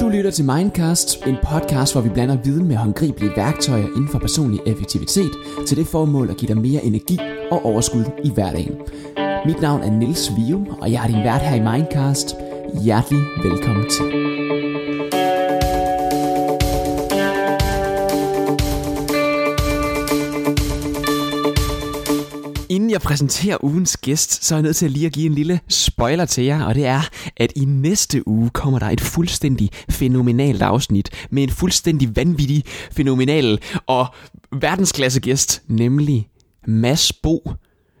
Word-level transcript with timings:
Du 0.00 0.08
lytter 0.08 0.30
til 0.30 0.44
Mindcast, 0.44 1.26
en 1.26 1.36
podcast, 1.42 1.94
hvor 1.94 2.00
vi 2.00 2.08
blander 2.08 2.36
viden 2.44 2.68
med 2.68 2.76
håndgribelige 2.76 3.32
værktøjer 3.36 3.86
inden 3.86 4.08
for 4.08 4.18
personlig 4.18 4.60
effektivitet 4.66 5.30
til 5.66 5.76
det 5.76 5.86
formål 5.86 6.30
at 6.30 6.36
give 6.36 6.54
dig 6.54 6.62
mere 6.62 6.84
energi 6.84 7.18
og 7.50 7.64
overskud 7.64 8.04
i 8.24 8.30
hverdagen. 8.34 8.74
Mit 9.46 9.60
navn 9.60 9.82
er 9.82 9.90
Nils 9.90 10.32
Vium, 10.36 10.66
og 10.80 10.92
jeg 10.92 11.02
er 11.02 11.06
din 11.06 11.24
vært 11.24 11.42
her 11.42 11.56
i 11.56 11.78
Mindcast. 11.78 12.36
Hjertelig 12.84 13.20
velkommen 13.42 13.84
til. 13.90 14.81
Jeg 22.92 23.00
præsenterer 23.00 23.64
ugens 23.64 23.96
gæst, 23.96 24.44
så 24.44 24.54
er 24.54 24.58
jeg 24.58 24.62
nødt 24.62 24.76
til 24.76 24.90
lige 24.90 25.06
at 25.06 25.12
give 25.12 25.26
en 25.26 25.34
lille 25.34 25.60
spoiler 25.68 26.24
til 26.24 26.44
jer, 26.44 26.64
og 26.64 26.74
det 26.74 26.86
er, 26.86 27.00
at 27.36 27.52
i 27.56 27.64
næste 27.64 28.28
uge 28.28 28.50
kommer 28.50 28.78
der 28.78 28.86
et 28.86 29.00
fuldstændig 29.00 29.70
fænomenalt 29.90 30.62
afsnit 30.62 31.10
med 31.30 31.42
en 31.42 31.50
fuldstændig 31.50 32.16
vanvittig, 32.16 32.64
fænomenal 32.92 33.60
og 33.86 34.06
verdensklasse 34.60 35.20
gæst, 35.20 35.62
nemlig 35.68 36.28
Mads 36.66 37.12
Bo, 37.12 37.52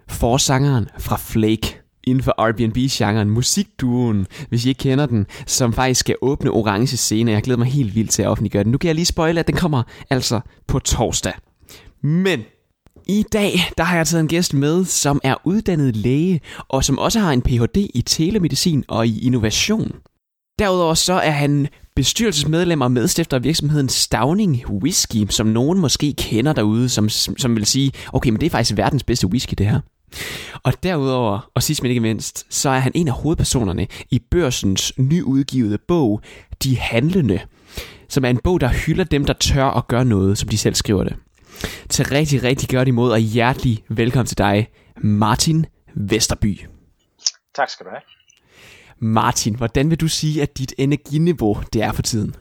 forsangeren 0.08 0.88
fra 0.98 1.16
Flake 1.16 1.82
inden 2.04 2.24
for 2.24 2.34
Airbnb-genren, 2.38 3.30
musikduen, 3.30 4.26
hvis 4.48 4.64
I 4.64 4.68
ikke 4.68 4.78
kender 4.78 5.06
den, 5.06 5.26
som 5.46 5.72
faktisk 5.72 6.00
skal 6.00 6.16
åbne 6.22 6.50
Orange 6.50 6.96
Scene. 6.96 7.32
Jeg 7.32 7.42
glæder 7.42 7.58
mig 7.58 7.66
helt 7.66 7.94
vildt 7.94 8.10
til 8.10 8.22
at 8.22 8.28
offentliggøre 8.28 8.64
den. 8.64 8.72
Nu 8.72 8.78
kan 8.78 8.88
jeg 8.88 8.94
lige 8.94 9.06
spoile, 9.06 9.40
at 9.40 9.46
den 9.46 9.56
kommer 9.56 9.82
altså 10.10 10.40
på 10.66 10.78
torsdag. 10.78 11.32
Men 12.02 12.40
i 13.06 13.24
dag 13.32 13.52
der 13.78 13.84
har 13.84 13.96
jeg 13.96 14.06
taget 14.06 14.20
en 14.20 14.28
gæst 14.28 14.54
med, 14.54 14.84
som 14.84 15.20
er 15.24 15.34
uddannet 15.44 15.96
læge, 15.96 16.40
og 16.68 16.84
som 16.84 16.98
også 16.98 17.20
har 17.20 17.32
en 17.32 17.42
Ph.D. 17.42 17.76
i 17.94 18.02
telemedicin 18.06 18.84
og 18.88 19.06
i 19.06 19.26
innovation. 19.26 19.92
Derudover 20.58 20.94
så 20.94 21.12
er 21.12 21.30
han 21.30 21.68
bestyrelsesmedlem 21.96 22.80
og 22.80 22.92
medstifter 22.92 23.36
af 23.36 23.44
virksomheden 23.44 23.88
Stavning 23.88 24.64
Whisky, 24.70 25.26
som 25.30 25.46
nogen 25.46 25.78
måske 25.78 26.12
kender 26.12 26.52
derude, 26.52 26.88
som, 26.88 27.08
som 27.08 27.56
vil 27.56 27.66
sige, 27.66 27.92
okay, 28.12 28.30
men 28.30 28.40
det 28.40 28.46
er 28.46 28.50
faktisk 28.50 28.76
verdens 28.76 29.04
bedste 29.04 29.26
whisky 29.26 29.54
det 29.58 29.66
her. 29.66 29.80
Og 30.62 30.82
derudover, 30.82 31.50
og 31.54 31.62
sidst 31.62 31.82
men 31.82 31.90
ikke 31.90 32.00
mindst, 32.00 32.46
så 32.50 32.70
er 32.70 32.78
han 32.78 32.92
en 32.94 33.08
af 33.08 33.14
hovedpersonerne 33.14 33.86
i 34.10 34.18
børsens 34.30 34.92
nyudgivede 34.98 35.78
bog, 35.88 36.20
De 36.62 36.78
Handlende, 36.78 37.40
som 38.08 38.24
er 38.24 38.28
en 38.28 38.40
bog, 38.44 38.60
der 38.60 38.68
hylder 38.68 39.04
dem, 39.04 39.24
der 39.24 39.32
tør 39.32 39.64
at 39.64 39.88
gøre 39.88 40.04
noget, 40.04 40.38
som 40.38 40.48
de 40.48 40.58
selv 40.58 40.74
skriver 40.74 41.04
det. 41.04 41.14
Til 41.88 42.04
rigtig, 42.04 42.42
rigtig 42.42 42.68
godt 42.68 42.88
imod, 42.88 43.12
og 43.12 43.18
hjertelig 43.18 43.84
velkommen 43.88 44.26
til 44.26 44.38
dig, 44.38 44.70
Martin 44.96 45.66
Vesterby. 45.94 46.60
Tak 47.54 47.70
skal 47.70 47.86
du 47.86 47.90
have. 47.90 48.02
Martin, 48.98 49.54
hvordan 49.54 49.90
vil 49.90 50.00
du 50.00 50.08
sige, 50.08 50.42
at 50.42 50.58
dit 50.58 50.74
energiniveau 50.78 51.56
det 51.72 51.82
er 51.82 51.92
for 51.92 52.02
tiden? 52.02 52.34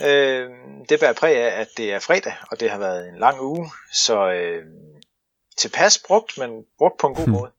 Øh, 0.00 0.46
det 0.88 1.00
bærer 1.00 1.12
præg 1.12 1.36
af, 1.36 1.60
at 1.60 1.68
det 1.76 1.92
er 1.92 1.98
fredag, 1.98 2.32
og 2.50 2.60
det 2.60 2.70
har 2.70 2.78
været 2.78 3.08
en 3.08 3.18
lang 3.18 3.40
uge, 3.40 3.70
så 3.92 4.30
øh, 4.30 4.62
tilpas 5.58 5.98
brugt, 6.06 6.38
men 6.38 6.50
brugt 6.78 6.94
på 7.00 7.06
en 7.06 7.14
god 7.14 7.24
hmm. 7.24 7.32
måde. 7.32 7.50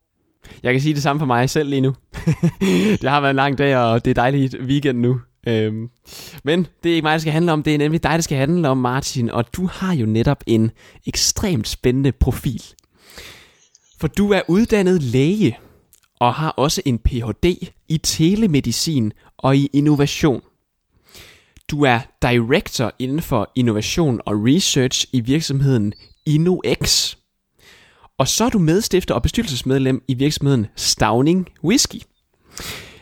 Jeg 0.64 0.74
kan 0.74 0.82
sige 0.82 0.94
det 0.94 1.04
samme 1.04 1.20
for 1.20 1.26
mig 1.26 1.50
selv 1.50 1.70
lige 1.70 1.82
nu. 1.82 1.96
det 3.02 3.10
har 3.10 3.22
været 3.22 3.30
en 3.30 3.36
lang 3.36 3.58
dag, 3.58 3.78
og 3.78 4.06
det 4.06 4.12
er 4.12 4.16
dejligt 4.16 4.56
weekend 4.56 5.00
nu. 5.00 5.22
Øhm, 5.50 5.90
men 6.44 6.68
det 6.84 6.92
er 6.92 6.96
ikke 6.96 7.06
mig, 7.06 7.12
der 7.12 7.18
skal 7.18 7.34
handle 7.34 7.52
om, 7.52 7.64
det 7.64 7.74
er 7.74 7.78
nemlig 7.78 8.04
dig, 8.04 8.12
der 8.12 8.22
skal 8.22 8.38
handle 8.38 8.70
om, 8.70 8.78
Martin, 8.78 9.30
og 9.30 9.54
du 9.56 9.68
har 9.68 9.94
jo 9.94 10.06
netop 10.06 10.44
en 10.48 10.72
ekstremt 11.06 11.68
spændende 11.68 12.12
profil. 12.12 12.64
For 14.00 14.08
du 14.08 14.32
er 14.32 14.42
uddannet 14.48 15.04
læge, 15.04 15.58
og 16.20 16.34
har 16.34 16.50
også 16.50 16.82
en 16.86 17.00
Ph.D. 17.00 17.56
i 17.88 17.98
telemedicin 17.98 19.14
og 19.38 19.58
i 19.58 19.70
innovation. 19.74 20.42
Du 21.72 21.84
er 21.84 22.00
director 22.22 22.92
inden 23.00 23.22
for 23.22 23.52
innovation 23.56 24.22
og 24.26 24.36
research 24.36 25.06
i 25.12 25.20
virksomheden 25.20 25.94
InnoX. 26.26 27.16
Og 28.18 28.28
så 28.28 28.46
er 28.46 28.50
du 28.50 28.60
medstifter 28.60 29.16
og 29.16 29.22
bestyrelsesmedlem 29.22 30.04
i 30.08 30.14
virksomheden 30.14 30.68
Stavning 30.76 31.48
Whisky. 31.64 32.02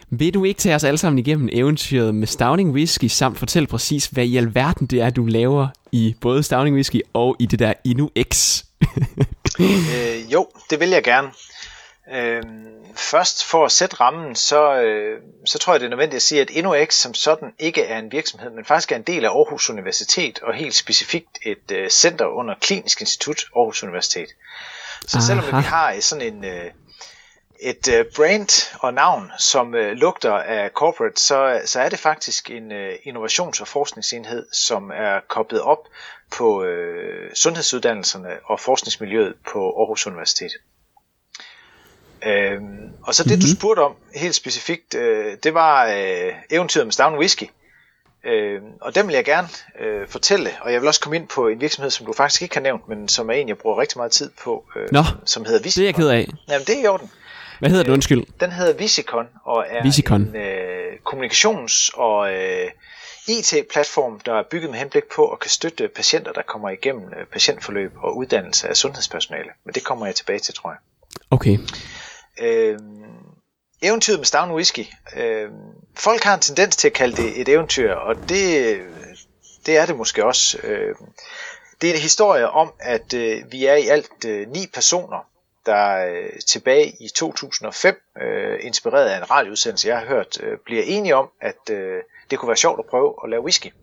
Vil 0.09 0.33
du 0.33 0.43
ikke 0.43 0.59
tage 0.59 0.75
os 0.75 0.83
alle 0.83 0.97
sammen 0.97 1.19
igennem 1.19 1.49
eventyret 1.51 2.15
med 2.15 2.27
Stavning 2.27 2.71
Whisky, 2.71 3.05
samt 3.05 3.39
fortælle 3.39 3.67
præcis, 3.67 4.05
hvad 4.05 4.25
i 4.25 4.37
alverden 4.37 4.87
det 4.87 5.01
er, 5.01 5.09
du 5.09 5.25
laver 5.25 5.67
i 5.91 6.15
både 6.21 6.43
Stavning 6.43 6.75
Whisky 6.75 7.01
og 7.13 7.35
i 7.39 7.45
det 7.45 7.59
der 7.59 7.73
Inu 7.83 8.09
X? 8.33 8.63
øh, 9.59 10.33
jo, 10.33 10.47
det 10.69 10.79
vil 10.79 10.89
jeg 10.89 11.03
gerne. 11.03 11.27
Øh, 12.13 12.43
først 12.95 13.45
for 13.45 13.65
at 13.65 13.71
sætte 13.71 13.95
rammen, 13.95 14.35
så, 14.35 14.81
øh, 14.81 15.21
så 15.45 15.59
tror 15.59 15.73
jeg, 15.73 15.79
det 15.79 15.85
er 15.85 15.89
nødvendigt 15.89 16.15
at 16.15 16.21
sige, 16.21 16.41
at 16.41 16.49
InnoX 16.49 16.93
som 16.93 17.13
sådan 17.13 17.53
ikke 17.59 17.83
er 17.83 17.99
en 17.99 18.11
virksomhed, 18.11 18.49
men 18.49 18.65
faktisk 18.65 18.91
er 18.91 18.95
en 18.95 19.01
del 19.01 19.25
af 19.25 19.29
Aarhus 19.29 19.69
Universitet, 19.69 20.39
og 20.39 20.53
helt 20.53 20.75
specifikt 20.75 21.39
et 21.45 21.71
øh, 21.71 21.89
center 21.89 22.25
under 22.25 22.55
Klinisk 22.61 23.01
Institut 23.01 23.45
Aarhus 23.55 23.83
Universitet. 23.83 24.29
Så 25.07 25.17
Aha. 25.17 25.25
selvom 25.25 25.45
vi 25.45 25.65
har 25.67 25.99
sådan 25.99 26.33
en... 26.33 26.45
Øh, 26.45 26.71
et 27.59 27.87
øh, 27.93 28.05
brand 28.15 28.77
og 28.81 28.93
navn, 28.93 29.31
som 29.39 29.75
øh, 29.75 29.91
lugter 29.91 30.33
af 30.33 30.69
corporate, 30.69 31.21
så, 31.21 31.61
så 31.65 31.79
er 31.79 31.89
det 31.89 31.99
faktisk 31.99 32.51
en 32.51 32.71
øh, 32.71 32.93
innovations- 32.93 33.61
og 33.61 33.67
forskningsenhed, 33.67 34.45
som 34.51 34.91
er 34.95 35.19
koblet 35.27 35.61
op 35.61 35.87
på 36.31 36.63
øh, 36.63 37.35
sundhedsuddannelserne 37.35 38.29
og 38.45 38.59
forskningsmiljøet 38.59 39.33
på 39.51 39.79
Aarhus 39.79 40.07
Universitet. 40.07 40.51
Øhm, 42.25 42.91
og 43.03 43.15
så 43.15 43.23
det 43.23 43.31
mm-hmm. 43.31 43.41
du 43.41 43.47
mhm. 43.47 43.57
spurgte 43.57 43.79
om 43.81 43.95
helt 44.15 44.35
specifikt, 44.35 44.95
øh, 44.95 45.37
det 45.43 45.53
var 45.53 45.85
øh, 45.85 46.33
eventyret 46.49 46.85
med 46.85 46.91
Stavn 46.91 47.17
Whisky. 47.17 47.43
Øh, 48.25 48.61
og 48.81 48.95
den 48.95 49.07
vil 49.07 49.13
jeg 49.13 49.25
gerne 49.25 49.47
øh, 49.79 50.07
fortælle, 50.07 50.49
og 50.61 50.73
jeg 50.73 50.81
vil 50.81 50.87
også 50.87 51.01
komme 51.01 51.15
ind 51.15 51.27
på 51.27 51.47
en 51.47 51.61
virksomhed, 51.61 51.91
som 51.91 52.05
du 52.05 52.13
faktisk 52.13 52.41
ikke 52.41 52.55
har 52.55 52.61
nævnt, 52.61 52.87
men 52.89 53.07
som 53.07 53.29
er 53.29 53.33
en, 53.33 53.47
jeg 53.47 53.57
bruger 53.57 53.81
rigtig 53.81 53.97
meget 53.97 54.11
tid 54.11 54.29
på, 54.43 54.65
øh, 54.75 54.87
Nå, 54.91 55.03
som 55.25 55.45
hedder 55.45 55.63
Visicon. 55.63 55.81
det 55.81 55.85
er 55.85 55.87
jeg 55.87 55.95
ked 55.95 56.09
af. 56.09 56.27
Jamen, 56.49 56.67
det 56.67 56.77
er 56.77 56.83
i 56.83 56.87
orden. 56.87 57.11
Hvad 57.59 57.69
hedder 57.69 57.83
den, 57.83 57.93
undskyld? 57.93 58.23
Den 58.39 58.51
hedder 58.51 58.73
Visicon, 58.73 59.25
og 59.43 59.65
er 59.69 59.83
Visicon. 59.83 60.21
en 60.21 60.35
øh, 60.35 60.93
kommunikations- 61.05 61.89
og 61.93 62.33
øh, 62.33 62.71
IT-platform, 63.27 64.19
der 64.19 64.33
er 64.33 64.43
bygget 64.51 64.71
med 64.71 64.79
henblik 64.79 65.03
på 65.15 65.31
at 65.31 65.39
kan 65.39 65.49
støtte 65.49 65.87
patienter, 65.87 66.31
der 66.31 66.41
kommer 66.41 66.69
igennem 66.69 67.03
øh, 67.19 67.25
patientforløb 67.25 67.91
og 68.03 68.17
uddannelse 68.17 68.67
af 68.67 68.77
sundhedspersonale. 68.77 69.49
Men 69.65 69.73
det 69.73 69.83
kommer 69.83 70.05
jeg 70.05 70.15
tilbage 70.15 70.39
til, 70.39 70.53
tror 70.53 70.69
jeg. 70.69 70.77
Okay. 71.31 71.57
Øh, 72.39 72.79
eventyret 73.81 74.19
med 74.19 74.25
Stavn 74.25 74.51
Whisky. 74.51 74.85
Øh, 75.17 75.49
folk 75.95 76.23
har 76.23 76.33
en 76.33 76.39
tendens 76.41 76.75
til 76.75 76.87
at 76.87 76.93
kalde 76.93 77.17
det 77.17 77.41
et 77.41 77.49
eventyr, 77.49 77.93
og 77.93 78.15
det, 78.29 78.77
det 79.65 79.77
er 79.77 79.85
det 79.85 79.95
måske 79.95 80.25
også. 80.25 80.57
Øh, 80.63 80.95
det 81.81 81.89
er 81.89 81.93
en 81.93 81.99
historie 81.99 82.49
om, 82.49 82.73
at 82.79 83.13
øh, 83.13 83.51
vi 83.51 83.65
er 83.65 83.75
i 83.75 83.87
alt 83.87 84.25
øh, 84.25 84.47
ni 84.47 84.67
personer, 84.73 85.25
der 85.67 86.07
øh, 86.07 86.39
tilbage 86.47 86.93
i 86.99 87.09
2005, 87.15 88.01
øh, 88.21 88.59
inspireret 88.61 89.09
af 89.09 89.17
en 89.17 89.31
radioudsendelse, 89.31 89.87
jeg 89.87 89.99
har 89.99 90.05
hørt, 90.05 90.41
øh, 90.43 90.57
bliver 90.65 90.83
enige 90.85 91.15
om, 91.15 91.29
at 91.41 91.69
øh, 91.71 92.01
det 92.29 92.39
kunne 92.39 92.47
være 92.47 92.57
sjovt 92.57 92.79
at 92.79 92.85
prøve 92.85 93.15
at 93.23 93.29
lave 93.29 93.41
whisky. 93.41 93.73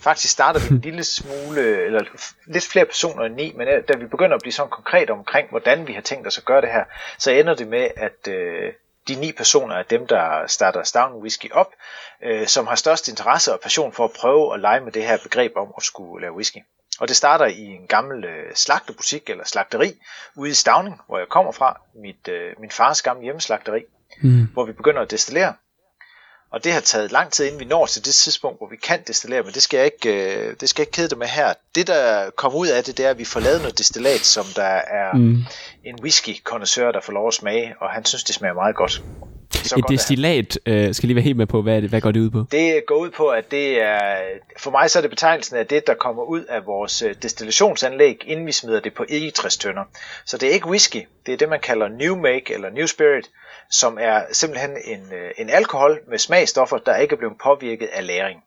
Faktisk 0.00 0.32
starter 0.32 0.60
vi 0.60 0.74
en 0.74 0.80
lille 0.88 1.04
smule, 1.04 1.84
eller 1.84 2.04
lidt 2.46 2.64
flere 2.64 2.84
personer 2.84 3.24
end 3.24 3.34
ni, 3.34 3.52
men 3.56 3.68
øh, 3.68 3.88
da 3.88 3.96
vi 3.96 4.06
begynder 4.06 4.34
at 4.36 4.42
blive 4.42 4.52
sådan 4.52 4.70
konkret 4.70 5.10
omkring, 5.10 5.50
hvordan 5.50 5.86
vi 5.86 5.92
har 5.92 6.00
tænkt 6.00 6.26
os 6.26 6.38
at 6.38 6.44
gøre 6.44 6.60
det 6.60 6.70
her, 6.70 6.84
så 7.18 7.30
ender 7.30 7.54
det 7.54 7.68
med, 7.68 7.88
at 7.96 8.28
øh, 8.28 8.72
de 9.08 9.14
ni 9.14 9.32
personer 9.32 9.74
er 9.74 9.82
dem, 9.82 10.06
der 10.06 10.46
starter 10.46 10.82
Stavn 10.82 11.22
Whisky 11.22 11.50
op, 11.52 11.72
øh, 12.22 12.46
som 12.46 12.66
har 12.66 12.74
størst 12.74 13.08
interesse 13.08 13.52
og 13.52 13.60
passion 13.60 13.92
for 13.92 14.04
at 14.04 14.12
prøve 14.20 14.54
at 14.54 14.60
lege 14.60 14.80
med 14.80 14.92
det 14.92 15.04
her 15.04 15.18
begreb 15.22 15.52
om 15.56 15.74
at 15.76 15.82
skulle 15.82 16.22
lave 16.22 16.34
whisky. 16.34 16.58
Og 17.00 17.08
det 17.08 17.16
starter 17.16 17.46
i 17.46 17.62
en 17.62 17.86
gammel 17.86 18.24
øh, 18.24 18.54
slagterbutik 18.54 19.30
eller 19.30 19.44
slagteri 19.44 19.92
ude 20.36 20.50
i 20.50 20.54
Stavning, 20.54 21.00
hvor 21.06 21.18
jeg 21.18 21.28
kommer 21.28 21.52
fra, 21.52 21.80
mit, 21.94 22.28
øh, 22.28 22.52
min 22.60 22.70
fars 22.70 23.02
gamle 23.02 23.22
hjemmeslagteri, 23.22 23.82
mm. 24.22 24.46
hvor 24.52 24.64
vi 24.64 24.72
begynder 24.72 25.02
at 25.02 25.10
destillere. 25.10 25.54
Og 26.52 26.64
det 26.64 26.72
har 26.72 26.80
taget 26.80 27.12
lang 27.12 27.32
tid, 27.32 27.44
inden 27.44 27.60
vi 27.60 27.64
når 27.64 27.86
til 27.86 28.04
det 28.04 28.14
tidspunkt, 28.14 28.58
hvor 28.58 28.68
vi 28.68 28.76
kan 28.76 29.02
destillere, 29.06 29.42
men 29.42 29.52
det 29.52 29.62
skal 29.62 29.76
jeg 29.76 29.86
ikke, 29.86 30.36
øh, 30.36 30.56
det 30.60 30.68
skal 30.68 30.82
jeg 30.82 30.88
ikke 30.88 30.96
kede 30.96 31.08
dig 31.08 31.18
med 31.18 31.26
her. 31.26 31.54
Det, 31.74 31.86
der 31.86 32.30
kommer 32.30 32.58
ud 32.58 32.66
af 32.66 32.84
det, 32.84 32.96
det 32.96 33.06
er, 33.06 33.10
at 33.10 33.18
vi 33.18 33.24
får 33.24 33.40
lavet 33.40 33.60
noget 33.60 33.78
destillat, 33.78 34.20
som 34.20 34.44
der 34.56 34.62
er 35.02 35.12
mm. 35.12 35.44
En 35.84 35.98
whisky 36.02 36.30
der 36.50 37.00
får 37.02 37.12
lov 37.12 37.28
at 37.28 37.34
smage, 37.34 37.74
og 37.80 37.90
han 37.90 38.04
synes, 38.04 38.24
det 38.24 38.34
smager 38.34 38.54
meget 38.54 38.76
godt. 38.76 39.02
Så 39.52 39.74
et 39.78 39.84
destillat, 39.88 40.58
øh, 40.66 40.94
skal 40.94 41.06
lige 41.06 41.16
være 41.16 41.22
helt 41.22 41.36
med 41.36 41.46
på, 41.46 41.62
hvad, 41.62 41.82
hvad 41.82 42.00
går 42.00 42.10
det 42.10 42.20
ud 42.20 42.30
på? 42.30 42.44
Det 42.50 42.86
går 42.86 42.96
ud 42.96 43.10
på, 43.10 43.28
at 43.28 43.50
det 43.50 43.82
er, 43.82 44.20
for 44.58 44.70
mig 44.70 44.90
så 44.90 44.98
er 44.98 45.00
det 45.00 45.10
betegnelsen 45.10 45.56
af 45.56 45.66
det, 45.66 45.86
der 45.86 45.94
kommer 45.94 46.22
ud 46.22 46.44
af 46.44 46.66
vores 46.66 47.02
øh, 47.02 47.14
destillationsanlæg, 47.22 48.22
inden 48.26 48.46
vi 48.46 48.52
smider 48.52 48.80
det 48.80 48.94
på 48.94 49.04
egetræstønder. 49.08 49.84
Så 50.24 50.38
det 50.38 50.48
er 50.48 50.52
ikke 50.52 50.66
whisky, 50.66 51.06
det 51.26 51.32
er 51.32 51.36
det, 51.36 51.48
man 51.48 51.60
kalder 51.60 51.88
new 51.88 52.16
make 52.16 52.54
eller 52.54 52.70
new 52.70 52.86
spirit, 52.86 53.30
som 53.70 53.98
er 54.00 54.20
simpelthen 54.32 54.70
en, 54.84 55.12
øh, 55.12 55.30
en 55.38 55.50
alkohol 55.50 56.00
med 56.08 56.18
smagstoffer, 56.18 56.78
der 56.78 56.96
ikke 56.96 57.12
er 57.12 57.18
blevet 57.18 57.36
påvirket 57.42 57.88
af 57.92 58.06
læring. 58.06 58.40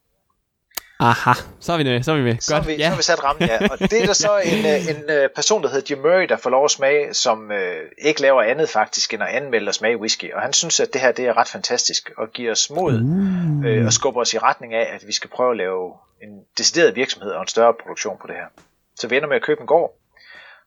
Aha, 1.00 1.34
så 1.60 1.74
er 1.74 1.78
vi 1.78 1.84
med. 1.84 2.04
Så 2.04 2.12
er 2.12 2.16
vi 2.16 2.24
med. 2.24 2.38
Så, 2.40 2.56
Godt. 2.56 2.68
vi, 2.68 2.74
ja. 2.74 2.84
så 2.84 2.90
har 2.90 2.98
vi 2.98 3.04
sat 3.04 3.24
rammen, 3.24 3.50
ja. 3.50 3.58
Og 3.72 3.80
det 3.80 4.02
er 4.02 4.06
der 4.06 4.14
så 4.14 4.38
en, 4.54 4.66
øh, 4.66 4.90
en, 4.90 4.96
en 4.96 5.10
øh, 5.10 5.30
person, 5.36 5.64
der 5.64 5.70
hedder 5.70 5.96
Jim 5.96 6.04
Murray, 6.04 6.30
der 6.30 6.38
får 6.38 6.50
lov 6.50 6.66
at 6.66 6.72
smage, 6.72 7.14
som 7.14 7.52
øh, 7.52 7.82
ikke 7.98 8.22
laver 8.22 8.42
andet 8.42 8.70
faktisk, 8.70 9.14
end 9.14 9.24
at 9.24 9.30
anmelde 9.30 9.70
og 9.70 9.74
smage 9.74 9.98
whisky. 9.98 10.34
Og 10.34 10.42
han 10.42 10.54
synes, 10.54 10.80
at 10.80 10.94
det 10.94 11.02
her 11.02 11.12
det 11.12 11.26
er 11.26 11.38
ret 11.38 11.48
fantastisk, 11.48 12.12
og 12.18 12.32
giver 12.32 12.52
os 12.52 12.70
mod 12.70 12.94
uh. 12.94 13.66
øh, 13.66 13.86
og 13.86 13.94
skubber 13.94 14.22
os 14.22 14.34
i 14.34 14.38
retning 14.38 14.74
af, 14.74 14.96
at 14.96 15.08
vi 15.08 15.12
skal 15.14 15.30
prøve 15.30 15.52
at 15.52 15.58
lave 15.58 15.94
en 16.22 16.44
decideret 16.58 16.96
virksomhed 16.96 17.32
og 17.32 17.42
en 17.42 17.48
større 17.48 17.74
produktion 17.84 18.18
på 18.22 18.28
det 18.28 18.36
her. 18.36 18.48
Så 18.96 19.08
vi 19.08 19.18
ender 19.18 19.28
med 19.28 19.36
at 19.36 19.44
købe 19.44 19.62
en 19.62 19.68
gård, 19.68 19.98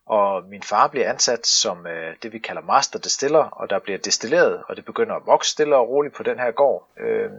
og 0.07 0.43
min 0.51 0.63
far 0.63 0.89
bliver 0.89 1.11
ansat 1.11 1.47
som 1.47 1.87
øh, 1.87 2.15
det, 2.23 2.33
vi 2.33 2.39
kalder 2.39 2.63
master 2.63 2.99
distiller, 2.99 3.39
og 3.39 3.71
der 3.71 3.79
bliver 3.79 3.99
destilleret, 3.99 4.63
og 4.69 4.77
det 4.77 4.85
begynder 4.85 5.15
at 5.15 5.23
vokse 5.27 5.51
stille 5.51 5.77
og 5.77 5.89
roligt 5.89 6.15
på 6.15 6.23
den 6.23 6.39
her 6.39 6.51
gård. 6.51 6.89
Øh, 7.01 7.31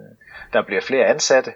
der 0.53 0.61
bliver 0.61 0.81
flere 0.81 1.05
ansatte, 1.05 1.53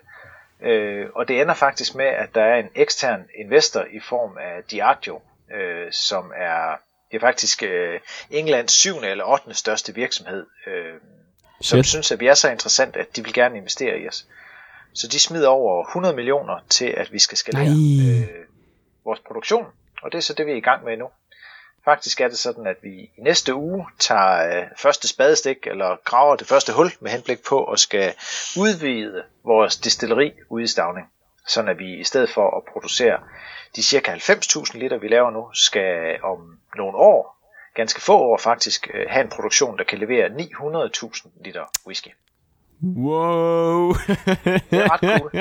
øh, 0.63 1.09
og 1.15 1.27
det 1.27 1.41
ender 1.41 1.53
faktisk 1.53 1.95
med, 1.95 2.05
at 2.05 2.35
der 2.35 2.41
er 2.41 2.59
en 2.59 2.69
ekstern 2.75 3.25
investor 3.39 3.85
i 3.91 3.99
form 3.99 4.37
af 4.37 4.63
Diageo, 4.71 5.21
øh, 5.55 5.91
som 5.91 6.31
er, 6.35 6.75
det 7.11 7.17
er 7.17 7.21
faktisk 7.21 7.63
øh, 7.63 7.99
Englands 8.29 8.71
syvende 8.71 9.07
eller 9.07 9.25
ottende 9.25 9.55
største 9.55 9.95
virksomhed, 9.95 10.45
øh, 10.67 10.93
som 11.61 11.77
Shit. 11.77 11.85
synes, 11.85 12.11
at 12.11 12.19
vi 12.19 12.27
er 12.27 12.33
så 12.33 12.51
interessant, 12.51 12.95
at 12.95 13.15
de 13.15 13.23
vil 13.23 13.33
gerne 13.33 13.57
investere 13.57 13.99
i 13.99 14.07
os. 14.07 14.27
Så 14.93 15.07
de 15.07 15.19
smider 15.19 15.47
over 15.47 15.83
100 15.83 16.15
millioner 16.15 16.59
til, 16.69 16.85
at 16.85 17.13
vi 17.13 17.19
skal 17.19 17.37
skalere 17.37 17.67
øh, 17.67 18.45
vores 19.05 19.19
produktion 19.19 19.65
og 20.03 20.11
det 20.11 20.17
er 20.17 20.21
så 20.21 20.33
det, 20.33 20.45
vi 20.45 20.51
er 20.51 20.55
i 20.55 20.59
gang 20.69 20.83
med 20.83 20.97
nu. 20.97 21.09
Faktisk 21.85 22.21
er 22.21 22.27
det 22.27 22.37
sådan, 22.37 22.67
at 22.67 22.75
vi 22.83 22.89
i 22.89 23.21
næste 23.21 23.55
uge 23.55 23.87
tager 23.99 24.57
øh, 24.57 24.63
første 24.77 25.07
spadestik, 25.07 25.57
eller 25.67 25.95
graver 26.03 26.35
det 26.35 26.47
første 26.47 26.73
hul 26.73 26.91
med 26.99 27.11
henblik 27.11 27.39
på 27.49 27.63
at 27.63 27.79
skal 27.79 28.13
udvide 28.57 29.23
vores 29.45 29.77
distilleri 29.77 30.31
ude 30.49 30.63
i 30.63 30.67
Stavning. 30.67 31.07
Sådan 31.47 31.69
at 31.69 31.79
vi 31.79 31.99
i 31.99 32.03
stedet 32.03 32.29
for 32.29 32.57
at 32.57 32.63
producere 32.73 33.17
de 33.75 33.83
cirka 33.83 34.11
90.000 34.15 34.77
liter, 34.77 34.97
vi 34.97 35.07
laver 35.07 35.31
nu, 35.31 35.49
skal 35.53 36.17
om 36.23 36.59
nogle 36.75 36.97
år, 36.97 37.37
ganske 37.75 38.01
få 38.01 38.17
år 38.17 38.37
faktisk, 38.37 38.89
øh, 38.93 39.05
have 39.09 39.23
en 39.23 39.29
produktion, 39.29 39.77
der 39.77 39.83
kan 39.83 39.97
levere 39.97 40.27
900.000 40.27 41.43
liter 41.45 41.63
whisky. 41.87 42.09
Wow! 42.83 43.93
det 44.71 44.79
er 44.79 44.93
ret 44.93 45.19
cool. 45.19 45.31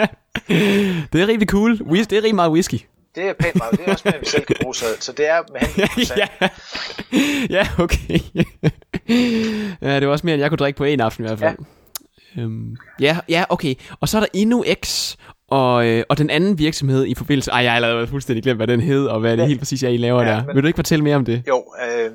det 1.13 1.23
er 1.23 1.27
rigtig 1.27 1.49
cool. 1.49 1.79
Det 1.79 2.13
er 2.13 2.17
rigtig 2.17 2.35
meget 2.35 2.53
whisky. 2.53 2.79
Det 3.15 3.29
er 3.29 3.33
pænt 3.33 3.55
meget. 3.55 3.79
Det 3.79 3.89
er 3.89 3.93
også 3.93 4.03
mere, 4.05 4.21
vi 4.21 4.27
selv 4.27 4.45
kan 4.45 4.57
bruge, 4.63 4.75
så, 4.75 4.85
så 5.01 5.13
det 5.13 5.29
er 5.29 5.43
med 5.53 5.61
henblik 5.61 6.11
ja. 6.23 6.49
ja, 7.51 7.69
okay. 7.79 8.19
ja, 9.89 10.01
det 10.01 10.07
var 10.07 10.13
også 10.13 10.27
mere, 10.27 10.35
end 10.35 10.41
jeg 10.41 10.51
kunne 10.51 10.59
drikke 10.59 10.77
på 10.77 10.85
en 10.85 11.01
aften 11.01 11.25
i 11.25 11.27
hvert 11.27 11.39
fald. 11.39 11.57
Ja. 12.37 12.43
Øhm, 12.43 12.77
ja, 13.01 13.19
ja, 13.29 13.45
okay. 13.49 13.75
Og 14.01 14.09
så 14.09 14.17
er 14.17 14.21
der 14.21 14.29
endnu 14.35 14.65
X, 14.85 15.17
og, 15.49 15.87
øh, 15.87 16.05
og 16.09 16.19
den 16.19 16.31
anden 16.31 16.59
virksomhed 16.59 17.07
i 17.07 17.15
forbindelse... 17.15 17.51
Ej, 17.51 17.59
jeg 17.59 17.71
har 17.71 17.77
allerede 17.77 18.07
fuldstændig 18.07 18.43
glemt, 18.43 18.59
hvad 18.59 18.67
den 18.67 18.81
hed, 18.81 19.07
og 19.07 19.21
hvad 19.21 19.37
det 19.37 19.47
helt 19.47 19.59
præcis 19.59 19.83
er, 19.83 19.89
I 19.89 19.97
laver 19.97 20.23
ja, 20.23 20.29
der. 20.29 20.45
Men, 20.45 20.55
Vil 20.55 20.63
du 20.63 20.67
ikke 20.67 20.77
fortælle 20.77 21.05
mere 21.05 21.17
om 21.17 21.25
det? 21.25 21.43
Jo, 21.49 21.65
øh, 21.89 22.11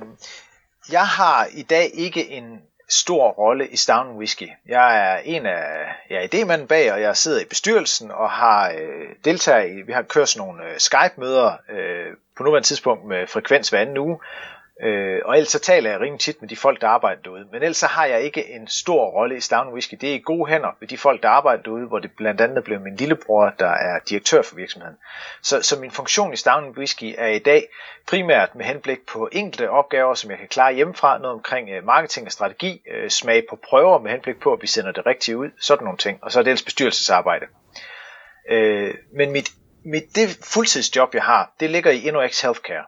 jeg 0.91 1.07
har 1.07 1.47
i 1.53 1.61
dag 1.61 1.91
ikke 1.93 2.31
en 2.31 2.43
stor 2.89 3.31
rolle 3.31 3.67
i 3.67 3.75
Stout 3.75 4.07
Whisky. 4.17 4.49
Jeg 4.67 5.11
er 5.11 5.21
en 5.25 5.45
af 5.45 5.87
jeg 6.09 6.23
er 6.23 6.27
idémanden 6.27 6.67
bag, 6.67 6.93
og 6.93 7.01
jeg 7.01 7.17
sidder 7.17 7.41
i 7.41 7.45
bestyrelsen 7.45 8.11
og 8.11 8.31
har 8.31 8.69
øh, 8.69 9.09
deltager 9.25 9.63
i, 9.63 9.81
vi 9.81 9.91
har 9.93 10.01
kørt 10.01 10.29
sådan 10.29 10.47
nogle 10.47 10.63
øh, 10.63 10.77
Skype-møder 10.77 11.57
øh, 11.69 12.13
på 12.37 12.43
nuværende 12.43 12.67
tidspunkt 12.67 13.05
med 13.05 13.27
frekvens 13.27 13.69
hver 13.69 13.79
anden 13.79 13.97
uge, 13.97 14.19
Øh, 14.83 15.21
og 15.25 15.35
ellers 15.35 15.49
så 15.49 15.59
taler 15.59 15.89
jeg 15.89 15.99
rimelig 15.99 16.19
tit 16.19 16.41
med 16.41 16.49
de 16.49 16.55
folk, 16.55 16.81
der 16.81 16.87
arbejder 16.87 17.21
derude. 17.21 17.45
Men 17.51 17.63
ellers 17.63 17.77
så 17.77 17.87
har 17.87 18.05
jeg 18.05 18.21
ikke 18.21 18.49
en 18.49 18.67
stor 18.67 19.05
rolle 19.05 19.37
i 19.37 19.39
Stavn 19.39 19.73
Whisky. 19.73 19.95
Det 20.01 20.09
er 20.09 20.13
i 20.13 20.21
gode 20.25 20.49
hænder 20.49 20.75
med 20.79 20.87
de 20.87 20.97
folk, 20.97 21.23
der 21.23 21.29
arbejder 21.29 21.63
derude, 21.63 21.87
hvor 21.87 21.99
det 21.99 22.11
blandt 22.17 22.41
andet 22.41 22.63
blev 22.63 22.79
min 22.79 22.95
lillebror, 22.95 23.53
der 23.59 23.69
er 23.69 23.99
direktør 24.09 24.41
for 24.41 24.55
virksomheden. 24.55 24.97
Så, 25.41 25.61
så 25.61 25.79
min 25.79 25.91
funktion 25.91 26.33
i 26.33 26.35
Stavn 26.35 26.77
Whisky 26.77 27.15
er 27.17 27.27
i 27.27 27.39
dag 27.39 27.67
primært 28.07 28.55
med 28.55 28.65
henblik 28.65 28.99
på 29.07 29.29
enkelte 29.31 29.69
opgaver, 29.69 30.13
som 30.13 30.31
jeg 30.31 30.39
kan 30.39 30.47
klare 30.47 30.73
hjemmefra. 30.73 31.17
Noget 31.17 31.33
omkring 31.33 31.69
øh, 31.69 31.85
marketing 31.85 32.25
og 32.25 32.31
strategi, 32.31 32.81
øh, 32.91 33.09
smag 33.09 33.43
på 33.49 33.59
prøver 33.69 33.99
med 33.99 34.11
henblik 34.11 34.39
på, 34.39 34.53
at 34.53 34.61
vi 34.61 34.67
sender 34.67 34.91
det 34.91 35.05
rigtigt 35.05 35.37
ud. 35.37 35.49
Sådan 35.61 35.83
nogle 35.83 35.97
ting. 35.97 36.19
Og 36.21 36.31
så 36.31 36.39
er 36.39 36.43
det 36.43 36.49
ellers 36.49 36.63
bestyrelsesarbejde. 36.63 37.45
Øh, 38.49 38.93
men 39.13 39.31
mit, 39.31 39.49
mit 39.85 40.15
det 40.15 40.39
fuldtidsjob, 40.53 41.13
jeg 41.13 41.23
har, 41.23 41.51
det 41.59 41.69
ligger 41.69 41.91
i 41.91 42.07
InnoX 42.07 42.41
Healthcare. 42.41 42.85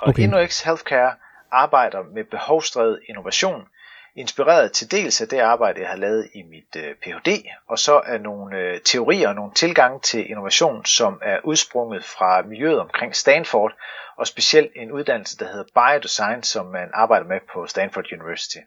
Og 0.00 0.08
okay. 0.08 0.22
InnoX 0.22 0.62
Healthcare 0.62 1.14
arbejder 1.50 2.02
med 2.02 2.24
behovsdrevet 2.24 3.00
innovation, 3.08 3.68
inspireret 4.16 4.72
til 4.72 4.90
dels 4.90 5.20
af 5.20 5.28
det 5.28 5.38
arbejde, 5.38 5.80
jeg 5.80 5.88
har 5.88 5.96
lavet 5.96 6.28
i 6.34 6.42
mit 6.42 6.76
øh, 6.76 6.94
Ph.D., 6.94 7.48
og 7.68 7.78
så 7.78 8.02
er 8.06 8.18
nogle 8.18 8.58
øh, 8.58 8.80
teorier 8.80 9.28
og 9.28 9.34
nogle 9.34 9.52
tilgange 9.52 10.00
til 10.00 10.30
innovation, 10.30 10.84
som 10.84 11.20
er 11.22 11.40
udsprunget 11.44 12.04
fra 12.04 12.42
miljøet 12.42 12.80
omkring 12.80 13.16
Stanford, 13.16 13.72
og 14.16 14.26
specielt 14.26 14.72
en 14.76 14.92
uddannelse, 14.92 15.38
der 15.38 15.48
hedder 15.48 15.64
Biodesign, 15.74 16.42
som 16.42 16.66
man 16.66 16.90
arbejder 16.94 17.26
med 17.26 17.40
på 17.52 17.66
Stanford 17.66 18.12
University. 18.12 18.58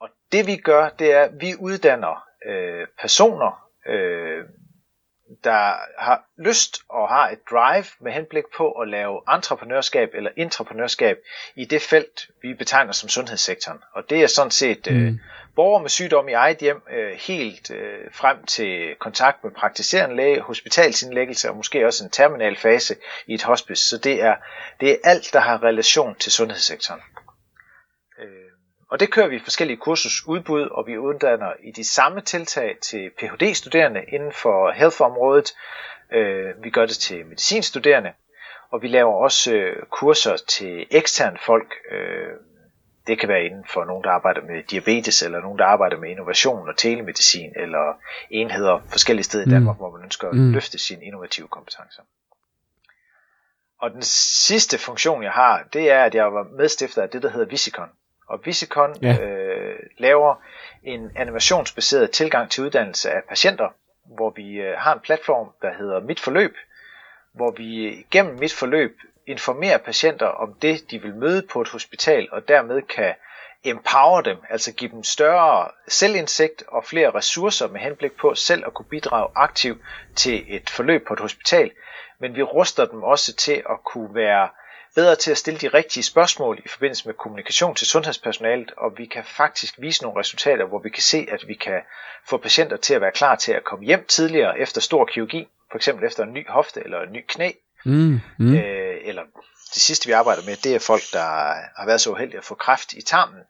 Og 0.00 0.08
det 0.32 0.46
vi 0.46 0.56
gør, 0.56 0.88
det 0.88 1.12
er, 1.12 1.22
at 1.22 1.32
vi 1.40 1.54
uddanner 1.60 2.24
øh, 2.46 2.86
personer, 3.00 3.68
øh, 3.86 4.44
der 5.44 5.74
har 5.98 6.24
lyst 6.38 6.82
og 6.88 7.08
har 7.08 7.28
et 7.28 7.38
drive 7.50 7.84
med 8.00 8.12
henblik 8.12 8.44
på 8.56 8.70
at 8.70 8.88
lave 8.88 9.20
entreprenørskab 9.34 10.10
eller 10.14 10.30
intraprenørskab 10.36 11.18
i 11.54 11.64
det 11.64 11.82
felt, 11.82 12.30
vi 12.42 12.54
betegner 12.54 12.92
som 12.92 13.08
sundhedssektoren. 13.08 13.78
Og 13.92 14.10
det 14.10 14.22
er 14.22 14.26
sådan 14.26 14.50
set 14.50 14.86
øh, 14.90 14.96
mm. 14.96 15.06
øh, 15.06 15.14
borgere 15.56 15.82
med 15.82 15.90
sygdom 15.90 16.28
i 16.28 16.32
eget 16.32 16.58
hjem, 16.58 16.82
øh, 16.92 17.12
helt 17.12 17.70
øh, 17.70 17.98
frem 18.12 18.44
til 18.44 18.94
kontakt 18.98 19.44
med 19.44 19.52
praktiserende 19.52 20.16
læge, 20.16 20.40
hospitalsindlæggelse 20.40 21.50
og 21.50 21.56
måske 21.56 21.86
også 21.86 22.04
en 22.04 22.10
terminal 22.10 22.56
fase 22.56 22.96
i 23.26 23.34
et 23.34 23.42
hospice. 23.42 23.88
Så 23.88 23.98
det 23.98 24.22
er, 24.22 24.34
det 24.80 24.90
er 24.90 24.96
alt, 25.04 25.30
der 25.32 25.40
har 25.40 25.62
relation 25.62 26.14
til 26.14 26.32
sundhedssektoren. 26.32 27.00
Og 28.94 29.00
det 29.00 29.10
kører 29.10 29.28
vi 29.28 29.38
forskellige 29.38 29.76
kursusudbud, 29.76 30.62
og 30.62 30.86
vi 30.86 30.98
uddanner 30.98 31.52
i 31.62 31.70
de 31.70 31.84
samme 31.84 32.20
tiltag 32.20 32.76
til 32.82 33.10
Ph.D.-studerende 33.18 34.04
inden 34.14 34.32
for 34.32 34.70
health-området. 34.70 35.54
Øh, 36.12 36.64
vi 36.64 36.70
gør 36.70 36.86
det 36.86 36.96
til 36.96 37.26
medicinstuderende, 37.26 38.12
og 38.70 38.82
vi 38.82 38.88
laver 38.88 39.12
også 39.12 39.54
øh, 39.54 39.82
kurser 39.90 40.36
til 40.36 40.86
eksterne 40.90 41.38
folk. 41.46 41.74
Øh, 41.90 42.28
det 43.06 43.20
kan 43.20 43.28
være 43.28 43.44
inden 43.44 43.64
for 43.68 43.84
nogen, 43.84 44.04
der 44.04 44.10
arbejder 44.10 44.40
med 44.40 44.62
diabetes, 44.62 45.22
eller 45.22 45.40
nogen, 45.40 45.58
der 45.58 45.64
arbejder 45.64 45.96
med 45.96 46.10
innovation 46.10 46.68
og 46.68 46.76
telemedicin, 46.76 47.52
eller 47.56 47.98
enheder 48.30 48.80
forskellige 48.90 49.24
steder 49.24 49.46
i 49.46 49.50
Danmark, 49.50 49.76
mm. 49.76 49.78
hvor 49.78 49.90
man 49.90 50.04
ønsker 50.04 50.28
at 50.28 50.34
mm. 50.34 50.52
løfte 50.52 50.78
sine 50.78 51.04
innovative 51.04 51.48
kompetencer. 51.48 52.02
Og 53.80 53.90
den 53.90 54.02
sidste 54.48 54.78
funktion, 54.78 55.22
jeg 55.22 55.32
har, 55.32 55.64
det 55.72 55.90
er, 55.90 56.04
at 56.04 56.14
jeg 56.14 56.32
var 56.34 56.42
medstifter 56.58 57.02
af 57.02 57.08
det, 57.08 57.22
der 57.22 57.30
hedder 57.30 57.46
Visicon. 57.46 57.88
Og 58.26 58.40
Visicon 58.44 58.96
ja. 59.02 59.18
øh, 59.22 59.78
laver 59.98 60.34
en 60.82 61.10
animationsbaseret 61.16 62.10
tilgang 62.10 62.50
til 62.50 62.64
uddannelse 62.64 63.10
af 63.10 63.22
patienter, 63.28 63.68
hvor 64.06 64.30
vi 64.30 64.54
øh, 64.54 64.78
har 64.78 64.94
en 64.94 65.00
platform, 65.00 65.48
der 65.62 65.74
hedder 65.78 66.00
Mit 66.00 66.20
Forløb, 66.20 66.54
hvor 67.34 67.50
vi 67.50 68.06
gennem 68.10 68.38
Mit 68.38 68.52
Forløb 68.52 68.96
informerer 69.26 69.78
patienter 69.78 70.26
om 70.26 70.54
det, 70.62 70.90
de 70.90 71.02
vil 71.02 71.14
møde 71.14 71.46
på 71.52 71.60
et 71.60 71.68
hospital, 71.68 72.28
og 72.32 72.48
dermed 72.48 72.82
kan 72.82 73.14
empower 73.64 74.20
dem, 74.20 74.36
altså 74.50 74.72
give 74.72 74.90
dem 74.90 75.04
større 75.04 75.68
selvindsigt 75.88 76.64
og 76.68 76.84
flere 76.84 77.10
ressourcer 77.10 77.68
med 77.68 77.80
henblik 77.80 78.12
på 78.16 78.34
selv 78.34 78.66
at 78.66 78.74
kunne 78.74 78.86
bidrage 78.90 79.28
aktivt 79.34 79.78
til 80.16 80.44
et 80.48 80.70
forløb 80.70 81.06
på 81.06 81.14
et 81.14 81.20
hospital. 81.20 81.70
Men 82.18 82.36
vi 82.36 82.42
ruster 82.42 82.84
dem 82.84 83.02
også 83.02 83.36
til 83.36 83.62
at 83.70 83.84
kunne 83.84 84.14
være 84.14 84.48
bedre 84.94 85.16
til 85.16 85.30
at 85.30 85.38
stille 85.38 85.60
de 85.60 85.68
rigtige 85.68 86.02
spørgsmål 86.02 86.58
i 86.64 86.68
forbindelse 86.68 87.06
med 87.08 87.14
kommunikation 87.14 87.74
til 87.74 87.86
sundhedspersonalet, 87.86 88.72
og 88.76 88.92
vi 88.96 89.06
kan 89.06 89.24
faktisk 89.24 89.74
vise 89.78 90.02
nogle 90.02 90.20
resultater, 90.20 90.64
hvor 90.64 90.78
vi 90.78 90.90
kan 90.90 91.02
se, 91.02 91.26
at 91.30 91.44
vi 91.48 91.54
kan 91.54 91.80
få 92.28 92.36
patienter 92.36 92.76
til 92.76 92.94
at 92.94 93.00
være 93.00 93.12
klar 93.12 93.36
til 93.36 93.52
at 93.52 93.64
komme 93.64 93.84
hjem 93.84 94.04
tidligere 94.08 94.58
efter 94.58 94.80
stor 94.80 95.04
kirurgi, 95.04 95.48
for 95.70 95.78
eksempel 95.78 96.06
efter 96.06 96.22
en 96.22 96.32
ny 96.32 96.48
hofte 96.48 96.80
eller 96.84 97.00
en 97.00 97.12
ny 97.12 97.24
knæ. 97.28 97.50
Mm, 97.84 98.20
mm. 98.38 98.54
Øh, 98.54 98.96
eller 99.04 99.22
det 99.74 99.82
sidste 99.82 100.06
vi 100.06 100.12
arbejder 100.12 100.42
med, 100.46 100.56
det 100.56 100.74
er 100.74 100.78
folk, 100.78 101.02
der 101.12 101.24
har 101.78 101.86
været 101.86 102.00
så 102.00 102.10
uheldige 102.10 102.38
at 102.38 102.44
få 102.44 102.54
kræft 102.54 102.92
i 102.92 103.02
tarmen, 103.02 103.40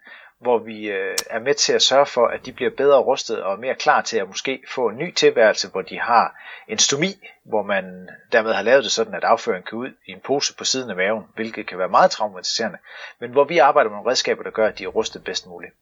hvor 0.45 0.59
vi 0.59 0.87
øh, 0.89 1.17
er 1.31 1.39
med 1.39 1.55
til 1.55 1.73
at 1.73 1.83
sørge 1.83 2.07
for, 2.07 2.27
at 2.27 2.47
de 2.47 2.53
bliver 2.53 2.71
bedre 2.77 2.99
rustet 2.99 3.43
og 3.43 3.59
mere 3.59 3.75
klar 3.75 4.03
til 4.03 4.17
at 4.19 4.29
måske 4.29 4.63
få 4.69 4.89
en 4.89 4.99
ny 4.99 5.15
tilværelse, 5.15 5.69
hvor 5.69 5.83
de 5.83 5.99
har 6.01 6.37
en 6.69 6.79
stomi, 6.79 7.13
hvor 7.45 7.63
man 7.63 8.09
dermed 8.33 8.53
har 8.53 8.63
lavet 8.63 8.85
det 8.85 8.93
sådan, 8.93 9.15
at 9.15 9.25
afføringen 9.25 9.67
kan 9.69 9.79
ud 9.79 9.89
i 10.07 10.11
en 10.11 10.21
pose 10.25 10.57
på 10.57 10.65
siden 10.65 10.91
af 10.91 10.97
maven, 10.97 11.25
hvilket 11.35 11.67
kan 11.67 11.79
være 11.79 11.89
meget 11.89 12.11
traumatiserende, 12.11 12.79
men 13.19 13.31
hvor 13.31 13.45
vi 13.45 13.59
arbejder 13.59 13.91
med 13.91 13.97
nogle 13.97 14.11
redskaber, 14.11 14.43
der 14.43 14.51
gør, 14.51 14.69
at 14.69 14.79
de 14.79 14.85
er 14.85 14.89
rustet 14.89 15.25
bedst 15.25 15.47
muligt. 15.47 15.73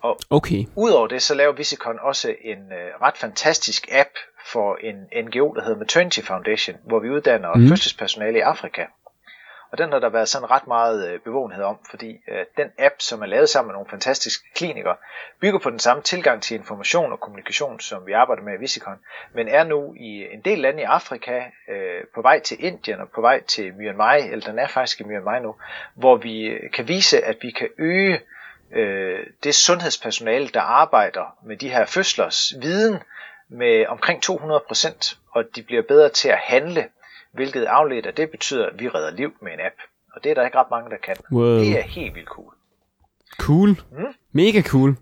Og 0.00 0.18
okay. 0.30 0.64
udover 0.74 1.06
det, 1.06 1.22
så 1.22 1.34
laver 1.34 1.52
Visicon 1.52 1.98
også 2.02 2.34
en 2.40 2.72
øh, 2.72 3.02
ret 3.02 3.16
fantastisk 3.16 3.88
app 3.92 4.10
for 4.52 4.76
en 4.82 5.24
NGO, 5.24 5.54
der 5.54 5.62
hedder 5.62 5.78
Maternity 5.78 6.20
Foundation, 6.20 6.76
hvor 6.84 6.98
vi 6.98 7.10
uddanner 7.10 7.54
mm. 7.54 7.68
fødselspersonale 7.68 8.38
i 8.38 8.40
Afrika. 8.40 8.84
Og 9.70 9.78
den 9.78 9.92
har 9.92 9.98
der 9.98 10.08
været 10.08 10.28
sådan 10.28 10.50
ret 10.50 10.66
meget 10.66 11.08
øh, 11.08 11.20
bevågenhed 11.20 11.64
om, 11.64 11.78
fordi 11.90 12.20
øh, 12.28 12.44
den 12.56 12.70
app, 12.78 12.94
som 12.98 13.22
er 13.22 13.26
lavet 13.26 13.48
sammen 13.48 13.68
med 13.68 13.74
nogle 13.74 13.90
fantastiske 13.90 14.44
klinikere, 14.54 14.96
bygger 15.40 15.58
på 15.58 15.70
den 15.70 15.78
samme 15.78 16.02
tilgang 16.02 16.42
til 16.42 16.54
information 16.54 17.12
og 17.12 17.20
kommunikation, 17.20 17.80
som 17.80 18.06
vi 18.06 18.12
arbejder 18.12 18.42
med 18.42 18.54
i 18.54 18.60
Visikon, 18.60 18.98
men 19.34 19.48
er 19.48 19.64
nu 19.64 19.94
i 19.94 20.26
en 20.32 20.40
del 20.40 20.58
lande 20.58 20.80
i 20.80 20.84
Afrika, 20.84 21.42
øh, 21.68 22.04
på 22.14 22.22
vej 22.22 22.40
til 22.40 22.64
Indien 22.64 23.00
og 23.00 23.08
på 23.14 23.20
vej 23.20 23.42
til 23.42 23.74
Myanmar, 23.74 24.14
eller 24.14 24.46
den 24.46 24.58
er 24.58 24.68
faktisk 24.68 25.00
i 25.00 25.04
Myanmar 25.04 25.38
nu, 25.38 25.54
hvor 25.94 26.16
vi 26.16 26.58
kan 26.74 26.88
vise, 26.88 27.24
at 27.24 27.36
vi 27.42 27.50
kan 27.50 27.68
øge 27.78 28.20
øh, 28.72 29.26
det 29.44 29.54
sundhedspersonale, 29.54 30.48
der 30.48 30.60
arbejder 30.60 31.36
med 31.44 31.56
de 31.56 31.68
her 31.68 31.86
fødslers 31.86 32.52
viden 32.60 33.02
med 33.48 33.86
omkring 33.86 34.22
200 34.22 34.64
procent, 34.66 35.18
og 35.30 35.44
de 35.56 35.62
bliver 35.62 35.82
bedre 35.82 36.08
til 36.08 36.28
at 36.28 36.38
handle, 36.38 36.84
hvilket 37.38 37.64
afledt 37.64 38.06
af 38.06 38.14
det 38.14 38.30
betyder, 38.30 38.66
at 38.66 38.72
vi 38.80 38.88
redder 38.88 39.10
liv 39.10 39.30
med 39.42 39.52
en 39.52 39.60
app. 39.60 39.74
Og 40.14 40.24
det 40.24 40.30
er 40.30 40.34
der 40.34 40.44
ikke 40.44 40.58
ret 40.58 40.70
mange, 40.70 40.90
der 40.90 40.96
kan. 40.96 41.16
Wow. 41.32 41.58
Det 41.58 41.78
er 41.78 41.82
helt 41.82 42.14
vildt 42.14 42.28
cool. 42.28 42.54
Cool. 43.38 43.68
Mm. 43.68 44.04
Mega 44.32 44.62
cool. 44.62 44.96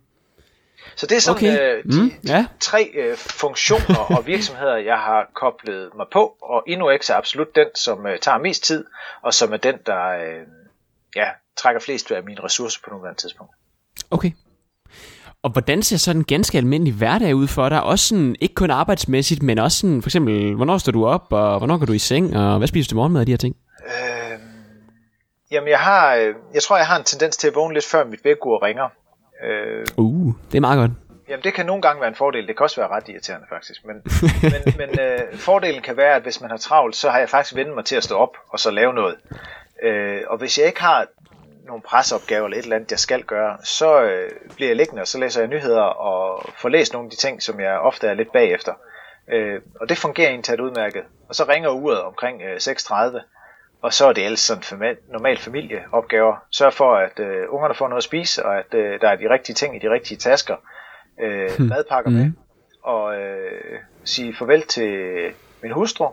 Så 0.96 1.06
det 1.06 1.16
er 1.16 1.20
sådan 1.20 1.36
Okay. 1.36 1.76
øh, 1.78 1.84
de, 1.92 2.02
Mm, 2.02 2.10
ja. 2.26 2.46
tre 2.60 2.90
øh, 2.94 3.16
funktioner 3.16 3.98
og 4.16 4.26
virksomheder, 4.32 4.76
jeg 4.76 4.98
har 4.98 5.30
koblet 5.34 5.90
mig 5.96 6.06
på, 6.12 6.36
og 6.42 6.64
InnoX 6.66 7.10
er 7.10 7.14
absolut 7.14 7.54
den, 7.54 7.66
som 7.74 8.06
øh, 8.06 8.18
tager 8.18 8.38
mest 8.38 8.64
tid, 8.64 8.84
og 9.22 9.34
som 9.34 9.52
er 9.52 9.56
den, 9.56 9.74
der 9.86 10.06
øh, 10.08 10.42
ja, 11.16 11.28
trækker 11.56 11.80
flest 11.80 12.10
af 12.12 12.22
mine 12.22 12.44
ressourcer 12.44 12.80
på 12.84 12.90
nuværende 12.90 13.20
tidspunkt. 13.20 13.52
Okay. 14.10 14.30
Og 15.46 15.52
hvordan 15.52 15.82
ser 15.82 15.96
så 15.96 16.10
en 16.10 16.24
ganske 16.24 16.58
almindelig 16.58 16.94
hverdag 16.94 17.34
ud 17.34 17.48
for 17.48 17.68
dig? 17.68 17.82
Også 17.82 18.08
sådan, 18.08 18.36
ikke 18.40 18.54
kun 18.54 18.70
arbejdsmæssigt, 18.70 19.42
men 19.42 19.58
også 19.58 19.78
sådan, 19.78 20.02
for 20.02 20.08
eksempel, 20.08 20.54
hvornår 20.54 20.78
står 20.78 20.92
du 20.92 21.06
op, 21.06 21.32
og 21.32 21.58
hvornår 21.58 21.78
går 21.78 21.86
du 21.86 21.92
i 21.92 21.98
seng, 21.98 22.36
og 22.36 22.58
hvad 22.58 22.68
spiser 22.68 22.90
du 22.90 22.96
morgenmad 22.96 23.20
og 23.20 23.26
de 23.26 23.32
her 23.32 23.36
ting? 23.36 23.56
Øh, 23.86 24.38
jamen, 25.50 25.68
jeg 25.68 25.78
har, 25.78 26.14
øh, 26.14 26.34
jeg 26.54 26.62
tror, 26.62 26.76
jeg 26.76 26.86
har 26.86 26.98
en 26.98 27.04
tendens 27.04 27.36
til 27.36 27.48
at 27.48 27.54
vågne 27.54 27.74
lidt 27.74 27.86
før 27.86 28.04
mit 28.04 28.24
vækkeur 28.24 28.62
ringer. 28.62 28.88
Øh, 29.44 29.86
Uh, 29.96 30.34
det 30.52 30.56
er 30.56 30.60
meget 30.60 30.78
godt. 30.78 30.90
Jamen, 31.28 31.44
det 31.44 31.54
kan 31.54 31.66
nogle 31.66 31.82
gange 31.82 32.00
være 32.00 32.08
en 32.08 32.14
fordel. 32.14 32.46
Det 32.46 32.56
kan 32.56 32.64
også 32.64 32.80
være 32.80 32.90
ret 32.90 33.08
irriterende, 33.08 33.46
faktisk. 33.48 33.86
Men, 33.86 33.96
men, 34.52 34.74
men 34.78 35.00
øh, 35.00 35.38
fordelen 35.38 35.82
kan 35.82 35.96
være, 35.96 36.14
at 36.16 36.22
hvis 36.22 36.40
man 36.40 36.50
har 36.50 36.58
travlt, 36.58 36.96
så 36.96 37.10
har 37.10 37.18
jeg 37.18 37.28
faktisk 37.28 37.56
vendt 37.56 37.74
mig 37.74 37.84
til 37.84 37.96
at 37.96 38.04
stå 38.04 38.16
op 38.16 38.36
og 38.48 38.60
så 38.60 38.70
lave 38.70 38.94
noget. 38.94 39.16
Øh, 39.82 40.20
og 40.26 40.38
hvis 40.38 40.58
jeg 40.58 40.66
ikke 40.66 40.80
har 40.80 41.06
nogle 41.66 41.82
presseopgaver 41.82 42.44
eller 42.44 42.58
et 42.58 42.62
eller 42.62 42.76
andet, 42.76 42.90
jeg 42.90 42.98
skal 42.98 43.22
gøre, 43.22 43.58
så 43.64 44.02
øh, 44.02 44.30
bliver 44.54 44.68
jeg 44.68 44.76
liggende, 44.76 45.02
og 45.02 45.08
så 45.08 45.18
læser 45.18 45.40
jeg 45.40 45.48
nyheder 45.48 45.82
og 45.82 46.48
får 46.58 46.68
læst 46.68 46.92
nogle 46.92 47.06
af 47.06 47.10
de 47.10 47.16
ting, 47.16 47.42
som 47.42 47.60
jeg 47.60 47.78
ofte 47.78 48.06
er 48.08 48.14
lidt 48.14 48.32
bagefter. 48.32 48.72
Øh, 49.32 49.60
og 49.80 49.88
det 49.88 49.98
fungerer 49.98 50.28
egentlig 50.28 50.60
udmærket. 50.60 51.02
Og 51.28 51.34
så 51.34 51.44
ringer 51.48 51.70
uret 51.70 52.02
omkring 52.02 52.42
øh, 52.42 52.56
6.30, 52.56 53.18
og 53.82 53.92
så 53.92 54.06
er 54.08 54.12
det 54.12 54.24
ellers 54.24 54.40
sådan 54.40 54.62
forma- 54.62 55.12
normal 55.12 55.38
familieopgaver. 55.38 56.36
Sørg 56.50 56.72
for, 56.72 56.96
at 56.96 57.18
øh, 57.18 57.44
ungerne 57.48 57.74
får 57.74 57.88
noget 57.88 58.00
at 58.00 58.04
spise, 58.04 58.46
og 58.46 58.58
at 58.58 58.74
øh, 58.74 59.00
der 59.00 59.08
er 59.08 59.16
de 59.16 59.30
rigtige 59.30 59.54
ting 59.54 59.76
i 59.76 59.78
de 59.78 59.90
rigtige 59.90 60.18
tasker. 60.18 60.56
Øh, 61.20 61.50
madpakker 61.58 62.10
med, 62.10 62.32
og 62.82 63.16
øh, 63.20 63.78
sige 64.04 64.34
farvel 64.34 64.62
til 64.62 65.08
min 65.62 65.72
hustru, 65.72 66.08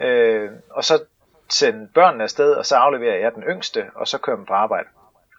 øh, 0.00 0.50
og 0.70 0.84
så 0.84 1.02
sende 1.52 1.88
børnene 1.94 2.24
afsted, 2.24 2.52
og 2.52 2.66
så 2.66 2.76
afleverer 2.76 3.16
jeg 3.16 3.32
den 3.34 3.42
yngste, 3.42 3.84
og 3.94 4.08
så 4.08 4.18
kører 4.18 4.36
man 4.36 4.46
på 4.46 4.52
arbejde. 4.54 4.88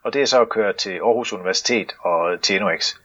Og 0.04 0.14
det 0.14 0.22
er 0.22 0.26
så 0.26 0.42
at 0.42 0.50
køre 0.50 0.74
til 0.74 0.92
Aarhus 0.92 1.34
Universitet 1.34 1.96
og 2.00 2.42
til 2.42 2.62
NOX. 2.62 2.96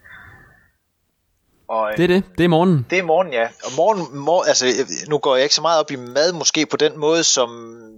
Og, 1.69 1.91
øh, 1.91 1.97
Det 1.97 2.03
er 2.03 2.07
det. 2.09 2.25
Det 2.39 2.45
er 2.45 2.49
morgenen. 2.49 2.87
det 2.91 2.99
er 2.99 3.03
morgen, 3.03 3.33
ja. 3.33 3.49
Og 3.65 3.71
morgen, 3.77 4.19
mor, 4.19 4.43
altså, 4.43 4.67
nu 5.09 5.19
går 5.19 5.37
jeg 5.37 5.43
ikke 5.43 5.55
så 5.55 5.63
meget 5.63 5.81
op 5.81 5.91
i 5.91 5.97
mad, 5.97 6.33
måske 6.33 6.67
på 6.67 6.77
den 6.77 6.99
måde, 6.99 7.25
som... 7.25 7.51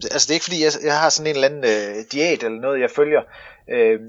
Altså, 0.02 0.26
det 0.26 0.30
er 0.30 0.34
ikke 0.34 0.44
fordi, 0.44 0.64
jeg, 0.64 0.72
jeg 0.84 1.00
har 1.00 1.08
sådan 1.10 1.30
en 1.30 1.34
eller 1.34 1.48
anden 1.48 1.64
øh, 1.64 2.04
diæt 2.12 2.42
eller 2.42 2.60
noget, 2.60 2.80
jeg 2.80 2.90
følger. 2.90 3.22
Øh, 3.70 4.00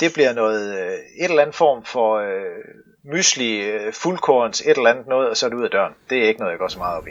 det 0.00 0.12
bliver 0.14 0.32
noget, 0.32 0.78
øh, 0.78 0.92
et 0.92 1.30
eller 1.30 1.42
andet 1.42 1.56
form 1.56 1.84
for 1.84 2.18
øh, 2.18 2.64
mysli, 3.04 3.60
øh, 3.60 3.92
fuldkorns, 3.92 4.60
et 4.60 4.76
eller 4.76 4.90
andet 4.90 5.06
noget, 5.06 5.28
og 5.30 5.36
så 5.36 5.46
er 5.46 5.50
det 5.50 5.56
ud 5.56 5.64
af 5.64 5.70
døren. 5.70 5.94
Det 6.10 6.18
er 6.18 6.28
ikke 6.28 6.40
noget, 6.40 6.52
jeg 6.52 6.58
går 6.58 6.68
så 6.68 6.78
meget 6.78 6.98
op 6.98 7.06
i. 7.06 7.10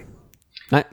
Nej. 0.71 0.83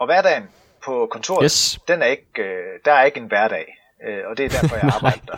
Og 0.00 0.06
hverdagen 0.06 0.48
på 0.84 1.08
kontoret, 1.10 1.44
Yes. 1.44 1.78
den 1.88 2.02
er 2.02 2.06
ikke, 2.06 2.42
øh, 2.42 2.64
der 2.84 2.92
er 2.92 3.02
ikke 3.04 3.20
en 3.20 3.26
hverdag, 3.26 3.76
øh, 4.08 4.18
og 4.26 4.36
det 4.36 4.44
er 4.44 4.48
derfor, 4.48 4.76
jeg 4.76 4.94
arbejder 4.96 5.24
der. 5.26 5.36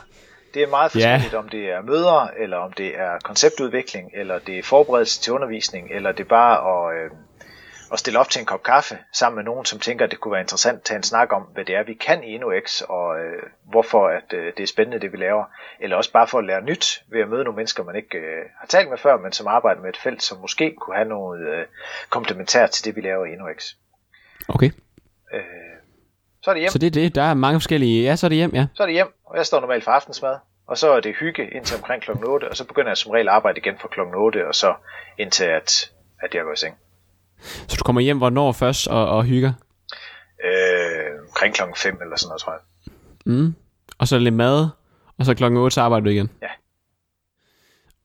Det 0.54 0.62
er 0.62 0.66
meget 0.68 0.92
forskelligt, 0.92 1.34
om 1.34 1.48
det 1.48 1.70
er 1.70 1.82
møder, 1.82 2.30
eller 2.38 2.56
om 2.56 2.72
det 2.72 2.98
er 2.98 3.18
konceptudvikling, 3.24 4.10
eller 4.14 4.38
det 4.38 4.58
er 4.58 4.62
forberedelse 4.62 5.20
til 5.20 5.32
undervisning, 5.32 5.88
eller 5.90 6.12
det 6.12 6.20
er 6.24 6.28
bare 6.28 6.56
at, 6.92 7.04
øh, 7.04 7.10
at 7.92 7.98
stille 7.98 8.18
op 8.18 8.30
til 8.30 8.40
en 8.40 8.46
kop 8.46 8.62
kaffe 8.62 8.98
sammen 9.12 9.36
med 9.36 9.44
nogen, 9.44 9.64
som 9.64 9.78
tænker, 9.78 10.04
at 10.04 10.10
det 10.10 10.20
kunne 10.20 10.32
være 10.32 10.40
interessant 10.40 10.76
at 10.78 10.82
tage 10.84 10.96
en 10.96 11.02
snak 11.02 11.32
om, 11.32 11.42
hvad 11.42 11.64
det 11.64 11.74
er, 11.74 11.82
vi 11.82 11.94
kan 11.94 12.24
i 12.24 12.26
InnoX, 12.26 12.80
og 12.80 13.20
øh, 13.20 13.42
hvorfor 13.70 14.08
at, 14.08 14.32
øh, 14.32 14.52
det 14.56 14.62
er 14.62 14.66
spændende, 14.66 15.00
det 15.00 15.12
vi 15.12 15.16
laver. 15.16 15.44
Eller 15.80 15.96
også 15.96 16.12
bare 16.12 16.28
for 16.28 16.38
at 16.38 16.44
lære 16.44 16.62
nyt 16.62 17.02
ved 17.12 17.20
at 17.20 17.28
møde 17.28 17.44
nogle 17.44 17.56
mennesker, 17.56 17.84
man 17.84 17.96
ikke 17.96 18.18
øh, 18.18 18.44
har 18.60 18.66
talt 18.66 18.90
med 18.90 18.98
før, 18.98 19.16
men 19.16 19.32
som 19.32 19.46
arbejder 19.46 19.80
med 19.80 19.88
et 19.90 19.96
felt, 19.96 20.22
som 20.22 20.38
måske 20.38 20.74
kunne 20.80 20.96
have 20.96 21.08
noget 21.08 21.40
øh, 21.48 21.64
komplementært 22.10 22.70
til 22.70 22.84
det, 22.84 22.96
vi 22.96 23.00
laver 23.00 23.24
i 23.26 23.32
InnoX. 23.32 23.64
Okay. 24.48 24.70
Øh, 25.34 25.40
så 26.42 26.50
er 26.50 26.54
det 26.54 26.60
hjem. 26.60 26.70
Så 26.70 26.78
det 26.78 26.86
er 26.86 26.90
det. 26.90 27.14
Der 27.14 27.22
er 27.22 27.34
mange 27.34 27.60
forskellige... 27.60 28.02
Ja, 28.02 28.16
så 28.16 28.26
er 28.26 28.28
det 28.28 28.36
hjem, 28.36 28.54
ja. 28.54 28.66
Så 28.74 28.82
er 28.82 28.86
det 28.86 28.94
hjem, 28.94 29.14
og 29.26 29.36
jeg 29.36 29.46
står 29.46 29.60
normalt 29.60 29.84
for 29.84 29.90
aftensmad, 29.90 30.36
og 30.66 30.78
så 30.78 30.92
er 30.92 31.00
det 31.00 31.14
hygge 31.20 31.50
indtil 31.54 31.76
omkring 31.76 32.02
kl. 32.02 32.10
8, 32.26 32.48
og 32.50 32.56
så 32.56 32.64
begynder 32.64 32.90
jeg 32.90 32.96
som 32.96 33.10
regel 33.10 33.28
at 33.28 33.34
arbejde 33.34 33.58
igen 33.58 33.74
fra 33.80 33.88
kl. 33.88 34.00
8, 34.00 34.48
og 34.48 34.54
så 34.54 34.74
indtil 35.18 35.44
at, 35.44 35.90
at 36.20 36.34
jeg 36.34 36.42
går 36.44 36.52
i 36.52 36.56
seng. 36.56 36.74
Så 37.40 37.76
du 37.78 37.84
kommer 37.84 38.00
hjem 38.00 38.18
hvornår 38.18 38.52
først 38.52 38.88
og, 38.88 39.08
og 39.08 39.24
hygger? 39.24 39.52
Øh, 40.44 41.20
omkring 41.28 41.54
kl. 41.54 41.62
5 41.76 41.98
eller 42.02 42.16
sådan 42.16 42.28
noget, 42.28 42.40
tror 42.40 42.52
jeg. 42.52 42.60
Mm. 43.26 43.54
Og 43.98 44.08
så 44.08 44.18
lidt 44.18 44.34
mad, 44.34 44.68
og 45.18 45.24
så 45.24 45.34
klokken 45.34 45.60
8, 45.60 45.74
så 45.74 45.80
arbejder 45.80 46.04
du 46.04 46.10
igen? 46.10 46.30
Ja. 46.42 46.48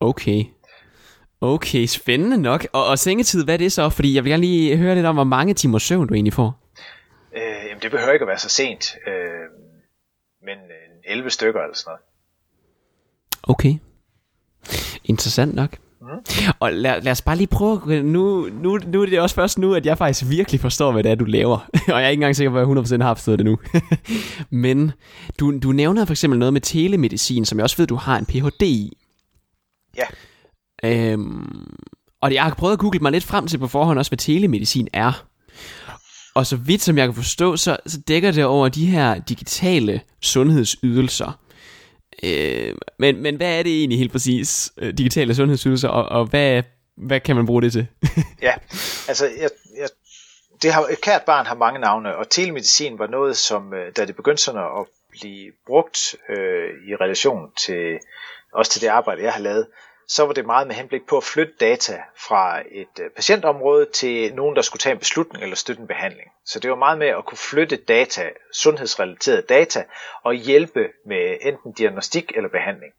Okay. 0.00 0.44
Okay, 1.40 1.86
spændende 1.86 2.36
nok. 2.36 2.66
Og, 2.72 2.86
og 2.86 2.98
sengetid, 2.98 3.44
hvad 3.44 3.54
er 3.54 3.58
det 3.58 3.72
så? 3.72 3.88
Fordi 3.88 4.14
jeg 4.14 4.24
vil 4.24 4.30
gerne 4.30 4.40
lige 4.40 4.76
høre 4.76 4.94
lidt 4.94 5.06
om, 5.06 5.14
hvor 5.14 5.24
mange 5.24 5.54
timer 5.54 5.78
søvn 5.78 6.06
du 6.06 6.14
egentlig 6.14 6.32
får. 6.32 6.59
Øh, 7.36 7.42
jamen, 7.68 7.82
det 7.82 7.90
behøver 7.90 8.12
ikke 8.12 8.22
at 8.22 8.28
være 8.28 8.38
så 8.38 8.48
sent, 8.48 8.96
øh, 9.06 9.46
men 10.42 10.58
øh, 10.58 11.12
11 11.12 11.30
stykker 11.30 11.60
eller 11.60 11.76
sådan 11.76 11.90
noget. 11.90 12.00
Okay. 13.42 13.74
Interessant 15.04 15.54
nok. 15.54 15.76
Mm. 16.00 16.06
Og 16.60 16.72
lad, 16.72 17.02
lad 17.02 17.12
os 17.12 17.22
bare 17.22 17.36
lige 17.36 17.46
prøve, 17.46 18.02
nu, 18.02 18.48
nu, 18.52 18.78
nu 18.86 19.02
er 19.02 19.06
det 19.06 19.20
også 19.20 19.34
først 19.34 19.58
nu, 19.58 19.74
at 19.74 19.86
jeg 19.86 19.98
faktisk 19.98 20.30
virkelig 20.30 20.60
forstår, 20.60 20.92
hvad 20.92 21.02
det 21.02 21.10
er, 21.10 21.14
du 21.14 21.24
laver. 21.24 21.58
Og 21.94 22.00
jeg 22.00 22.04
er 22.04 22.08
ikke 22.08 22.20
engang 22.20 22.36
sikker 22.36 22.50
på, 22.50 22.58
at 22.58 22.90
jeg 22.90 23.00
100% 23.00 23.02
har 23.02 23.14
forstået 23.14 23.38
det 23.38 23.46
nu. 23.46 23.58
Men 24.50 24.92
du, 25.40 25.58
du 25.58 25.72
nævner 25.72 26.04
for 26.04 26.12
eksempel 26.12 26.38
noget 26.38 26.52
med 26.52 26.60
telemedicin, 26.60 27.44
som 27.44 27.58
jeg 27.58 27.64
også 27.64 27.76
ved, 27.76 27.86
du 27.86 27.94
har 27.94 28.18
en 28.18 28.26
Ph.D. 28.26 28.62
i. 28.62 28.98
Ja. 29.96 30.04
Øhm, 30.84 31.74
og 32.20 32.34
jeg 32.34 32.42
har 32.42 32.54
prøvet 32.54 32.72
at 32.72 32.78
google 32.78 32.98
mig 32.98 33.12
lidt 33.12 33.24
frem 33.24 33.46
til 33.46 33.58
på 33.58 33.66
forhånd 33.66 33.98
også, 33.98 34.10
hvad 34.10 34.18
telemedicin 34.18 34.88
er. 34.92 35.26
Og 36.34 36.46
så 36.46 36.56
vidt 36.56 36.82
som 36.82 36.98
jeg 36.98 37.06
kan 37.06 37.14
forstå, 37.14 37.56
så, 37.56 37.76
så 37.86 38.00
dækker 38.08 38.30
det 38.30 38.44
over 38.44 38.68
de 38.68 38.86
her 38.86 39.20
digitale 39.20 40.00
sundhedsydelser. 40.22 41.38
Øh, 42.22 42.74
men, 42.98 43.22
men 43.22 43.36
hvad 43.36 43.58
er 43.58 43.62
det 43.62 43.78
egentlig 43.78 43.98
helt 43.98 44.12
præcis, 44.12 44.72
øh, 44.76 44.98
digitale 44.98 45.34
sundhedsydelser, 45.34 45.88
og, 45.88 46.20
og 46.20 46.26
hvad, 46.26 46.62
hvad 46.96 47.20
kan 47.20 47.36
man 47.36 47.46
bruge 47.46 47.62
det 47.62 47.72
til? 47.72 47.86
Ja, 48.42 48.54
altså, 49.08 49.26
jeg, 49.26 49.50
jeg, 49.78 49.88
det 50.62 50.72
har, 50.72 50.86
et 50.86 51.00
kært 51.00 51.22
barn 51.22 51.46
har 51.46 51.54
mange 51.54 51.80
navne, 51.80 52.16
og 52.16 52.30
telemedicin 52.30 52.98
var 52.98 53.06
noget, 53.06 53.36
som, 53.36 53.74
øh, 53.74 53.92
da 53.96 54.04
det 54.04 54.16
begyndte 54.16 54.42
sådan 54.42 54.60
at 54.60 54.86
blive 55.10 55.52
brugt 55.66 56.16
øh, 56.28 56.70
i 56.88 56.96
relation 56.96 57.50
til, 57.66 57.98
også 58.52 58.72
til 58.72 58.80
det 58.80 58.88
arbejde, 58.88 59.22
jeg 59.22 59.32
har 59.32 59.40
lavet, 59.40 59.66
så 60.10 60.26
var 60.26 60.32
det 60.32 60.46
meget 60.46 60.66
med 60.66 60.74
henblik 60.74 61.06
på 61.06 61.16
at 61.16 61.24
flytte 61.24 61.52
data 61.60 62.02
fra 62.16 62.62
et 62.70 63.00
øh, 63.00 63.10
patientområde 63.10 63.86
til 63.92 64.34
nogen, 64.34 64.56
der 64.56 64.62
skulle 64.62 64.80
tage 64.80 64.92
en 64.92 64.98
beslutning 64.98 65.42
eller 65.42 65.56
støtte 65.56 65.80
en 65.80 65.86
behandling. 65.86 66.30
Så 66.44 66.60
det 66.60 66.70
var 66.70 66.76
meget 66.76 66.98
med 66.98 67.06
at 67.06 67.24
kunne 67.24 67.38
flytte 67.38 67.76
data, 67.76 68.30
sundhedsrelaterede 68.52 69.42
data, 69.42 69.84
og 70.22 70.34
hjælpe 70.34 70.88
med 71.06 71.36
enten 71.40 71.72
diagnostik 71.72 72.32
eller 72.36 72.48
behandling. 72.48 72.92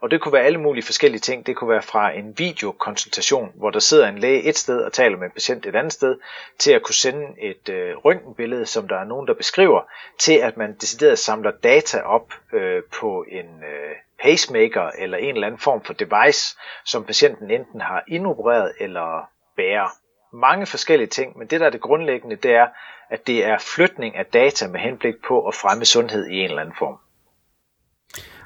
Og 0.00 0.10
det 0.10 0.20
kunne 0.20 0.32
være 0.32 0.44
alle 0.44 0.60
mulige 0.60 0.84
forskellige 0.84 1.20
ting. 1.20 1.46
Det 1.46 1.56
kunne 1.56 1.70
være 1.70 1.82
fra 1.82 2.10
en 2.10 2.38
videokonsultation, 2.38 3.52
hvor 3.54 3.70
der 3.70 3.78
sidder 3.78 4.08
en 4.08 4.18
læge 4.18 4.42
et 4.42 4.58
sted 4.58 4.80
og 4.80 4.92
taler 4.92 5.16
med 5.16 5.26
en 5.26 5.32
patient 5.32 5.66
et 5.66 5.76
andet 5.76 5.92
sted, 5.92 6.18
til 6.58 6.72
at 6.72 6.82
kunne 6.82 6.94
sende 6.94 7.26
et 7.40 7.68
øh, 7.68 7.96
røntgenbillede, 7.96 8.66
som 8.66 8.88
der 8.88 8.96
er 8.96 9.04
nogen, 9.04 9.26
der 9.26 9.34
beskriver, 9.34 9.80
til 10.18 10.34
at 10.34 10.56
man 10.56 10.74
decideret 10.80 11.18
samler 11.18 11.50
data 11.50 12.00
op 12.00 12.32
øh, 12.52 12.82
på 13.00 13.24
en 13.28 13.64
øh, 13.64 13.96
pacemaker 14.22 14.90
eller 14.98 15.18
en 15.18 15.34
eller 15.34 15.46
anden 15.46 15.60
form 15.60 15.84
for 15.84 15.92
device, 15.92 16.56
som 16.84 17.04
patienten 17.04 17.50
enten 17.50 17.80
har 17.80 18.04
indopereret 18.08 18.72
eller 18.80 19.28
bærer. 19.56 19.88
Mange 20.32 20.66
forskellige 20.66 21.08
ting, 21.08 21.38
men 21.38 21.46
det 21.46 21.60
der 21.60 21.66
er 21.66 21.70
det 21.70 21.80
grundlæggende, 21.80 22.36
det 22.36 22.54
er, 22.54 22.66
at 23.10 23.26
det 23.26 23.44
er 23.44 23.58
flytning 23.58 24.16
af 24.16 24.26
data 24.26 24.68
med 24.68 24.80
henblik 24.80 25.14
på 25.28 25.46
at 25.48 25.54
fremme 25.54 25.84
sundhed 25.84 26.26
i 26.26 26.34
en 26.34 26.44
eller 26.44 26.60
anden 26.60 26.74
form. 26.78 26.96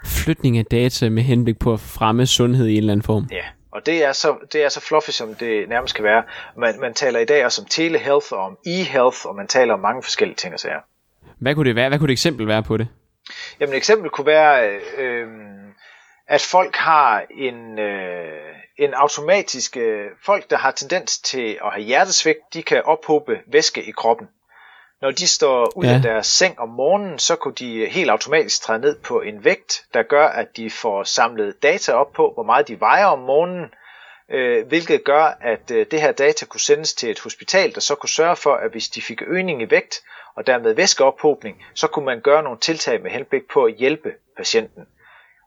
Flytning 0.05 0.59
af 0.59 0.65
data 0.65 1.09
med 1.09 1.23
henblik 1.23 1.59
på 1.59 1.73
at 1.73 1.81
fremme 1.81 2.27
sundhed 2.27 2.67
i 2.67 2.73
en 2.73 2.79
eller 2.79 2.93
anden 2.93 3.05
form. 3.05 3.29
Ja, 3.31 3.45
og 3.71 3.87
det 3.87 4.05
er 4.05 4.13
så, 4.13 4.37
det 4.53 4.65
er 4.65 4.69
så 4.69 4.81
fluffy, 4.81 5.11
som 5.11 5.35
det 5.35 5.69
nærmest 5.69 5.95
kan 5.95 6.05
være. 6.05 6.23
Man, 6.57 6.81
man 6.81 6.95
taler 6.95 7.21
i 7.21 7.25
dag 7.25 7.45
også 7.45 7.63
om 7.63 7.69
telehealth 7.71 8.33
og 8.33 8.39
om 8.39 8.59
e-health, 8.67 9.29
og 9.29 9.37
man 9.37 9.47
taler 9.47 9.75
om 9.75 9.81
mange 9.81 10.03
forskellige 10.03 10.37
ting 10.37 10.55
og 10.55 10.61
sager. 10.61 10.81
Hvad 11.39 11.55
kunne 11.55 11.69
det 11.69 11.77
være? 11.77 11.89
Hvad 11.89 11.99
kunne 11.99 12.09
det 12.09 12.13
eksempel 12.13 12.47
være 12.47 12.63
på 12.63 12.77
det? 12.77 12.89
Jamen 13.61 13.73
et 13.73 13.77
eksempel 13.77 14.11
kunne 14.11 14.27
være, 14.27 14.79
øh, 14.99 15.27
at 16.29 16.43
folk 16.43 16.77
har 16.77 17.25
en, 17.31 17.79
øh, 17.79 18.57
en 18.77 18.95
automatisk... 18.95 19.77
Øh, 19.77 20.07
folk, 20.25 20.51
der 20.51 20.57
har 20.57 20.71
tendens 20.71 21.19
til 21.19 21.59
at 21.65 21.73
have 21.73 21.85
hjertesvigt, 21.85 22.39
de 22.55 22.63
kan 22.63 22.83
ophobe 22.83 23.41
væske 23.47 23.83
i 23.83 23.91
kroppen. 23.91 24.29
Når 25.01 25.11
de 25.11 25.29
står 25.29 25.73
ud 25.77 25.85
ja. 25.85 25.95
af 25.95 26.03
deres 26.03 26.27
seng 26.27 26.59
om 26.59 26.69
morgenen, 26.69 27.19
så 27.19 27.37
kunne 27.37 27.55
de 27.55 27.87
helt 27.87 28.11
automatisk 28.11 28.63
træde 28.63 28.79
ned 28.79 28.99
på 28.99 29.21
en 29.21 29.45
vægt, 29.45 29.85
der 29.95 30.03
gør, 30.03 30.27
at 30.29 30.57
de 30.57 30.71
får 30.71 31.05
samlet 31.05 31.63
data 31.63 31.93
op 31.93 32.13
på, 32.13 32.31
hvor 32.35 32.43
meget 32.43 32.69
de 32.69 32.81
vejer 32.81 33.07
om 33.07 33.19
morgenen, 33.19 33.75
øh, 34.31 34.67
hvilket 34.67 35.05
gør, 35.05 35.25
at 35.41 35.71
øh, 35.71 35.87
det 35.91 36.01
her 36.01 36.13
data 36.13 36.47
kunne 36.47 36.61
sendes 36.61 36.95
til 36.95 37.11
et 37.11 37.21
hospital, 37.21 37.75
der 37.75 37.81
så 37.81 37.95
kunne 37.95 38.09
sørge 38.09 38.37
for, 38.37 38.55
at 38.55 38.71
hvis 38.71 38.89
de 38.89 39.03
fik 39.03 39.23
øgning 39.27 39.63
i 39.63 39.71
vægt, 39.71 40.03
og 40.37 40.47
dermed 40.47 40.75
væskeophobning, 40.75 41.65
så 41.75 41.87
kunne 41.87 42.05
man 42.05 42.21
gøre 42.21 42.43
nogle 42.43 42.59
tiltag 42.59 43.03
med 43.03 43.11
henblik 43.11 43.43
på 43.53 43.65
at 43.65 43.75
hjælpe 43.75 44.13
patienten. 44.37 44.87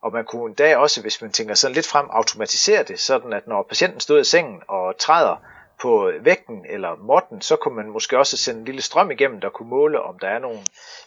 Og 0.02 0.14
man 0.14 0.26
kunne 0.26 0.46
endda 0.46 0.78
også, 0.78 1.02
hvis 1.02 1.22
man 1.22 1.32
tænker 1.32 1.54
sådan 1.54 1.76
lidt 1.76 1.88
frem, 1.88 2.06
automatisere 2.10 2.84
det, 2.84 3.00
sådan 3.00 3.34
at 3.34 3.48
når 3.48 3.64
patienten 3.64 4.00
stod 4.00 4.22
i 4.22 4.24
sengen 4.24 4.62
og 4.68 4.98
træder 4.98 5.36
på 5.82 6.12
vægten 6.22 6.66
eller 6.70 6.96
måtten, 6.96 7.42
så 7.42 7.56
kunne 7.56 7.76
man 7.76 7.90
måske 7.90 8.18
også 8.18 8.38
sende 8.38 8.60
en 8.60 8.66
lille 8.66 8.82
strøm 8.82 9.12
igennem, 9.12 9.42
der 9.42 9.50
kunne 9.50 9.70
måle, 9.70 10.02
om 10.02 10.20
der 10.20 10.28
er 10.28 10.40
nogle 10.40 10.60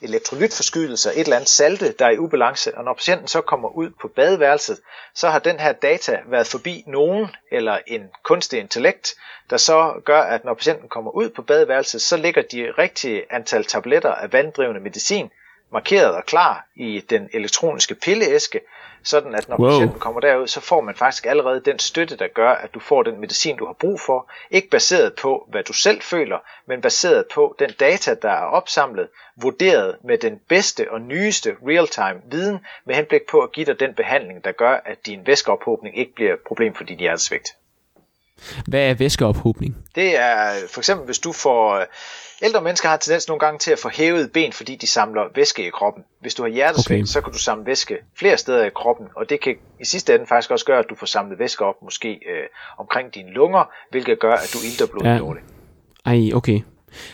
elektrolytforskydelser, 0.03 1.11
et 1.11 1.19
eller 1.19 1.37
andet 1.37 1.49
salte, 1.49 1.93
der 1.93 2.07
er 2.07 2.11
i 2.11 2.19
ubalance. 2.19 2.79
Og 2.79 2.85
når 2.85 2.95
patienten 2.95 3.29
så 3.29 3.41
kommer 3.41 3.69
ud 3.69 3.91
på 4.01 4.09
badeværelset, 4.09 4.81
så 5.15 5.29
har 5.29 5.39
den 5.39 5.61
her 5.61 5.73
data 5.73 6.21
været 6.27 6.47
forbi 6.47 6.85
nogen 6.87 7.29
eller 7.51 7.79
en 7.87 8.03
kunstig 8.23 8.61
intellekt, 8.61 9.15
der 9.51 9.57
så 9.57 9.95
gør, 10.05 10.21
at 10.21 10.45
når 10.45 10.55
patienten 10.55 10.89
kommer 10.89 11.11
ud 11.11 11.31
på 11.31 11.43
badeværelset, 11.43 12.03
så 12.03 12.17
ligger 12.17 12.43
de 12.43 12.73
rigtige 12.79 13.23
antal 13.31 13.65
tabletter 13.65 14.15
af 14.15 14.33
vanddrivende 14.33 14.81
medicin 14.81 15.31
markeret 15.73 16.15
og 16.15 16.27
klar 16.27 16.67
i 16.77 17.01
den 17.11 17.29
elektroniske 17.33 17.95
pilleæske, 17.95 18.61
sådan 19.03 19.35
at 19.35 19.49
når 19.49 19.57
wow. 19.57 19.71
patienten 19.71 20.01
kommer 20.01 20.21
derud, 20.21 20.47
så 20.47 20.61
får 20.61 20.81
man 20.81 20.95
faktisk 20.95 21.27
allerede 21.27 21.61
den 21.61 21.79
støtte, 21.79 22.17
der 22.17 22.29
gør, 22.29 22.51
at 22.51 22.75
du 22.75 22.81
får 22.81 23.03
den 23.03 23.21
medicin, 23.21 23.57
du 23.57 23.67
har 23.67 23.73
brug 23.73 24.01
for. 24.01 24.31
Ikke 24.51 24.71
baseret 24.71 25.15
på, 25.15 25.47
hvad 25.51 25.63
du 25.63 25.73
selv 25.73 26.03
føler, 26.03 26.39
men 26.67 26.81
baseret 26.81 27.27
på 27.35 27.57
den 27.59 27.71
data, 27.81 28.15
der 28.23 28.31
er 28.31 28.45
opsamlet, 28.45 29.09
vurderet 29.37 29.97
med 30.05 30.19
den 30.19 30.41
bedste 30.49 30.91
og 30.91 31.01
nyeste 31.01 31.57
real-time 31.69 32.23
viden, 32.31 32.59
med 32.85 32.95
henblik 32.95 33.23
på 33.31 33.41
at 33.41 33.53
give 33.53 33.67
dig 33.67 33.81
den 33.81 33.95
behandling, 33.95 34.45
der 34.45 34.53
gør, 34.53 34.81
at 34.85 35.07
din 35.07 35.27
væskeophobning 35.27 35.99
ikke 35.99 36.15
bliver 36.15 36.33
et 36.33 36.41
problem 36.41 36.75
for 36.75 36.85
dit 36.85 36.99
hjertesvigt. 36.99 37.49
Hvad 38.67 38.81
er 38.81 38.95
væskeophobning? 38.95 39.77
Det 39.95 40.19
er 40.19 40.53
for 40.71 40.81
eksempel, 40.81 41.07
hvis 41.07 41.19
du 41.19 41.33
får 41.33 41.87
Ældre 42.43 42.61
mennesker 42.61 42.89
har 42.89 42.97
tendens 42.97 43.29
nogle 43.29 43.41
gange 43.41 43.59
til 43.59 43.71
at 43.71 43.79
få 43.79 43.89
hævet 43.89 44.33
ben, 44.33 44.53
fordi 44.53 44.77
de 44.77 44.87
samler 44.87 45.23
væske 45.35 45.67
i 45.67 45.71
kroppen. 45.71 46.05
Hvis 46.21 46.35
du 46.35 46.43
har 46.43 46.51
hjertesvigt, 46.51 46.99
okay. 46.99 47.07
så 47.07 47.21
kan 47.21 47.33
du 47.33 47.39
samle 47.39 47.67
væske 47.67 47.99
flere 48.19 48.39
steder 48.39 48.65
i 48.65 48.71
kroppen, 48.75 49.07
og 49.17 49.31
det 49.31 49.41
kan 49.41 49.57
i 49.81 49.85
sidste 49.85 50.15
ende 50.15 50.27
faktisk 50.27 50.51
også 50.51 50.65
gøre, 50.65 50.79
at 50.79 50.85
du 50.91 50.95
får 50.95 51.07
samlet 51.07 51.39
væske 51.39 51.65
op 51.65 51.75
måske 51.83 52.09
øh, 52.09 52.47
omkring 52.79 53.15
dine 53.15 53.31
lunger, 53.31 53.71
hvilket 53.91 54.21
gør, 54.21 54.33
at 54.33 54.51
du 54.53 54.59
ilter 54.65 54.87
blodet 54.87 55.09
ja. 55.09 55.19
dårligt. 55.19 55.45
Ej, 56.07 56.31
okay. 56.35 56.61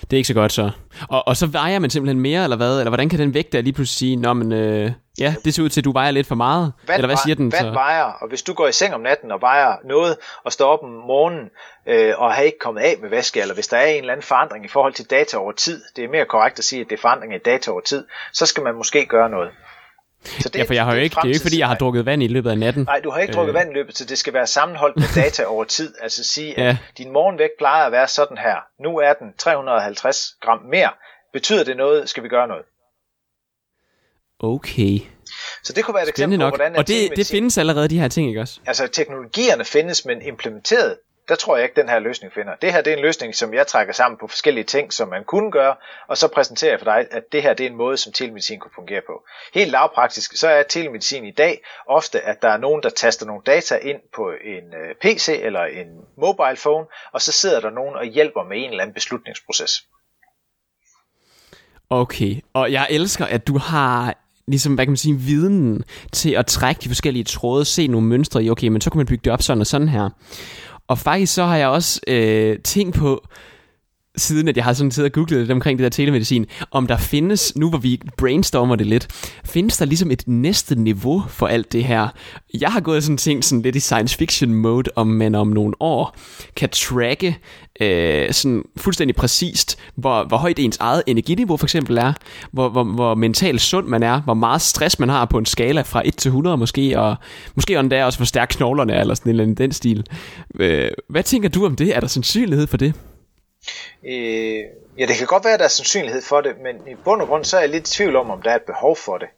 Det 0.00 0.12
er 0.12 0.16
ikke 0.16 0.26
så 0.26 0.34
godt 0.34 0.52
så. 0.52 0.70
Og, 1.08 1.28
og 1.28 1.36
så 1.36 1.46
vejer 1.46 1.78
man 1.78 1.90
simpelthen 1.90 2.20
mere, 2.20 2.44
eller 2.44 2.56
hvad? 2.56 2.78
Eller 2.78 2.90
hvordan 2.90 3.08
kan 3.08 3.18
den 3.18 3.34
vægt 3.34 3.52
der 3.52 3.60
lige 3.60 3.72
pludselig 3.72 3.98
sige, 3.98 4.16
Nå, 4.16 4.32
men, 4.32 4.52
øh, 4.52 4.92
ja, 5.18 5.34
det 5.44 5.54
ser 5.54 5.62
ud 5.62 5.68
til, 5.68 5.80
at 5.80 5.84
du 5.84 5.92
vejer 5.92 6.10
lidt 6.10 6.26
for 6.26 6.34
meget? 6.34 6.72
Vand, 6.86 6.96
eller 6.96 7.08
hvad 7.08 7.16
siger 7.24 7.34
den 7.34 7.52
vand 7.52 7.66
så? 7.66 7.70
vejer, 7.70 8.04
og 8.04 8.28
hvis 8.28 8.42
du 8.42 8.54
går 8.54 8.68
i 8.68 8.72
seng 8.72 8.94
om 8.94 9.00
natten 9.00 9.32
og 9.32 9.40
vejer 9.40 9.76
noget, 9.84 10.16
og 10.44 10.52
står 10.52 10.72
op 10.72 10.82
om 10.82 10.90
morgenen, 10.90 11.50
øh, 11.86 12.14
og 12.18 12.34
har 12.34 12.42
ikke 12.42 12.58
kommet 12.58 12.80
af 12.80 12.94
med 13.02 13.10
væske, 13.10 13.40
eller 13.40 13.54
hvis 13.54 13.68
der 13.68 13.76
er 13.76 13.86
en 13.86 14.00
eller 14.00 14.12
anden 14.12 14.26
forandring 14.26 14.64
i 14.64 14.68
forhold 14.68 14.92
til 14.92 15.10
data 15.10 15.36
over 15.36 15.52
tid, 15.52 15.82
det 15.96 16.04
er 16.04 16.08
mere 16.08 16.24
korrekt 16.24 16.58
at 16.58 16.64
sige, 16.64 16.80
at 16.80 16.86
det 16.90 16.96
er 16.96 17.00
forandring 17.00 17.34
i 17.34 17.38
data 17.38 17.70
over 17.70 17.80
tid, 17.80 18.04
så 18.32 18.46
skal 18.46 18.62
man 18.62 18.74
måske 18.74 19.06
gøre 19.06 19.30
noget. 19.30 19.50
Så 20.24 20.48
det, 20.48 20.58
ja, 20.58 20.64
for 20.64 20.74
jeg 20.74 20.84
har 20.84 20.94
jo 20.94 21.00
ikke, 21.00 21.14
det 21.14 21.24
er 21.24 21.28
jo 21.28 21.32
ikke, 21.32 21.42
fordi 21.42 21.58
jeg 21.58 21.68
har 21.68 21.74
drukket 21.74 22.06
vand 22.06 22.22
i 22.22 22.26
løbet 22.26 22.50
af 22.50 22.58
natten. 22.58 22.84
Nej, 22.84 23.00
du 23.00 23.10
har 23.10 23.20
ikke 23.20 23.34
drukket 23.34 23.50
øh. 23.50 23.54
vand 23.54 23.70
i 23.70 23.74
løbet, 23.74 23.98
så 23.98 24.04
det 24.04 24.18
skal 24.18 24.32
være 24.32 24.46
sammenholdt 24.46 24.96
med 24.96 25.22
data 25.22 25.44
over 25.44 25.64
tid. 25.64 25.94
Altså 26.00 26.24
sige, 26.24 26.58
at 26.58 26.64
ja. 26.64 26.78
din 26.98 27.12
morgenvægt 27.12 27.52
plejer 27.58 27.86
at 27.86 27.92
være 27.92 28.08
sådan 28.08 28.38
her. 28.38 28.56
Nu 28.82 28.98
er 28.98 29.12
den 29.12 29.34
350 29.38 30.36
gram 30.40 30.58
mere. 30.70 30.90
Betyder 31.32 31.64
det 31.64 31.76
noget? 31.76 32.08
Skal 32.08 32.22
vi 32.22 32.28
gøre 32.28 32.48
noget? 32.48 32.64
Okay. 34.40 34.98
Så 35.64 35.72
det 35.72 35.84
kunne 35.84 35.94
være 35.94 36.02
et 36.02 36.08
eksempel 36.08 36.38
på, 36.38 36.48
hvordan... 36.48 36.76
Og 36.76 36.88
det, 36.88 37.16
det 37.16 37.26
findes 37.26 37.58
allerede, 37.58 37.88
de 37.88 38.00
her 38.00 38.08
ting, 38.08 38.28
ikke 38.28 38.40
også? 38.40 38.60
Altså, 38.66 38.86
teknologierne 38.86 39.64
findes, 39.64 40.04
men 40.04 40.22
implementeret 40.22 40.96
der 41.28 41.34
tror 41.34 41.56
jeg 41.56 41.64
ikke, 41.64 41.80
den 41.80 41.88
her 41.88 41.98
løsning 41.98 42.32
finder. 42.32 42.54
Det 42.54 42.72
her 42.72 42.80
det 42.82 42.92
er 42.92 42.96
en 42.96 43.02
løsning, 43.02 43.34
som 43.34 43.54
jeg 43.54 43.66
trækker 43.66 43.92
sammen 43.92 44.18
på 44.18 44.26
forskellige 44.26 44.64
ting, 44.64 44.92
som 44.92 45.08
man 45.08 45.24
kunne 45.24 45.50
gøre, 45.50 45.74
og 46.08 46.18
så 46.18 46.28
præsenterer 46.28 46.70
jeg 46.70 46.80
for 46.80 46.84
dig, 46.84 47.06
at 47.10 47.22
det 47.32 47.42
her 47.42 47.54
det 47.54 47.66
er 47.66 47.70
en 47.70 47.76
måde, 47.76 47.96
som 47.96 48.12
telemedicin 48.12 48.58
kunne 48.58 48.70
fungere 48.74 49.00
på. 49.06 49.24
Helt 49.54 49.70
lavpraktisk, 49.70 50.36
så 50.36 50.48
er 50.48 50.62
telemedicin 50.62 51.24
i 51.24 51.30
dag 51.30 51.60
ofte, 51.86 52.20
at 52.20 52.42
der 52.42 52.48
er 52.48 52.56
nogen, 52.56 52.82
der 52.82 52.88
taster 52.88 53.26
nogle 53.26 53.42
data 53.46 53.76
ind 53.76 54.00
på 54.14 54.30
en 54.44 54.64
øh, 54.74 54.94
PC 55.00 55.40
eller 55.42 55.64
en 55.64 55.86
mobile 56.16 56.56
phone, 56.56 56.86
og 57.12 57.22
så 57.22 57.32
sidder 57.32 57.60
der 57.60 57.70
nogen 57.70 57.96
og 57.96 58.04
hjælper 58.04 58.42
med 58.42 58.56
en 58.56 58.70
eller 58.70 58.82
anden 58.82 58.94
beslutningsproces. 58.94 59.82
Okay, 61.90 62.40
og 62.52 62.72
jeg 62.72 62.86
elsker, 62.90 63.26
at 63.26 63.46
du 63.46 63.58
har 63.58 64.14
ligesom, 64.48 64.74
hvad 64.74 64.86
kan 64.86 64.90
man 64.90 64.96
sige, 64.96 65.14
viden 65.14 65.84
til 66.12 66.30
at 66.30 66.46
trække 66.46 66.80
de 66.80 66.88
forskellige 66.88 67.24
tråde, 67.24 67.64
se 67.64 67.86
nogle 67.86 68.06
mønstre 68.06 68.44
i, 68.44 68.50
okay, 68.50 68.68
men 68.68 68.80
så 68.80 68.90
kan 68.90 68.98
man 68.98 69.06
bygge 69.06 69.24
det 69.24 69.32
op 69.32 69.42
sådan 69.42 69.60
og 69.60 69.66
sådan 69.66 69.88
her. 69.88 70.10
Og 70.88 70.98
faktisk 70.98 71.34
så 71.34 71.44
har 71.44 71.56
jeg 71.56 71.68
også 71.68 72.00
øh, 72.06 72.58
tænkt 72.58 72.96
på, 72.96 73.26
siden 74.18 74.48
at 74.48 74.56
jeg 74.56 74.64
har 74.64 74.72
sådan 74.72 74.90
siddet 74.90 75.10
og 75.10 75.14
googlet 75.14 75.40
lidt 75.40 75.50
omkring 75.50 75.78
det 75.78 75.84
der 75.84 75.90
telemedicin, 75.90 76.46
om 76.70 76.86
der 76.86 76.96
findes, 76.96 77.56
nu 77.56 77.68
hvor 77.68 77.78
vi 77.78 78.00
brainstormer 78.16 78.76
det 78.76 78.86
lidt, 78.86 79.08
findes 79.44 79.76
der 79.76 79.84
ligesom 79.84 80.10
et 80.10 80.22
næste 80.26 80.74
niveau 80.74 81.24
for 81.28 81.46
alt 81.46 81.72
det 81.72 81.84
her? 81.84 82.08
Jeg 82.60 82.72
har 82.72 82.80
gået 82.80 83.04
sådan 83.04 83.16
ting 83.16 83.44
sådan 83.44 83.62
lidt 83.62 83.76
i 83.76 83.80
science 83.80 84.16
fiction 84.18 84.54
mode, 84.54 84.90
om 84.96 85.06
man 85.06 85.34
om 85.34 85.48
nogle 85.48 85.74
år 85.80 86.16
kan 86.56 86.68
tracke 86.68 87.38
øh, 87.80 88.32
sådan 88.32 88.64
fuldstændig 88.76 89.16
præcist, 89.16 89.78
hvor, 89.94 90.24
hvor 90.24 90.36
højt 90.36 90.58
ens 90.58 90.76
eget 90.80 91.02
energiniveau 91.06 91.56
for 91.56 91.66
eksempel 91.66 91.98
er, 91.98 92.12
hvor, 92.52 92.68
hvor, 92.68 92.84
hvor 92.84 93.14
mentalt 93.14 93.60
sund 93.60 93.86
man 93.86 94.02
er, 94.02 94.20
hvor 94.20 94.34
meget 94.34 94.60
stress 94.60 94.98
man 94.98 95.08
har 95.08 95.24
på 95.24 95.38
en 95.38 95.46
skala 95.46 95.82
fra 95.82 96.02
1 96.04 96.16
til 96.16 96.28
100 96.28 96.56
måske, 96.56 97.00
og 97.00 97.16
måske 97.54 97.78
endda 97.78 98.04
også 98.04 98.18
hvor 98.18 98.26
stærk 98.26 98.48
knoglerne 98.48 98.92
er, 98.92 99.00
eller 99.00 99.14
sådan 99.14 99.30
en 99.30 99.30
eller 99.30 99.42
anden 99.42 99.56
den 99.56 99.72
stil. 99.72 100.06
Øh, 100.60 100.90
hvad 101.08 101.22
tænker 101.22 101.48
du 101.48 101.66
om 101.66 101.76
det? 101.76 101.96
Er 101.96 102.00
der 102.00 102.06
sandsynlighed 102.06 102.66
for 102.66 102.76
det? 102.76 102.94
Øh, 104.04 104.64
ja, 104.98 105.06
det 105.06 105.16
kan 105.16 105.26
godt 105.26 105.44
være, 105.44 105.52
at 105.52 105.58
der 105.58 105.64
er 105.64 105.68
sandsynlighed 105.68 106.22
for 106.22 106.40
det, 106.40 106.52
men 106.62 106.76
i 106.92 106.94
bund 107.04 107.22
og 107.22 107.28
grund 107.28 107.44
så 107.44 107.56
er 107.56 107.60
jeg 107.60 107.70
lidt 107.70 107.88
i 107.88 107.92
tvivl 107.92 108.16
om, 108.16 108.30
om 108.30 108.42
der 108.42 108.50
er 108.50 108.56
et 108.56 108.62
behov 108.62 108.96
for 108.96 109.18
det. 109.18 109.28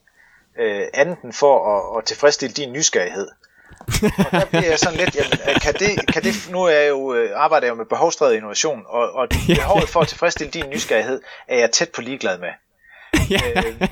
Øh, 0.59 0.83
andet 0.95 1.19
end 1.25 1.33
for 1.33 1.77
at, 1.77 1.99
at 1.99 2.05
tilfredsstille 2.05 2.53
din 2.53 2.73
nysgerrighed. 2.73 3.29
og 4.27 4.31
der 4.33 4.45
bliver 4.45 4.65
jeg 4.65 4.79
sådan 4.79 4.99
lidt, 4.99 5.17
jamen, 5.17 5.61
kan 5.61 5.75
det, 5.75 6.13
kan 6.13 6.23
det, 6.23 6.49
nu 6.51 6.63
er 6.63 6.71
jeg 6.71 6.89
jo, 6.89 7.15
øh, 7.15 7.31
arbejder 7.35 7.67
jeg 7.67 7.71
jo 7.71 7.77
med 7.77 7.87
behovsdrevet 7.87 8.35
innovation, 8.35 8.83
og, 8.87 9.13
og 9.13 9.29
behovet 9.57 9.89
for 9.89 10.01
at 10.01 10.09
tilfredsstille 10.09 10.51
din 10.51 10.65
nysgerrighed, 10.71 11.21
er 11.49 11.59
jeg 11.59 11.71
tæt 11.71 11.89
på 11.89 12.01
ligeglad 12.01 12.39
med. 12.39 12.49
Ja. 13.31 13.41
Øh, 13.57 13.89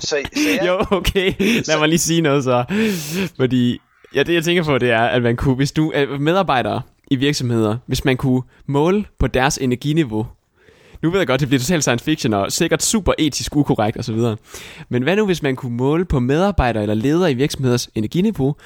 så, 0.00 0.06
så 0.08 0.16
jeg, 0.16 0.66
jo, 0.66 0.84
okay. 0.90 1.34
Lad 1.66 1.78
mig 1.78 1.88
lige 1.88 1.98
sige 1.98 2.20
noget 2.20 2.44
så. 2.44 2.64
Fordi, 3.36 3.80
ja, 4.14 4.22
det 4.22 4.34
jeg 4.34 4.44
tænker 4.44 4.64
på, 4.64 4.78
det 4.78 4.90
er, 4.90 5.02
at 5.02 5.22
man 5.22 5.36
kunne, 5.36 5.54
hvis 5.54 5.72
du 5.72 5.92
er 5.94 6.18
medarbejdere, 6.18 6.82
i 7.10 7.16
virksomheder, 7.16 7.76
hvis 7.86 8.04
man 8.04 8.16
kunne 8.16 8.42
måle 8.66 9.04
på 9.18 9.26
deres 9.26 9.58
energiniveau. 9.58 10.26
Nu 11.02 11.10
ved 11.10 11.20
jeg 11.20 11.26
godt, 11.26 11.40
det 11.40 11.48
bliver 11.48 11.60
totalt 11.60 11.82
science 11.82 12.04
fiction 12.04 12.34
og 12.34 12.52
sikkert 12.52 12.82
super 12.82 13.12
etisk 13.18 13.56
ukorrekt 13.56 13.96
osv. 13.96 14.18
Men 14.88 15.02
hvad 15.02 15.16
nu, 15.16 15.26
hvis 15.26 15.42
man 15.42 15.56
kunne 15.56 15.76
måle 15.76 16.04
på 16.04 16.20
medarbejdere 16.20 16.82
eller 16.82 16.94
ledere 16.94 17.30
i 17.30 17.34
virksomheders 17.34 17.88
energiniveau, 17.94 18.56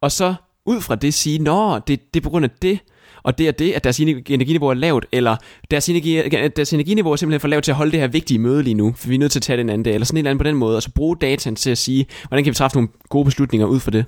og 0.00 0.12
så 0.12 0.34
ud 0.66 0.80
fra 0.80 0.94
det 0.94 1.14
sige, 1.14 1.38
nå, 1.38 1.78
det, 1.78 2.14
det 2.14 2.20
er 2.20 2.24
på 2.24 2.30
grund 2.30 2.44
af 2.44 2.50
det, 2.62 2.78
og 3.22 3.38
det 3.38 3.48
er 3.48 3.52
det, 3.52 3.72
at 3.72 3.84
deres 3.84 4.00
energiniveau 4.00 4.68
er 4.68 4.74
lavt, 4.74 5.06
eller 5.12 5.36
deres, 5.70 5.88
energi, 5.88 6.28
deres 6.56 6.72
energiniveau 6.72 7.12
er 7.12 7.16
simpelthen 7.16 7.40
for 7.40 7.48
lavt 7.48 7.64
til 7.64 7.70
at 7.72 7.76
holde 7.76 7.92
det 7.92 8.00
her 8.00 8.06
vigtige 8.06 8.38
møde 8.38 8.62
lige 8.62 8.74
nu, 8.74 8.94
for 8.96 9.08
vi 9.08 9.14
er 9.14 9.18
nødt 9.18 9.32
til 9.32 9.38
at 9.38 9.42
tage 9.42 9.56
den 9.56 9.68
anden 9.68 9.82
dag, 9.82 9.94
eller 9.94 10.04
sådan 10.04 10.16
en 10.16 10.18
eller 10.18 10.30
anden 10.30 10.38
på 10.38 10.48
den 10.48 10.56
måde, 10.56 10.76
og 10.76 10.82
så 10.82 10.90
bruge 10.94 11.16
dataen 11.16 11.56
til 11.56 11.70
at 11.70 11.78
sige, 11.78 12.06
hvordan 12.28 12.44
kan 12.44 12.50
vi 12.50 12.54
træffe 12.54 12.76
nogle 12.76 12.88
gode 13.08 13.24
beslutninger 13.24 13.66
ud 13.66 13.80
fra 13.80 13.90
det. 13.90 14.04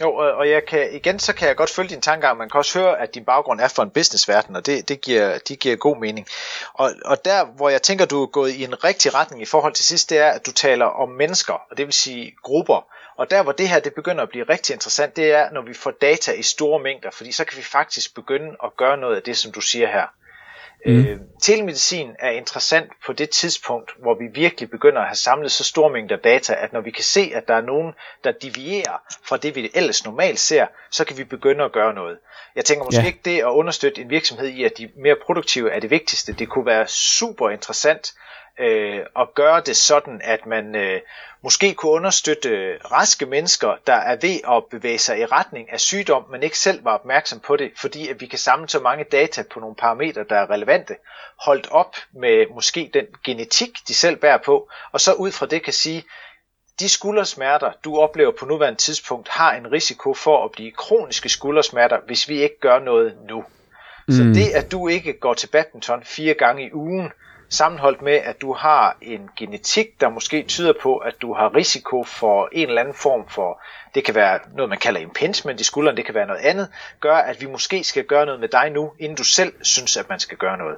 Jo, 0.00 0.14
og 0.14 0.50
jeg 0.50 0.64
kan, 0.64 0.92
igen, 0.92 1.18
så 1.18 1.32
kan 1.34 1.48
jeg 1.48 1.56
godt 1.56 1.70
følge 1.70 1.88
din 1.88 2.00
tankegang. 2.00 2.38
Man 2.38 2.48
kan 2.50 2.58
også 2.58 2.78
høre, 2.78 3.00
at 3.00 3.14
din 3.14 3.24
baggrund 3.24 3.60
er 3.60 3.68
for 3.68 3.82
en 3.82 3.90
businessverden, 3.90 4.56
og 4.56 4.66
det, 4.66 4.88
det, 4.88 5.00
giver, 5.00 5.38
det 5.38 5.58
giver 5.58 5.76
god 5.76 5.96
mening. 5.96 6.26
Og, 6.74 6.90
og 7.04 7.24
der, 7.24 7.44
hvor 7.44 7.68
jeg 7.68 7.82
tænker, 7.82 8.04
du 8.04 8.22
er 8.22 8.26
gået 8.26 8.50
i 8.50 8.64
en 8.64 8.84
rigtig 8.84 9.14
retning 9.14 9.42
i 9.42 9.44
forhold 9.44 9.72
til 9.72 9.84
sidst, 9.84 10.10
det 10.10 10.18
er, 10.18 10.30
at 10.30 10.46
du 10.46 10.52
taler 10.52 10.86
om 10.86 11.08
mennesker, 11.08 11.52
og 11.70 11.76
det 11.76 11.86
vil 11.86 11.92
sige 11.92 12.34
grupper. 12.42 12.86
Og 13.16 13.30
der, 13.30 13.42
hvor 13.42 13.52
det 13.52 13.68
her 13.68 13.80
det 13.80 13.94
begynder 13.94 14.22
at 14.22 14.28
blive 14.28 14.44
rigtig 14.48 14.72
interessant, 14.72 15.16
det 15.16 15.32
er, 15.32 15.50
når 15.50 15.62
vi 15.62 15.74
får 15.74 15.90
data 15.90 16.32
i 16.32 16.42
store 16.42 16.80
mængder, 16.80 17.10
fordi 17.10 17.32
så 17.32 17.44
kan 17.44 17.58
vi 17.58 17.62
faktisk 17.62 18.14
begynde 18.14 18.56
at 18.64 18.76
gøre 18.76 18.96
noget 18.96 19.16
af 19.16 19.22
det, 19.22 19.36
som 19.36 19.52
du 19.52 19.60
siger 19.60 19.88
her. 19.88 20.06
Mm. 20.86 20.98
Øh, 20.98 21.18
telemedicin 21.42 22.10
er 22.18 22.30
interessant 22.30 22.92
på 23.06 23.12
det 23.12 23.30
tidspunkt, 23.30 23.92
hvor 23.98 24.14
vi 24.14 24.24
virkelig 24.34 24.70
begynder 24.70 25.00
at 25.00 25.06
have 25.06 25.16
samlet 25.16 25.52
så 25.52 25.64
store 25.64 25.90
mængder 25.90 26.16
data, 26.16 26.54
at 26.54 26.72
når 26.72 26.80
vi 26.80 26.90
kan 26.90 27.04
se, 27.04 27.32
at 27.34 27.48
der 27.48 27.54
er 27.54 27.60
nogen, 27.60 27.92
der 28.24 28.32
devierer 28.32 29.02
fra 29.28 29.36
det, 29.36 29.56
vi 29.56 29.70
ellers 29.74 30.04
normalt 30.04 30.38
ser, 30.38 30.66
så 30.90 31.04
kan 31.04 31.18
vi 31.18 31.24
begynde 31.24 31.64
at 31.64 31.72
gøre 31.72 31.94
noget. 31.94 32.18
Jeg 32.56 32.64
tænker 32.64 32.84
måske 32.84 33.00
ja. 33.00 33.06
ikke 33.06 33.20
det 33.24 33.38
at 33.38 33.44
understøtte 33.44 34.00
en 34.00 34.10
virksomhed 34.10 34.48
i, 34.48 34.64
at 34.64 34.72
de 34.78 34.88
mere 34.96 35.16
produktive 35.26 35.70
er 35.70 35.80
det 35.80 35.90
vigtigste. 35.90 36.32
Det 36.32 36.48
kunne 36.48 36.66
være 36.66 36.86
super 36.86 37.50
interessant 37.50 38.14
øh, 38.60 39.00
og 39.14 39.34
gøre 39.34 39.60
det 39.60 39.76
sådan, 39.76 40.20
at 40.24 40.46
man 40.46 40.74
øh, 40.74 41.00
måske 41.42 41.74
kunne 41.74 41.92
understøtte 41.92 42.78
raske 42.92 43.26
mennesker, 43.26 43.76
der 43.86 43.94
er 43.94 44.16
ved 44.22 44.40
at 44.56 44.64
bevæge 44.70 44.98
sig 44.98 45.18
i 45.18 45.26
retning 45.26 45.72
af 45.72 45.80
sygdom, 45.80 46.24
men 46.30 46.42
ikke 46.42 46.58
selv 46.58 46.84
var 46.84 46.94
opmærksom 46.94 47.40
på 47.40 47.56
det, 47.56 47.72
fordi 47.76 48.08
at 48.08 48.20
vi 48.20 48.26
kan 48.26 48.38
samle 48.38 48.68
så 48.68 48.80
mange 48.80 49.04
data 49.04 49.42
på 49.50 49.60
nogle 49.60 49.76
parametre, 49.76 50.24
der 50.28 50.36
er 50.36 50.50
relevante, 50.50 50.96
holdt 51.40 51.68
op 51.70 51.96
med 52.12 52.54
måske 52.54 52.90
den 52.94 53.06
genetik, 53.24 53.70
de 53.88 53.94
selv 53.94 54.16
bærer 54.16 54.38
på, 54.38 54.68
og 54.92 55.00
så 55.00 55.12
ud 55.12 55.32
fra 55.32 55.46
det 55.46 55.62
kan 55.62 55.72
sige, 55.72 56.04
de 56.80 56.88
skuldersmerter, 56.88 57.72
du 57.84 57.98
oplever 57.98 58.32
på 58.32 58.46
nuværende 58.46 58.78
tidspunkt, 58.78 59.28
har 59.28 59.52
en 59.52 59.72
risiko 59.72 60.14
for 60.14 60.44
at 60.44 60.50
blive 60.52 60.72
kroniske 60.72 61.28
skuldersmerter, 61.28 61.98
hvis 62.06 62.28
vi 62.28 62.42
ikke 62.42 62.60
gør 62.60 62.78
noget 62.78 63.16
nu. 63.28 63.44
Mm. 64.08 64.14
Så 64.14 64.22
det, 64.22 64.50
at 64.54 64.72
du 64.72 64.88
ikke 64.88 65.12
går 65.12 65.34
til 65.34 65.46
badminton 65.46 66.04
fire 66.04 66.34
gange 66.34 66.66
i 66.66 66.72
ugen, 66.72 67.12
sammenholdt 67.48 68.02
med, 68.02 68.12
at 68.12 68.40
du 68.40 68.52
har 68.52 68.96
en 69.02 69.30
genetik, 69.36 70.00
der 70.00 70.08
måske 70.08 70.42
tyder 70.42 70.72
på, 70.82 70.96
at 70.96 71.14
du 71.22 71.34
har 71.34 71.54
risiko 71.54 72.04
for 72.04 72.48
en 72.52 72.68
eller 72.68 72.80
anden 72.80 72.94
form 72.94 73.28
for, 73.28 73.62
det 73.94 74.04
kan 74.04 74.14
være 74.14 74.38
noget, 74.54 74.68
man 74.68 74.78
kalder 74.78 75.00
impingement 75.00 75.60
i 75.60 75.64
skulderen, 75.64 75.96
det 75.96 76.04
kan 76.04 76.14
være 76.14 76.26
noget 76.26 76.40
andet, 76.40 76.68
gør, 77.00 77.16
at 77.16 77.40
vi 77.40 77.46
måske 77.46 77.84
skal 77.84 78.04
gøre 78.04 78.26
noget 78.26 78.40
med 78.40 78.48
dig 78.48 78.70
nu, 78.70 78.92
inden 78.98 79.16
du 79.16 79.24
selv 79.24 79.52
synes, 79.62 79.96
at 79.96 80.08
man 80.08 80.20
skal 80.20 80.38
gøre 80.38 80.58
noget. 80.58 80.76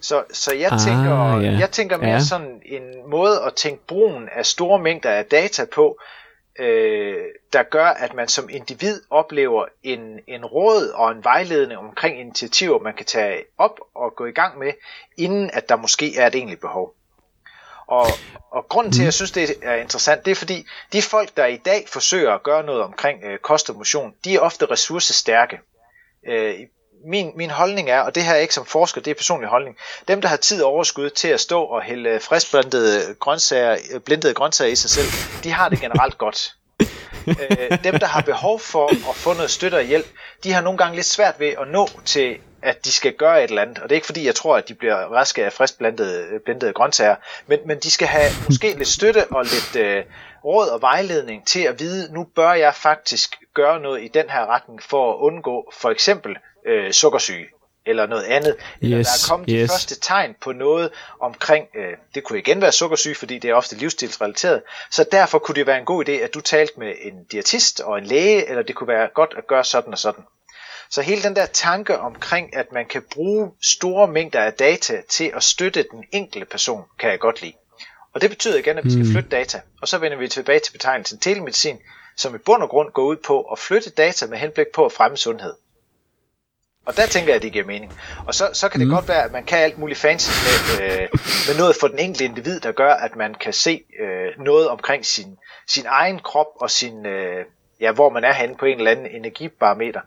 Så, 0.00 0.24
så 0.32 0.54
jeg, 0.54 0.72
ah, 0.72 0.78
tænker, 0.78 1.40
ja. 1.40 1.58
jeg 1.58 1.70
tænker 1.70 1.96
mere 1.96 2.10
ja. 2.10 2.20
sådan 2.20 2.60
en 2.64 2.82
måde 3.10 3.42
at 3.46 3.54
tænke 3.54 3.86
brugen 3.86 4.28
af 4.32 4.46
store 4.46 4.78
mængder 4.78 5.10
af 5.10 5.24
data 5.24 5.64
på, 5.74 5.98
øh, 6.58 7.24
der 7.52 7.62
gør, 7.62 7.86
at 7.86 8.14
man 8.14 8.28
som 8.28 8.48
individ 8.50 9.02
oplever 9.10 9.66
en, 9.82 10.20
en 10.26 10.44
råd 10.44 10.88
og 10.88 11.12
en 11.12 11.24
vejledning 11.24 11.80
omkring 11.80 12.20
initiativer, 12.20 12.78
man 12.78 12.94
kan 12.94 13.06
tage 13.06 13.44
op 13.58 13.80
og 13.94 14.16
gå 14.16 14.26
i 14.26 14.32
gang 14.32 14.58
med, 14.58 14.72
inden 15.16 15.50
at 15.52 15.68
der 15.68 15.76
måske 15.76 16.18
er 16.18 16.26
et 16.26 16.34
egentligt 16.34 16.60
behov. 16.60 16.94
Og, 17.86 18.06
og 18.50 18.68
grunden 18.68 18.92
til, 18.92 19.02
at 19.02 19.04
jeg 19.04 19.14
synes, 19.14 19.30
det 19.30 19.54
er 19.62 19.74
interessant, 19.74 20.24
det 20.24 20.30
er 20.30 20.34
fordi, 20.34 20.66
de 20.92 21.02
folk, 21.02 21.36
der 21.36 21.46
i 21.46 21.56
dag 21.56 21.84
forsøger 21.88 22.32
at 22.32 22.42
gøre 22.42 22.64
noget 22.64 22.82
omkring 22.82 23.24
øh, 23.24 23.38
kost 23.38 23.70
og 23.70 23.76
motion, 23.76 24.14
de 24.24 24.34
er 24.34 24.40
ofte 24.40 24.66
ressourcestærke. 24.66 25.60
Øh, 26.26 26.54
min, 27.04 27.32
min 27.36 27.50
holdning 27.50 27.90
er, 27.90 28.00
og 28.00 28.14
det 28.14 28.24
her 28.24 28.32
er 28.32 28.38
ikke 28.38 28.54
som 28.54 28.66
forsker, 28.66 29.00
det 29.00 29.10
er 29.10 29.14
personlig 29.14 29.48
holdning, 29.48 29.76
dem 30.08 30.20
der 30.20 30.28
har 30.28 30.36
tid 30.36 30.62
og 30.62 30.70
overskud 30.70 31.10
til 31.10 31.28
at 31.28 31.40
stå 31.40 31.62
og 31.62 31.82
hælde 31.82 32.20
friskblendede 32.20 33.14
grøntsager, 33.20 33.98
blendede 34.04 34.34
grøntsager 34.34 34.72
i 34.72 34.76
sig 34.76 34.90
selv, 34.90 35.06
de 35.44 35.50
har 35.50 35.68
det 35.68 35.80
generelt 35.80 36.18
godt. 36.24 36.54
øh, 37.26 37.84
dem 37.84 37.98
der 37.98 38.06
har 38.06 38.20
behov 38.20 38.60
for 38.60 39.10
at 39.10 39.16
få 39.16 39.34
noget 39.34 39.50
støtte 39.50 39.74
og 39.74 39.82
hjælp, 39.82 40.06
de 40.44 40.52
har 40.52 40.60
nogle 40.60 40.78
gange 40.78 40.94
lidt 40.96 41.06
svært 41.06 41.40
ved 41.40 41.48
at 41.48 41.68
nå 41.68 41.88
til 42.04 42.38
at 42.62 42.84
de 42.84 42.92
skal 42.92 43.12
gøre 43.12 43.44
et 43.44 43.48
eller 43.48 43.62
andet. 43.62 43.78
Og 43.78 43.82
det 43.82 43.92
er 43.92 43.96
ikke 43.96 44.06
fordi, 44.06 44.26
jeg 44.26 44.34
tror, 44.34 44.56
at 44.56 44.68
de 44.68 44.74
bliver 44.74 44.96
raske 44.96 45.44
af 45.44 45.52
friskblendede 45.52 46.40
blendede 46.44 46.72
grøntsager, 46.72 47.16
men, 47.46 47.58
men 47.66 47.78
de 47.78 47.90
skal 47.90 48.08
have 48.08 48.30
måske 48.48 48.72
lidt 48.72 48.88
støtte 48.88 49.26
og 49.26 49.44
lidt 49.44 49.76
øh, 49.76 50.04
råd 50.44 50.68
og 50.68 50.80
vejledning 50.82 51.46
til 51.46 51.60
at 51.60 51.80
vide, 51.80 52.12
nu 52.12 52.24
bør 52.24 52.52
jeg 52.52 52.74
faktisk 52.74 53.36
gøre 53.54 53.80
noget 53.80 54.02
i 54.02 54.08
den 54.08 54.30
her 54.30 54.46
retning 54.46 54.82
for 54.82 55.12
at 55.12 55.16
undgå 55.16 55.72
for 55.80 55.90
eksempel 55.90 56.36
øh, 56.66 56.92
sukkersyge 56.92 57.46
eller 57.86 58.06
noget 58.06 58.24
andet. 58.24 58.56
Eller 58.80 58.98
yes, 58.98 59.06
der 59.06 59.12
er 59.12 59.30
kommet 59.30 59.48
yes. 59.50 59.70
de 59.70 59.74
første 59.74 60.00
tegn 60.00 60.34
på 60.42 60.52
noget 60.52 60.90
omkring, 61.20 61.66
øh, 61.74 61.92
det 62.14 62.24
kunne 62.24 62.38
igen 62.38 62.60
være 62.60 62.72
sukkersyge, 62.72 63.14
fordi 63.14 63.38
det 63.38 63.50
er 63.50 63.54
ofte 63.54 63.76
livsstilsrelateret. 63.76 64.62
Så 64.90 65.04
derfor 65.12 65.38
kunne 65.38 65.54
det 65.54 65.66
være 65.66 65.78
en 65.78 65.84
god 65.84 66.08
idé, 66.08 66.12
at 66.12 66.34
du 66.34 66.40
talte 66.40 66.72
med 66.76 66.92
en 67.02 67.24
diætist 67.24 67.80
og 67.80 67.98
en 67.98 68.04
læge, 68.04 68.48
eller 68.48 68.62
det 68.62 68.74
kunne 68.74 68.88
være 68.88 69.08
godt 69.14 69.34
at 69.38 69.46
gøre 69.46 69.64
sådan 69.64 69.92
og 69.92 69.98
sådan. 69.98 70.24
Så 70.90 71.02
hele 71.02 71.22
den 71.22 71.36
der 71.36 71.46
tanke 71.46 71.98
omkring, 71.98 72.56
at 72.56 72.72
man 72.72 72.86
kan 72.86 73.02
bruge 73.12 73.50
store 73.62 74.08
mængder 74.08 74.40
af 74.40 74.52
data 74.52 75.02
til 75.08 75.32
at 75.34 75.42
støtte 75.42 75.84
den 75.90 76.04
enkelte 76.12 76.46
person, 76.46 76.82
kan 76.98 77.10
jeg 77.10 77.18
godt 77.18 77.42
lide. 77.42 77.52
Og 78.14 78.20
det 78.20 78.30
betyder 78.30 78.58
igen, 78.58 78.78
at 78.78 78.84
vi 78.84 78.90
skal 78.90 79.02
hmm. 79.02 79.12
flytte 79.12 79.28
data. 79.28 79.60
Og 79.82 79.88
så 79.88 79.98
vender 79.98 80.18
vi 80.18 80.28
tilbage 80.28 80.60
til 80.60 80.72
betegnelsen 80.72 81.18
telemedicin, 81.18 81.78
som 82.16 82.34
i 82.34 82.38
bund 82.38 82.62
og 82.62 82.68
grund 82.68 82.92
går 82.92 83.02
ud 83.02 83.16
på 83.16 83.42
at 83.42 83.58
flytte 83.58 83.90
data 83.90 84.26
med 84.26 84.38
henblik 84.38 84.66
på 84.74 84.84
at 84.84 84.92
fremme 84.92 85.16
sundhed. 85.16 85.54
Og 86.86 86.96
der 86.96 87.06
tænker 87.06 87.28
jeg, 87.28 87.36
at 87.36 87.42
det 87.42 87.52
giver 87.52 87.64
mening. 87.64 87.92
Og 88.26 88.34
så, 88.34 88.50
så 88.52 88.68
kan 88.68 88.80
det 88.80 88.88
mm. 88.88 88.94
godt 88.94 89.08
være, 89.08 89.24
at 89.24 89.32
man 89.32 89.44
kan 89.44 89.58
alt 89.58 89.78
muligt 89.78 89.98
fancy 89.98 90.30
med, 90.30 90.82
øh, 90.84 91.08
med 91.48 91.58
noget 91.58 91.76
for 91.80 91.88
den 91.88 91.98
enkelte 91.98 92.24
individ, 92.24 92.60
der 92.60 92.72
gør, 92.72 92.94
at 92.94 93.16
man 93.16 93.34
kan 93.34 93.52
se 93.52 93.82
øh, 94.00 94.44
noget 94.44 94.68
omkring 94.68 95.06
sin, 95.06 95.38
sin 95.66 95.84
egen 95.88 96.18
krop 96.18 96.46
og 96.56 96.70
sin, 96.70 97.06
øh, 97.06 97.44
ja, 97.80 97.92
hvor 97.92 98.10
man 98.10 98.24
er 98.24 98.32
henne 98.32 98.56
på 98.56 98.66
en 98.66 98.78
eller 98.78 98.90
anden 98.90 99.06
energibarometer. 99.06 100.00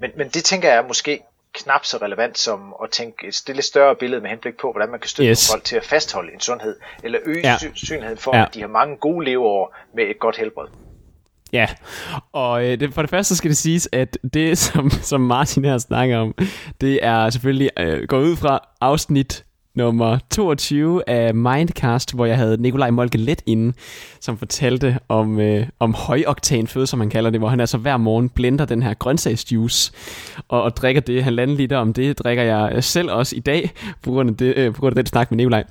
Men, 0.00 0.10
men 0.16 0.28
det 0.28 0.44
tænker 0.44 0.68
jeg 0.68 0.78
er 0.78 0.86
måske 0.88 1.20
knap 1.54 1.84
så 1.84 1.96
relevant 1.96 2.38
som 2.38 2.74
at 2.82 2.90
tænke 2.90 3.26
et 3.26 3.34
stille 3.34 3.62
større 3.62 3.96
billede 3.96 4.20
med 4.20 4.30
henblik 4.30 4.56
på, 4.56 4.72
hvordan 4.72 4.88
man 4.88 5.00
kan 5.00 5.08
støtte 5.08 5.30
yes. 5.30 5.50
folk 5.50 5.64
til 5.64 5.76
at 5.76 5.84
fastholde 5.84 6.32
en 6.32 6.40
sundhed, 6.40 6.76
eller 7.02 7.18
øge 7.24 7.40
ja. 7.48 7.56
synligheden 7.74 8.18
for, 8.18 8.36
ja. 8.36 8.44
at 8.44 8.54
de 8.54 8.60
har 8.60 8.68
mange 8.68 8.96
gode 8.96 9.24
leveår 9.24 9.76
med 9.94 10.04
et 10.04 10.18
godt 10.18 10.36
helbred. 10.36 10.68
Ja, 11.52 11.66
og 12.32 12.64
øh, 12.64 12.80
det, 12.80 12.94
for 12.94 13.02
det 13.02 13.10
første 13.10 13.36
skal 13.36 13.48
det 13.48 13.56
siges, 13.58 13.88
at 13.92 14.18
det, 14.34 14.58
som, 14.66 14.90
som 14.90 15.20
Martin 15.20 15.64
her 15.64 15.78
snakker 15.78 16.18
om, 16.18 16.34
det 16.80 16.98
er 17.02 17.30
selvfølgelig 17.30 17.70
øh, 17.78 18.08
gået 18.08 18.24
ud 18.24 18.36
fra 18.36 18.60
afsnit 18.80 19.44
nummer 19.76 20.18
22 20.30 21.08
af 21.08 21.34
Mindcast, 21.34 22.14
hvor 22.14 22.26
jeg 22.26 22.36
havde 22.36 22.62
Nikolaj 22.62 22.90
Molke 22.90 23.18
let 23.18 23.42
inde, 23.46 23.72
som 24.20 24.38
fortalte 24.38 24.98
om, 25.08 25.40
øh, 25.40 25.66
om 25.80 25.94
højoktan 25.94 26.66
føde, 26.66 26.86
som 26.86 27.00
han 27.00 27.10
kalder 27.10 27.30
det, 27.30 27.40
hvor 27.40 27.48
han 27.48 27.60
altså 27.60 27.78
hver 27.78 27.96
morgen 27.96 28.28
blender 28.28 28.64
den 28.64 28.82
her 28.82 28.94
grøntsagsjuice 28.94 29.92
og, 30.48 30.62
og 30.62 30.76
drikker 30.76 31.00
det. 31.00 31.24
Halvanden 31.24 31.56
liter 31.56 31.76
om 31.76 31.92
det 31.92 32.18
drikker 32.18 32.42
jeg 32.42 32.72
øh, 32.74 32.82
selv 32.82 33.10
også 33.10 33.36
i 33.36 33.40
dag, 33.40 33.70
på 34.02 34.10
grund 34.10 34.30
af, 34.30 34.36
det, 34.36 34.54
øh, 34.56 34.74
på 34.74 34.80
grund 34.80 34.98
af 34.98 35.04
den 35.04 35.06
snak 35.06 35.30
med 35.30 35.36
Nikolaj. 35.36 35.64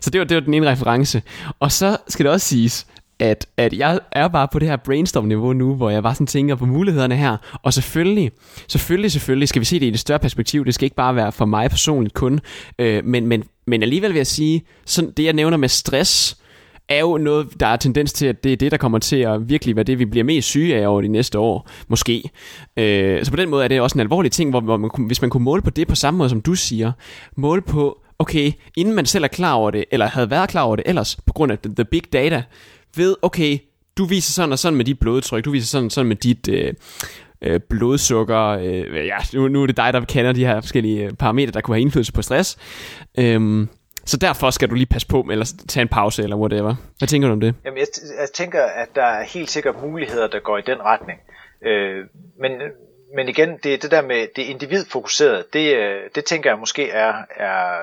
Så 0.00 0.10
det 0.10 0.18
var, 0.18 0.24
det 0.24 0.34
var 0.34 0.40
den 0.40 0.54
ene 0.54 0.70
reference. 0.70 1.22
Og 1.60 1.72
så 1.72 1.96
skal 2.08 2.24
det 2.24 2.32
også 2.32 2.46
siges, 2.46 2.86
at, 3.22 3.46
at 3.56 3.72
jeg 3.72 4.00
er 4.12 4.28
bare 4.28 4.48
på 4.52 4.58
det 4.58 4.68
her 4.68 4.76
brainstorm-niveau 4.76 5.52
nu, 5.52 5.74
hvor 5.74 5.90
jeg 5.90 6.02
bare 6.02 6.14
sådan 6.14 6.26
tænker 6.26 6.54
på 6.54 6.66
mulighederne 6.66 7.16
her. 7.16 7.36
Og 7.62 7.72
selvfølgelig, 7.72 8.30
selvfølgelig, 8.68 9.12
selvfølgelig 9.12 9.48
skal 9.48 9.60
vi 9.60 9.64
se 9.64 9.80
det 9.80 9.86
i 9.86 9.88
et 9.88 9.98
større 9.98 10.18
perspektiv. 10.18 10.64
Det 10.64 10.74
skal 10.74 10.84
ikke 10.84 10.96
bare 10.96 11.16
være 11.16 11.32
for 11.32 11.44
mig 11.44 11.70
personligt 11.70 12.14
kun. 12.14 12.40
Øh, 12.78 13.04
men, 13.04 13.26
men, 13.26 13.44
men 13.66 13.82
alligevel 13.82 14.10
vil 14.10 14.16
jeg 14.16 14.26
sige, 14.26 14.62
sådan 14.86 15.10
det 15.16 15.24
jeg 15.24 15.32
nævner 15.32 15.56
med 15.56 15.68
stress, 15.68 16.36
er 16.88 17.00
jo 17.00 17.18
noget, 17.18 17.60
der 17.60 17.66
er 17.66 17.76
tendens 17.76 18.12
til, 18.12 18.26
at 18.26 18.44
det 18.44 18.52
er 18.52 18.56
det, 18.56 18.70
der 18.70 18.76
kommer 18.76 18.98
til 18.98 19.16
at 19.16 19.48
virkelig 19.48 19.76
være 19.76 19.84
det, 19.84 19.98
vi 19.98 20.04
bliver 20.04 20.24
mest 20.24 20.48
syge 20.48 20.76
af 20.76 20.86
over 20.86 21.02
de 21.02 21.08
næste 21.08 21.38
år, 21.38 21.68
måske. 21.88 22.30
Øh, 22.76 23.24
så 23.24 23.30
på 23.30 23.36
den 23.36 23.50
måde 23.50 23.64
er 23.64 23.68
det 23.68 23.80
også 23.80 23.96
en 23.96 24.00
alvorlig 24.00 24.32
ting, 24.32 24.50
hvor, 24.50 24.60
hvor 24.60 24.76
man, 24.76 24.90
hvis 25.06 25.20
man 25.20 25.30
kunne 25.30 25.44
måle 25.44 25.62
på 25.62 25.70
det 25.70 25.88
på 25.88 25.94
samme 25.94 26.18
måde, 26.18 26.28
som 26.30 26.40
du 26.40 26.54
siger, 26.54 26.92
måle 27.36 27.62
på, 27.62 28.02
okay, 28.18 28.52
inden 28.76 28.94
man 28.94 29.06
selv 29.06 29.24
er 29.24 29.28
klar 29.28 29.54
over 29.54 29.70
det, 29.70 29.84
eller 29.90 30.06
havde 30.06 30.30
været 30.30 30.48
klar 30.48 30.62
over 30.62 30.76
det 30.76 30.82
ellers, 30.88 31.16
på 31.26 31.32
grund 31.32 31.52
af 31.52 31.58
the 31.58 31.84
big 31.84 32.02
data, 32.12 32.42
ved, 32.96 33.16
okay, 33.22 33.58
du 33.98 34.04
viser 34.04 34.32
sådan 34.32 34.52
og 34.52 34.58
sådan 34.58 34.76
med 34.76 34.84
dit 34.84 34.98
blodtryk, 34.98 35.44
du 35.44 35.50
viser 35.50 35.66
sådan 35.66 35.86
og 35.86 35.92
sådan 35.92 36.08
med 36.08 36.16
dit 36.16 36.48
øh, 36.48 36.74
øh, 37.42 37.60
blodsukker, 37.60 38.48
øh, 38.48 39.06
ja, 39.06 39.16
nu, 39.32 39.48
nu 39.48 39.62
er 39.62 39.66
det 39.66 39.76
dig, 39.76 39.92
der 39.92 40.04
kender 40.04 40.32
de 40.32 40.46
her 40.46 40.60
forskellige 40.60 41.04
øh, 41.04 41.12
parametre, 41.12 41.52
der 41.52 41.60
kunne 41.60 41.76
have 41.76 41.82
indflydelse 41.82 42.12
på 42.12 42.22
stress. 42.22 42.58
Øhm, 43.18 43.68
så 44.04 44.16
derfor 44.16 44.50
skal 44.50 44.70
du 44.70 44.74
lige 44.74 44.86
passe 44.86 45.08
på, 45.08 45.26
eller 45.30 45.54
tage 45.68 45.82
en 45.82 45.88
pause, 45.88 46.22
eller 46.22 46.36
whatever. 46.36 46.74
Hvad 46.98 47.08
tænker 47.08 47.28
du 47.28 47.32
om 47.32 47.40
det? 47.40 47.54
Jamen, 47.64 47.78
jeg, 47.78 47.86
jeg 48.20 48.28
tænker, 48.34 48.62
at 48.62 48.88
der 48.94 49.04
er 49.04 49.24
helt 49.24 49.50
sikkert 49.50 49.74
muligheder, 49.82 50.26
der 50.26 50.40
går 50.40 50.58
i 50.58 50.62
den 50.66 50.82
retning. 50.82 51.20
Øh, 51.66 52.04
men, 52.40 52.52
men 53.16 53.28
igen, 53.28 53.50
det 53.62 53.82
det 53.82 53.90
der 53.90 54.02
med 54.02 54.26
det 54.36 54.42
individfokuserede, 54.42 55.44
det, 55.52 55.76
øh, 55.76 56.00
det 56.14 56.24
tænker 56.24 56.50
jeg 56.50 56.58
måske 56.58 56.90
er, 56.90 57.14
er, 57.36 57.78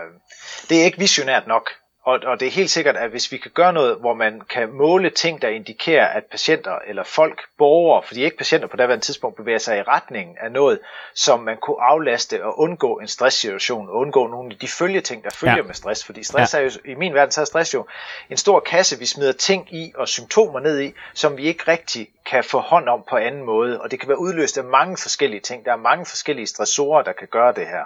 det 0.69 0.82
er 0.82 0.86
ikke 0.86 1.00
visionært 1.00 1.48
nok. 1.48 1.69
Og, 2.04 2.20
og 2.26 2.40
det 2.40 2.48
er 2.48 2.52
helt 2.52 2.70
sikkert, 2.70 2.98
at 2.98 3.10
hvis 3.10 3.32
vi 3.32 3.38
kan 3.38 3.52
gøre 3.52 3.74
noget, 3.74 3.98
hvor 4.00 4.14
man 4.14 4.42
kan 4.42 4.72
måle 4.72 5.10
ting, 5.10 5.42
der 5.42 5.48
indikerer, 5.48 6.08
at 6.08 6.24
patienter 6.26 6.80
eller 6.88 7.04
folk, 7.04 7.42
borgere, 7.58 8.04
fordi 8.04 8.24
ikke 8.24 8.38
patienter 8.38 8.68
på 8.68 8.78
daværende 8.78 9.06
tidspunkt 9.06 9.38
bevæger 9.38 9.58
sig 9.58 9.78
i 9.78 9.82
retningen 9.82 10.38
af 10.42 10.52
noget, 10.52 10.80
som 11.14 11.40
man 11.40 11.58
kunne 11.58 11.82
aflaste 11.82 12.44
og 12.44 12.60
undgå 12.60 13.00
en 13.00 13.08
stresssituation, 13.08 13.90
og 13.90 13.96
undgå 13.96 14.28
nogle 14.28 14.52
af 14.54 14.60
de 14.60 14.68
følgeting, 14.68 15.24
der 15.24 15.30
følger 15.34 15.56
ja. 15.56 15.64
med 15.64 15.74
stress. 15.74 16.06
Fordi 16.06 16.24
stress 16.24 16.54
ja. 16.54 16.60
er 16.60 16.64
jo, 16.64 16.70
i 16.86 16.96
min 16.96 17.14
verden, 17.14 17.32
så 17.32 17.42
er 17.42 17.46
stress 17.46 17.74
jo 17.74 17.88
en 18.30 18.38
stor 18.38 18.60
kasse, 18.60 19.00
vi 19.00 19.06
smider 19.06 19.32
ting 19.32 19.74
i 19.74 19.94
og 19.96 20.08
symptomer 20.08 20.60
ned 20.60 20.82
i, 20.82 20.94
som 21.14 21.38
vi 21.38 21.44
ikke 21.44 21.72
rigtig 21.72 22.10
kan 22.26 22.44
få 22.44 22.60
hånd 22.60 22.90
om 22.90 23.04
på 23.10 23.18
anden 23.18 23.44
måde. 23.44 23.82
Og 23.82 23.92
det 23.92 24.00
kan 24.00 24.10
være 24.10 24.20
udløst 24.20 24.58
af 24.58 24.64
mange 24.64 24.98
forskellige 24.98 25.42
ting. 25.42 25.66
Der 25.66 25.72
er 25.72 25.78
mange 25.78 26.06
forskellige 26.06 26.48
stressorer, 26.48 27.04
der 27.04 27.12
kan 27.12 27.28
gøre 27.28 27.54
det 27.54 27.68
her. 27.68 27.84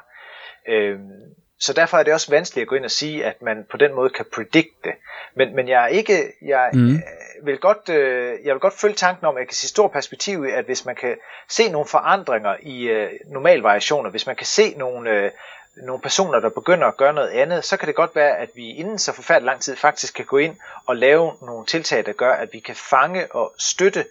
Øhm, 0.68 1.36
så 1.64 1.74
derfor 1.74 1.98
er 1.98 2.04
det 2.04 2.14
også 2.14 2.32
vanskeligt 2.32 2.62
at 2.62 2.68
gå 2.68 2.76
ind 2.76 2.86
og 2.86 2.92
sige, 2.92 3.26
at 3.26 3.42
man 3.42 3.66
på 3.72 3.78
den 3.78 3.94
måde 3.94 4.10
kan 4.10 4.26
predikte 4.34 4.78
det. 4.84 4.94
Men, 5.36 5.56
men 5.56 5.68
jeg 5.68 5.84
er 5.84 5.88
ikke, 5.88 6.34
jeg 6.42 6.70
mm. 6.74 7.02
vil 7.44 7.58
godt, 7.58 7.90
øh, 7.90 8.46
jeg 8.46 8.54
vil 8.54 8.60
godt 8.60 8.74
følge 8.74 8.96
tanken 8.96 9.26
om, 9.26 9.36
at 9.36 9.40
jeg 9.40 9.48
kan 9.48 9.56
se 9.56 9.68
stor 9.68 9.88
perspektiv 9.88 10.46
i, 10.46 10.52
at 10.52 10.66
hvis 10.66 10.86
man 10.86 10.96
kan 10.96 11.16
se 11.50 11.70
nogle 11.70 11.88
forandringer 11.88 12.56
i 12.62 12.84
øh, 12.84 13.12
normalvariationer, 13.26 14.10
hvis 14.10 14.26
man 14.26 14.36
kan 14.36 14.46
se 14.46 14.74
nogle, 14.78 15.10
øh, 15.10 15.32
nogle 15.76 16.02
personer, 16.02 16.40
der 16.40 16.50
begynder 16.50 16.88
at 16.88 16.98
gøre 16.98 17.14
noget 17.14 17.30
andet, 17.30 17.66
så 17.66 17.78
kan 17.78 17.88
det 17.88 17.96
godt 17.96 18.16
være, 18.16 18.38
at 18.38 18.50
vi 18.56 18.70
inden 18.70 19.00
så 19.00 19.14
forfærdelig 19.14 19.46
lang 19.46 19.62
tid 19.62 19.76
faktisk 19.76 20.14
kan 20.14 20.26
gå 20.26 20.38
ind 20.38 20.56
og 20.86 20.96
lave 20.96 21.34
nogle 21.42 21.66
tiltag, 21.66 22.06
der 22.06 22.14
gør, 22.14 22.34
at 22.34 22.50
vi 22.54 22.60
kan 22.60 22.76
fange 22.76 23.32
og 23.32 23.54
støtte 23.58 24.06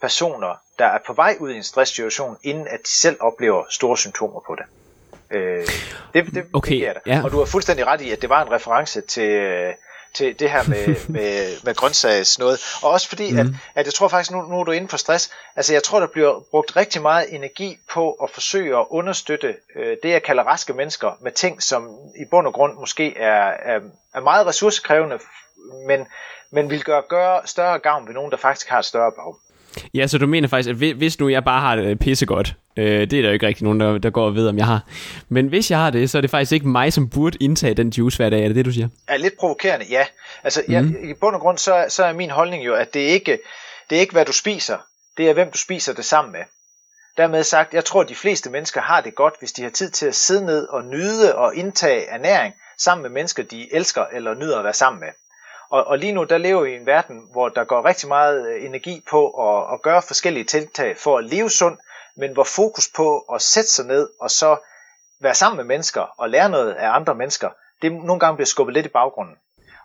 personer, 0.00 0.60
der 0.78 0.86
er 0.86 0.98
på 1.06 1.12
vej 1.12 1.36
ud 1.40 1.50
i 1.50 1.56
en 1.56 1.62
stresssituation, 1.62 2.36
inden 2.42 2.68
at 2.68 2.80
de 2.80 2.98
selv 3.00 3.16
oplever 3.20 3.64
store 3.70 3.96
symptomer 3.96 4.40
på 4.46 4.54
det. 4.54 4.64
Øh, 5.30 5.66
det, 6.14 6.34
det, 6.34 6.44
okay, 6.52 6.80
det 6.80 6.94
ja. 7.06 7.20
Og 7.24 7.30
du 7.30 7.38
har 7.38 7.44
fuldstændig 7.44 7.86
ret 7.86 8.00
i, 8.00 8.10
at 8.10 8.22
det 8.22 8.30
var 8.30 8.42
en 8.42 8.52
reference 8.52 9.00
til, 9.00 9.30
øh, 9.30 9.74
til 10.14 10.38
det 10.38 10.50
her 10.50 10.68
med, 10.68 10.86
med, 11.16 11.64
med 11.64 11.74
grøntsags 11.74 12.38
noget. 12.38 12.60
Og 12.82 12.90
også 12.90 13.08
fordi, 13.08 13.32
mm. 13.32 13.38
at, 13.38 13.46
at 13.74 13.86
jeg 13.86 13.94
tror 13.94 14.08
faktisk, 14.08 14.30
nu, 14.30 14.42
nu 14.42 14.60
er 14.60 14.64
du 14.64 14.72
inde 14.72 14.88
på 14.88 14.96
stress, 14.96 15.30
altså 15.56 15.72
jeg 15.72 15.82
tror, 15.82 16.00
der 16.00 16.06
bliver 16.06 16.40
brugt 16.50 16.76
rigtig 16.76 17.02
meget 17.02 17.34
energi 17.34 17.78
på 17.92 18.12
at 18.12 18.30
forsøge 18.30 18.78
at 18.78 18.86
understøtte 18.90 19.56
øh, 19.76 19.96
det, 20.02 20.10
jeg 20.10 20.22
kalder 20.22 20.42
raske 20.42 20.72
mennesker, 20.72 21.12
med 21.20 21.32
ting, 21.32 21.62
som 21.62 21.88
i 22.16 22.24
bund 22.30 22.46
og 22.46 22.52
grund 22.52 22.74
måske 22.74 23.16
er, 23.16 23.52
er, 23.62 23.80
er 24.14 24.20
meget 24.20 24.46
ressourcekrævende, 24.46 25.18
men, 25.86 26.06
men 26.50 26.70
vil 26.70 26.84
gøre, 26.84 27.02
gøre 27.08 27.40
større 27.44 27.78
gavn 27.78 28.06
ved 28.06 28.14
nogen, 28.14 28.30
der 28.30 28.36
faktisk 28.36 28.68
har 28.68 28.78
et 28.78 28.84
større 28.84 29.12
behov. 29.12 29.36
Ja, 29.94 30.06
så 30.06 30.18
du 30.18 30.26
mener 30.26 30.48
faktisk, 30.48 30.82
at 30.82 30.94
hvis 30.94 31.20
nu 31.20 31.28
jeg 31.28 31.44
bare 31.44 31.60
har 31.60 31.76
det 31.76 31.98
pissegodt, 31.98 32.54
øh, 32.76 32.84
det 32.84 33.12
er 33.12 33.22
der 33.22 33.28
jo 33.28 33.32
ikke 33.32 33.46
rigtig 33.46 33.64
nogen, 33.64 33.80
der, 33.80 33.98
der 33.98 34.10
går 34.10 34.26
og 34.26 34.34
ved, 34.34 34.48
om 34.48 34.58
jeg 34.58 34.66
har. 34.66 34.80
Men 35.28 35.46
hvis 35.46 35.70
jeg 35.70 35.78
har 35.78 35.90
det, 35.90 36.10
så 36.10 36.18
er 36.18 36.22
det 36.22 36.30
faktisk 36.30 36.52
ikke 36.52 36.68
mig, 36.68 36.92
som 36.92 37.08
burde 37.08 37.38
indtage 37.40 37.74
den 37.74 37.88
juice 37.88 38.16
hver 38.16 38.30
dag. 38.30 38.42
Er 38.42 38.46
det 38.46 38.56
det, 38.56 38.64
du 38.64 38.72
siger? 38.72 38.88
Er 39.08 39.16
lidt 39.16 39.34
provokerende, 39.38 39.86
ja. 39.90 40.04
Altså, 40.44 40.62
mm. 40.68 40.74
jeg, 40.74 40.82
mhm. 40.82 41.10
i 41.10 41.14
bund 41.14 41.34
og 41.34 41.40
grund, 41.40 41.58
så, 41.58 41.84
så 41.88 42.04
er 42.04 42.12
min 42.12 42.30
holdning 42.30 42.66
jo, 42.66 42.74
at 42.74 42.94
det 42.94 43.02
er 43.02 43.08
ikke 43.08 43.38
det 43.90 43.96
er 43.96 44.00
ikke, 44.00 44.12
hvad 44.12 44.24
du 44.24 44.32
spiser. 44.32 44.78
Det 45.16 45.28
er, 45.28 45.32
hvem 45.32 45.50
du 45.50 45.58
spiser 45.58 45.92
det 45.92 46.04
sammen 46.04 46.32
med. 46.32 46.44
Dermed 47.16 47.44
sagt, 47.44 47.74
jeg 47.74 47.84
tror, 47.84 48.00
at 48.00 48.08
de 48.08 48.14
fleste 48.14 48.50
mennesker 48.50 48.80
har 48.80 49.00
det 49.00 49.14
godt, 49.14 49.34
hvis 49.38 49.52
de 49.52 49.62
har 49.62 49.70
tid 49.70 49.90
til 49.90 50.06
at 50.06 50.14
sidde 50.14 50.46
ned 50.46 50.68
og 50.68 50.84
nyde 50.84 51.34
og 51.34 51.54
indtage 51.54 52.06
ernæring 52.06 52.54
sammen 52.78 53.02
med 53.02 53.10
mennesker, 53.10 53.42
de 53.42 53.74
elsker 53.74 54.06
eller 54.12 54.34
nyder 54.34 54.58
at 54.58 54.64
være 54.64 54.74
sammen 54.74 55.00
med. 55.00 55.08
Og, 55.70 55.84
og 55.84 55.98
lige 55.98 56.12
nu, 56.12 56.24
der 56.24 56.38
lever 56.38 56.62
vi 56.62 56.70
i 56.72 56.76
en 56.76 56.86
verden, 56.86 57.28
hvor 57.32 57.48
der 57.48 57.64
går 57.64 57.84
rigtig 57.84 58.08
meget 58.08 58.48
øh, 58.48 58.64
energi 58.64 59.04
på 59.10 59.30
at, 59.30 59.74
at 59.74 59.82
gøre 59.82 60.02
forskellige 60.02 60.44
tiltag 60.44 60.96
for 60.96 61.18
at 61.18 61.24
leve 61.24 61.50
sundt, 61.50 61.80
men 62.16 62.32
hvor 62.32 62.44
fokus 62.44 62.88
på 62.96 63.18
at 63.18 63.42
sætte 63.42 63.70
sig 63.70 63.86
ned 63.86 64.08
og 64.20 64.30
så 64.30 64.56
være 65.20 65.34
sammen 65.34 65.56
med 65.56 65.64
mennesker 65.64 66.00
og 66.18 66.30
lære 66.30 66.50
noget 66.50 66.72
af 66.72 66.90
andre 66.90 67.14
mennesker, 67.14 67.48
det 67.82 67.92
nogle 67.92 68.20
gange 68.20 68.36
bliver 68.36 68.46
skubbet 68.46 68.74
lidt 68.74 68.86
i 68.86 68.88
baggrunden. 68.88 69.34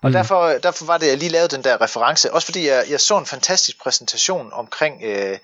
Og 0.04 0.10
mm. 0.10 0.13
derfor, 0.13 0.48
derfor 0.48 0.86
var 0.86 0.98
det, 0.98 1.08
jeg 1.08 1.17
lige 1.17 1.32
lavede 1.32 1.56
den 1.56 1.63
der 1.63 1.82
reference, 1.82 2.34
også 2.34 2.46
fordi 2.48 2.67
jeg, 2.67 2.86
jeg 2.89 3.00
så 3.00 3.17
en 3.17 3.26
fantastisk 3.26 3.82
præsentation 3.82 4.54
omkring, 4.54 5.04
øh, 5.04 5.38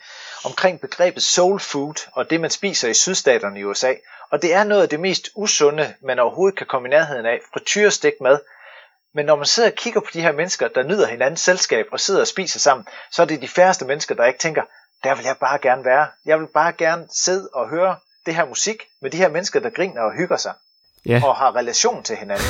omkring 0.45 0.81
begrebet 0.81 1.23
soul 1.23 1.59
food 1.59 2.09
og 2.11 2.29
det, 2.29 2.41
man 2.41 2.49
spiser 2.49 2.89
i 2.89 2.93
sydstaterne 2.93 3.59
i 3.59 3.63
USA. 3.63 3.93
Og 4.29 4.41
det 4.41 4.53
er 4.53 4.63
noget 4.63 4.81
af 4.81 4.89
det 4.89 4.99
mest 4.99 5.29
usunde, 5.35 5.93
man 6.01 6.19
overhovedet 6.19 6.57
kan 6.57 6.67
komme 6.67 6.87
i 6.87 6.91
nærheden 6.91 7.25
af. 7.25 7.39
Frityrestik 7.53 8.13
mad, 8.21 8.39
men 9.15 9.25
når 9.25 9.35
man 9.35 9.45
sidder 9.45 9.69
og 9.69 9.75
kigger 9.75 9.99
på 9.99 10.07
de 10.13 10.21
her 10.21 10.31
mennesker, 10.31 10.67
der 10.67 10.83
nyder 10.83 11.07
hinandens 11.07 11.39
selskab 11.39 11.85
og 11.91 11.99
sidder 11.99 12.21
og 12.21 12.27
spiser 12.27 12.59
sammen, 12.59 12.87
så 13.11 13.21
er 13.21 13.25
det 13.25 13.41
de 13.41 13.47
færreste 13.47 13.85
mennesker, 13.85 14.15
der 14.15 14.25
ikke 14.25 14.39
tænker, 14.39 14.61
der 15.03 15.15
vil 15.15 15.25
jeg 15.25 15.35
bare 15.39 15.59
gerne 15.59 15.85
være. 15.85 16.07
Jeg 16.25 16.39
vil 16.39 16.47
bare 16.53 16.73
gerne 16.73 17.07
sidde 17.23 17.49
og 17.53 17.69
høre 17.69 17.95
det 18.25 18.35
her 18.35 18.45
musik 18.45 18.83
med 19.01 19.09
de 19.11 19.17
her 19.17 19.29
mennesker, 19.29 19.59
der 19.59 19.69
griner 19.69 20.01
og 20.01 20.11
hygger 20.13 20.37
sig. 20.37 20.53
Yeah. 21.09 21.23
Og 21.23 21.35
har 21.35 21.55
relation 21.55 22.03
til 22.03 22.15
hinanden. 22.15 22.45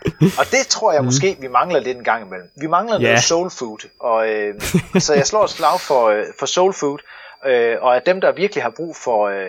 og 0.40 0.44
det 0.50 0.66
tror 0.68 0.92
jeg 0.92 1.00
mm. 1.00 1.04
måske, 1.04 1.36
vi 1.40 1.48
mangler 1.48 1.80
lidt 1.80 1.98
en 1.98 2.04
gang 2.04 2.26
imellem. 2.26 2.48
Vi 2.60 2.66
mangler 2.66 3.00
yeah. 3.00 3.08
noget 3.08 3.22
soul 3.22 3.50
food. 3.50 3.88
Og, 4.00 4.28
øh, 4.28 4.60
så 4.98 5.14
jeg 5.14 5.26
slår 5.26 5.44
et 5.44 5.50
slag 5.50 5.80
for, 5.80 6.08
øh, 6.08 6.24
for 6.38 6.46
soul 6.46 6.74
food. 6.74 6.98
Øh, 7.46 7.76
og 7.80 7.96
at 7.96 8.06
dem, 8.06 8.20
der 8.20 8.32
virkelig 8.32 8.62
har 8.62 8.72
brug 8.76 8.96
for 8.96 9.28
øh, 9.28 9.46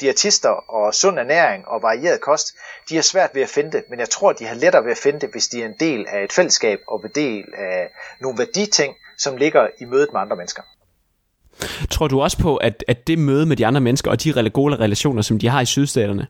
diætister 0.00 0.48
og 0.48 0.94
sund 0.94 1.18
ernæring 1.18 1.68
og 1.68 1.82
varieret 1.82 2.20
kost, 2.20 2.54
de 2.88 2.94
har 2.94 3.02
svært 3.02 3.30
ved 3.34 3.42
at 3.42 3.48
finde 3.48 3.72
det, 3.72 3.84
men 3.90 3.98
jeg 3.98 4.10
tror, 4.10 4.32
de 4.32 4.44
har 4.44 4.54
lettere 4.54 4.84
ved 4.84 4.90
at 4.90 4.98
finde 4.98 5.20
det, 5.20 5.28
hvis 5.32 5.48
de 5.48 5.62
er 5.62 5.66
en 5.66 5.74
del 5.80 6.06
af 6.08 6.24
et 6.24 6.32
fællesskab 6.32 6.78
og 6.88 7.02
en 7.04 7.10
del 7.14 7.44
af 7.56 7.88
nogle 8.20 8.38
værditing, 8.38 8.94
som 9.18 9.36
ligger 9.36 9.68
i 9.80 9.84
mødet 9.84 10.08
med 10.12 10.20
andre 10.20 10.36
mennesker. 10.36 10.62
Tror 11.90 12.08
du 12.08 12.20
også 12.20 12.38
på, 12.38 12.56
at, 12.56 12.84
at 12.88 13.06
det 13.06 13.18
møde 13.18 13.46
med 13.46 13.56
de 13.56 13.66
andre 13.66 13.80
mennesker 13.80 14.10
og 14.10 14.24
de 14.24 14.50
gode 14.50 14.76
relationer, 14.76 15.22
som 15.22 15.38
de 15.38 15.48
har 15.48 15.60
i 15.60 15.66
sydstaterne, 15.66 16.26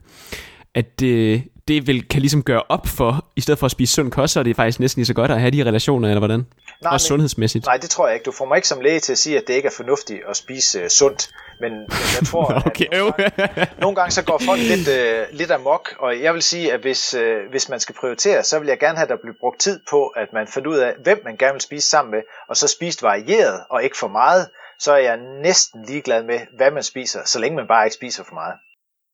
at 0.73 0.99
det, 0.99 1.43
det 1.67 1.87
vil, 1.87 2.07
kan 2.07 2.21
ligesom 2.21 2.43
gøre 2.43 2.63
op 2.69 2.87
for, 2.87 3.25
i 3.35 3.41
stedet 3.41 3.59
for 3.59 3.65
at 3.65 3.71
spise 3.71 3.93
sund 3.93 4.11
kost, 4.11 4.33
så 4.33 4.39
er 4.39 4.43
det 4.43 4.55
faktisk 4.55 4.79
næsten 4.79 4.99
lige 4.99 5.05
så 5.05 5.13
godt 5.13 5.31
at 5.31 5.39
have 5.39 5.51
de 5.51 5.63
relationer, 5.63 6.07
eller 6.07 6.19
hvordan? 6.19 6.45
Nej, 6.81 6.91
men, 6.91 6.99
sundhedsmæssigt. 6.99 7.65
Nej, 7.65 7.77
det 7.77 7.89
tror 7.89 8.07
jeg 8.07 8.15
ikke. 8.15 8.23
Du 8.23 8.31
får 8.31 8.45
mig 8.45 8.55
ikke 8.55 8.67
som 8.67 8.81
læge 8.81 8.99
til 8.99 9.11
at 9.11 9.17
sige, 9.17 9.37
at 9.37 9.43
det 9.47 9.53
ikke 9.53 9.67
er 9.67 9.73
fornuftigt 9.77 10.19
at 10.29 10.37
spise 10.37 10.81
uh, 10.81 10.87
sundt. 10.87 11.29
Men, 11.61 11.71
men 11.71 11.87
jeg 12.19 12.27
tror, 12.27 12.45
okay, 12.67 12.85
at 12.91 12.97
nogle 12.99 13.13
gange, 13.13 13.67
nogle 13.79 13.95
gange 13.95 14.11
så 14.11 14.23
går 14.23 14.41
folk 14.45 14.59
lidt, 14.59 14.87
uh, 14.87 15.37
lidt 15.37 15.51
amok. 15.51 15.95
Og 15.99 16.21
jeg 16.21 16.33
vil 16.33 16.41
sige, 16.41 16.73
at 16.73 16.79
hvis, 16.79 17.13
uh, 17.13 17.51
hvis 17.51 17.69
man 17.69 17.79
skal 17.79 17.95
prioritere, 17.95 18.43
så 18.43 18.59
vil 18.59 18.67
jeg 18.67 18.79
gerne 18.79 18.97
have, 18.97 19.03
at 19.03 19.09
der 19.09 19.17
bliver 19.21 19.35
brugt 19.39 19.59
tid 19.59 19.79
på, 19.89 20.07
at 20.07 20.27
man 20.33 20.47
finder 20.47 20.69
ud 20.69 20.77
af, 20.77 20.93
hvem 21.03 21.21
man 21.23 21.37
gerne 21.37 21.53
vil 21.53 21.61
spise 21.61 21.89
sammen 21.89 22.11
med, 22.11 22.21
og 22.49 22.57
så 22.57 22.67
spist 22.67 23.03
varieret 23.03 23.61
og 23.69 23.83
ikke 23.83 23.97
for 23.97 24.07
meget. 24.07 24.49
Så 24.79 24.91
er 24.91 24.97
jeg 24.97 25.17
næsten 25.43 25.85
ligeglad 25.87 26.23
med, 26.23 26.39
hvad 26.57 26.71
man 26.71 26.83
spiser, 26.83 27.19
så 27.25 27.39
længe 27.39 27.55
man 27.55 27.67
bare 27.67 27.85
ikke 27.85 27.95
spiser 27.95 28.23
for 28.23 28.33
meget. 28.33 28.53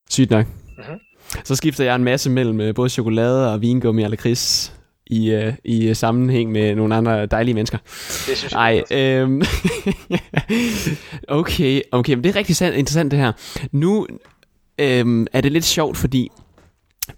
Sygt 0.10 0.32
nok. 0.32 0.46
Mm-hmm. 0.78 1.00
Så 1.44 1.56
skifter 1.56 1.84
jeg 1.84 1.96
en 1.96 2.04
masse 2.04 2.30
mellem 2.30 2.74
både 2.74 2.90
chokolade 2.90 3.54
og 3.54 3.62
vingummi 3.62 4.04
eller 4.04 4.18
kris 4.18 4.74
i, 5.08 5.36
uh, 5.36 5.54
i 5.64 5.94
sammenhæng 5.94 6.52
med 6.52 6.76
nogle 6.76 6.96
andre 6.96 7.26
dejlige 7.26 7.56
mennesker. 7.56 7.78
Det 8.28 8.38
synes 8.38 8.54
jeg 8.54 8.84
Ej, 8.92 8.98
øhm, 8.98 9.42
okay, 11.40 11.82
okay, 11.92 12.14
men 12.14 12.24
det 12.24 12.30
er 12.30 12.36
rigtig 12.36 12.68
interessant 12.68 13.12
det 13.12 13.20
her. 13.20 13.32
Nu 13.72 14.08
øhm, 14.80 15.28
er 15.34 15.42
det 15.42 15.52
lidt 15.52 15.66
sjovt, 15.66 15.98
fordi 15.98 16.32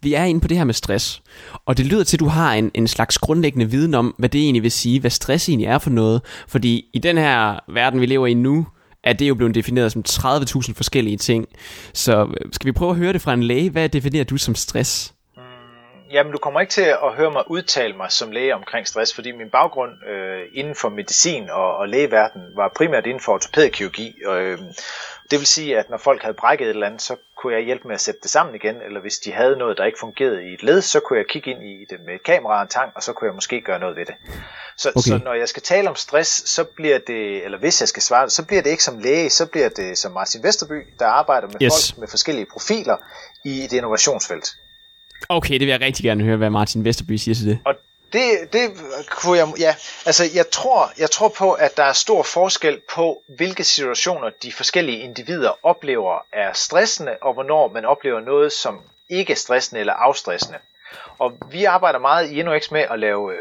vi 0.02 0.14
er 0.14 0.24
inde 0.24 0.42
på 0.42 0.48
det 0.48 0.58
her 0.58 0.64
med 0.64 0.74
stress, 0.74 1.22
og 1.66 1.78
det 1.78 1.86
lyder 1.86 2.04
til, 2.04 2.16
at 2.18 2.20
du 2.20 2.28
har 2.28 2.54
en, 2.54 2.72
en 2.74 2.88
slags 2.88 3.18
grundlæggende 3.18 3.72
viden 3.72 3.94
om, 3.94 4.16
hvad 4.18 4.30
det 4.30 4.42
egentlig 4.42 4.64
vil 4.64 4.72
sige, 4.72 5.00
hvad 5.00 5.12
stress 5.12 5.50
egentlig 5.50 5.68
er 5.68 5.78
for 5.78 5.90
noget. 5.90 6.22
Fordi 6.48 6.86
i 6.94 7.00
den 7.00 7.18
her 7.18 7.60
verden, 7.74 8.02
vi 8.02 8.06
lever 8.06 8.28
i 8.28 8.34
nu, 8.34 8.68
er 9.04 9.14
det 9.14 9.30
jo 9.30 9.36
blevet 9.36 9.56
defineret 9.56 9.92
som 9.92 10.04
30.000 10.10 10.74
forskellige 10.74 11.18
ting. 11.18 11.48
Så 11.94 12.22
øh, 12.24 12.54
skal 12.54 12.66
vi 12.66 12.72
prøve 12.72 12.92
at 12.92 12.98
høre 12.98 13.14
det 13.14 13.22
fra 13.22 13.34
en 13.34 13.44
læge? 13.44 13.70
Hvad 13.70 13.90
definerer 13.90 14.24
du 14.24 14.38
som 14.38 14.56
stress? 14.56 15.14
Jamen, 16.12 16.32
du 16.32 16.38
kommer 16.38 16.60
ikke 16.60 16.72
til 16.72 16.82
at 16.82 17.14
høre 17.18 17.32
mig 17.32 17.44
udtale 17.52 17.94
mig 17.94 18.12
som 18.12 18.32
læge 18.32 18.56
omkring 18.56 18.88
stress, 18.88 19.16
fordi 19.16 19.32
min 19.32 19.50
baggrund 19.50 19.92
øh, 20.10 20.42
inden 20.54 20.76
for 20.76 20.90
medicin 20.90 21.50
og, 21.50 21.78
og 21.78 21.90
lægeverden 21.90 22.42
var 22.56 22.72
primært 22.76 23.06
inden 23.06 23.20
for 23.20 23.34
ortopædkirurgi. 23.34 24.16
Øh, 24.28 24.58
det 25.32 25.40
vil 25.40 25.48
sige, 25.48 25.78
at 25.78 25.90
når 25.90 25.98
folk 25.98 26.22
havde 26.22 26.34
brækket 26.34 26.66
et 26.66 26.70
eller 26.70 26.88
andet, 26.88 27.02
så 27.02 27.16
kunne 27.38 27.54
jeg 27.54 27.64
hjælpe 27.64 27.88
med 27.88 27.96
at 27.96 28.02
sætte 28.02 28.20
det 28.24 28.30
sammen 28.30 28.56
igen, 28.56 28.76
eller 28.86 29.02
hvis 29.02 29.18
de 29.18 29.32
havde 29.32 29.56
noget, 29.58 29.78
der 29.78 29.86
ikke 29.86 30.00
fungerede 30.00 30.50
i 30.50 30.54
et 30.54 30.64
led, 30.64 30.82
så 30.82 31.00
kunne 31.00 31.20
jeg 31.20 31.26
kigge 31.30 31.52
ind 31.52 31.64
i 31.64 31.86
det 31.90 32.00
med 32.06 32.16
et 32.16 32.24
kamera 32.24 32.56
og 32.56 32.62
en 32.62 32.68
tang, 32.68 32.92
og 32.96 33.04
så 33.04 33.14
kunne 33.14 33.28
jeg 33.28 33.36
måske 33.36 33.62
gøre 33.62 33.80
noget 33.80 33.96
ved 33.96 34.06
det. 34.06 34.16
Så, 34.78 34.90
okay. 34.96 35.02
så 35.02 35.18
når 35.24 35.34
jeg 35.34 35.50
skal 35.50 35.64
tale 35.64 35.90
om 35.90 35.96
stress, 35.96 36.50
så 36.50 36.64
bliver 36.64 37.00
det, 37.08 37.46
eller 37.46 37.58
hvis 37.58 37.82
jeg 37.82 37.88
skal 37.88 38.04
svare, 38.04 38.30
så 38.30 38.44
bliver 38.44 38.62
det 38.62 38.70
ikke 38.70 38.84
som 38.84 39.00
læge, 39.00 39.30
så 39.30 39.46
bliver 39.46 39.70
det 39.70 39.98
som 39.98 40.12
Martin 40.12 40.44
Vesterby, 40.44 40.88
der 41.00 41.06
arbejder 41.06 41.48
med 41.48 41.62
yes. 41.62 41.92
folk 41.92 42.00
med 42.00 42.08
forskellige 42.08 42.46
profiler 42.46 42.98
i 43.46 43.64
et 43.64 43.74
innovationsfelt. 43.74 44.48
Okay, 45.30 45.54
det 45.54 45.60
vil 45.60 45.68
jeg 45.68 45.82
rigtig 45.82 46.04
gerne 46.04 46.24
høre, 46.24 46.38
hvad 46.38 46.50
Martin 46.50 46.86
Vesterby 46.86 47.16
siger 47.16 47.36
til 47.36 47.46
det. 47.46 47.60
Og 47.66 47.76
det, 48.14 48.54
det 48.54 48.72
kunne 49.10 49.38
jeg, 49.38 49.48
ja, 49.60 49.76
altså 50.06 50.24
jeg 50.36 50.50
tror, 50.50 50.92
jeg 50.98 51.12
tror 51.12 51.30
på, 51.30 51.52
at 51.52 51.78
der 51.78 51.84
er 51.84 51.94
stor 51.94 52.24
forskel 52.24 52.82
på, 52.96 53.24
hvilke 53.28 53.64
situationer 53.64 54.30
de 54.44 54.52
forskellige 54.52 55.00
individer 55.00 55.66
oplever 55.66 56.26
er 56.34 56.54
stressende, 56.54 57.18
og 57.22 57.34
hvornår 57.34 57.68
man 57.68 57.86
oplever 57.86 58.20
noget 58.20 58.54
som 58.54 58.82
ikke 59.10 59.36
stressende 59.36 59.80
eller 59.80 59.94
afstressende. 59.94 60.58
Og 61.20 61.34
vi 61.52 61.64
arbejder 61.64 62.00
meget 62.00 62.32
i 62.32 62.40
InnoX 62.40 62.72
med 62.72 62.82
at 62.82 63.00
lave 63.00 63.34
øh, 63.34 63.40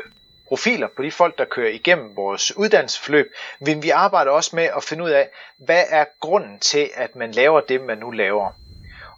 profiler 0.53 0.88
på 0.97 1.03
de 1.03 1.11
folk, 1.11 1.38
der 1.38 1.45
kører 1.45 1.71
igennem 1.71 2.17
vores 2.17 2.57
uddannelsesforløb, 2.57 3.33
men 3.61 3.83
vi 3.83 3.91
arbejder 3.91 4.31
også 4.31 4.57
med 4.57 4.69
at 4.77 4.85
finde 4.85 5.05
ud 5.05 5.11
af, 5.11 5.29
hvad 5.57 5.85
er 5.88 6.05
grunden 6.21 6.59
til, 6.59 6.91
at 6.95 7.17
man 7.17 7.33
laver 7.33 7.61
det, 7.61 7.81
man 7.81 7.99
nu 7.99 8.11
laver. 8.11 8.51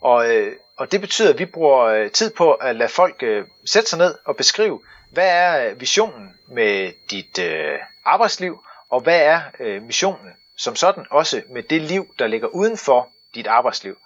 Og, 0.01 0.35
øh, 0.35 0.57
og 0.77 0.93
det 0.93 1.01
betyder, 1.01 1.33
at 1.33 1.39
vi 1.39 1.45
bruger 1.45 1.85
øh, 1.85 2.11
tid 2.11 2.31
på 2.31 2.53
at 2.53 2.77
lade 2.77 2.89
folk 2.89 3.23
øh, 3.23 3.45
sætte 3.65 3.89
sig 3.89 3.99
ned 3.99 4.15
og 4.25 4.37
beskrive, 4.37 4.81
hvad 5.11 5.29
er 5.29 5.75
visionen 5.75 6.37
med 6.49 6.93
dit 7.11 7.39
øh, 7.39 7.79
arbejdsliv, 8.05 8.65
og 8.91 9.01
hvad 9.01 9.21
er 9.21 9.41
øh, 9.61 9.83
missionen 9.83 10.33
som 10.57 10.77
sådan 10.77 11.07
også 11.11 11.43
med 11.51 11.63
det 11.63 11.83
liv, 11.83 12.15
der 12.19 12.27
ligger 12.27 12.49
uden 12.49 12.79
for 12.79 13.09
dit 13.35 13.47
arbejdsliv. 13.47 13.99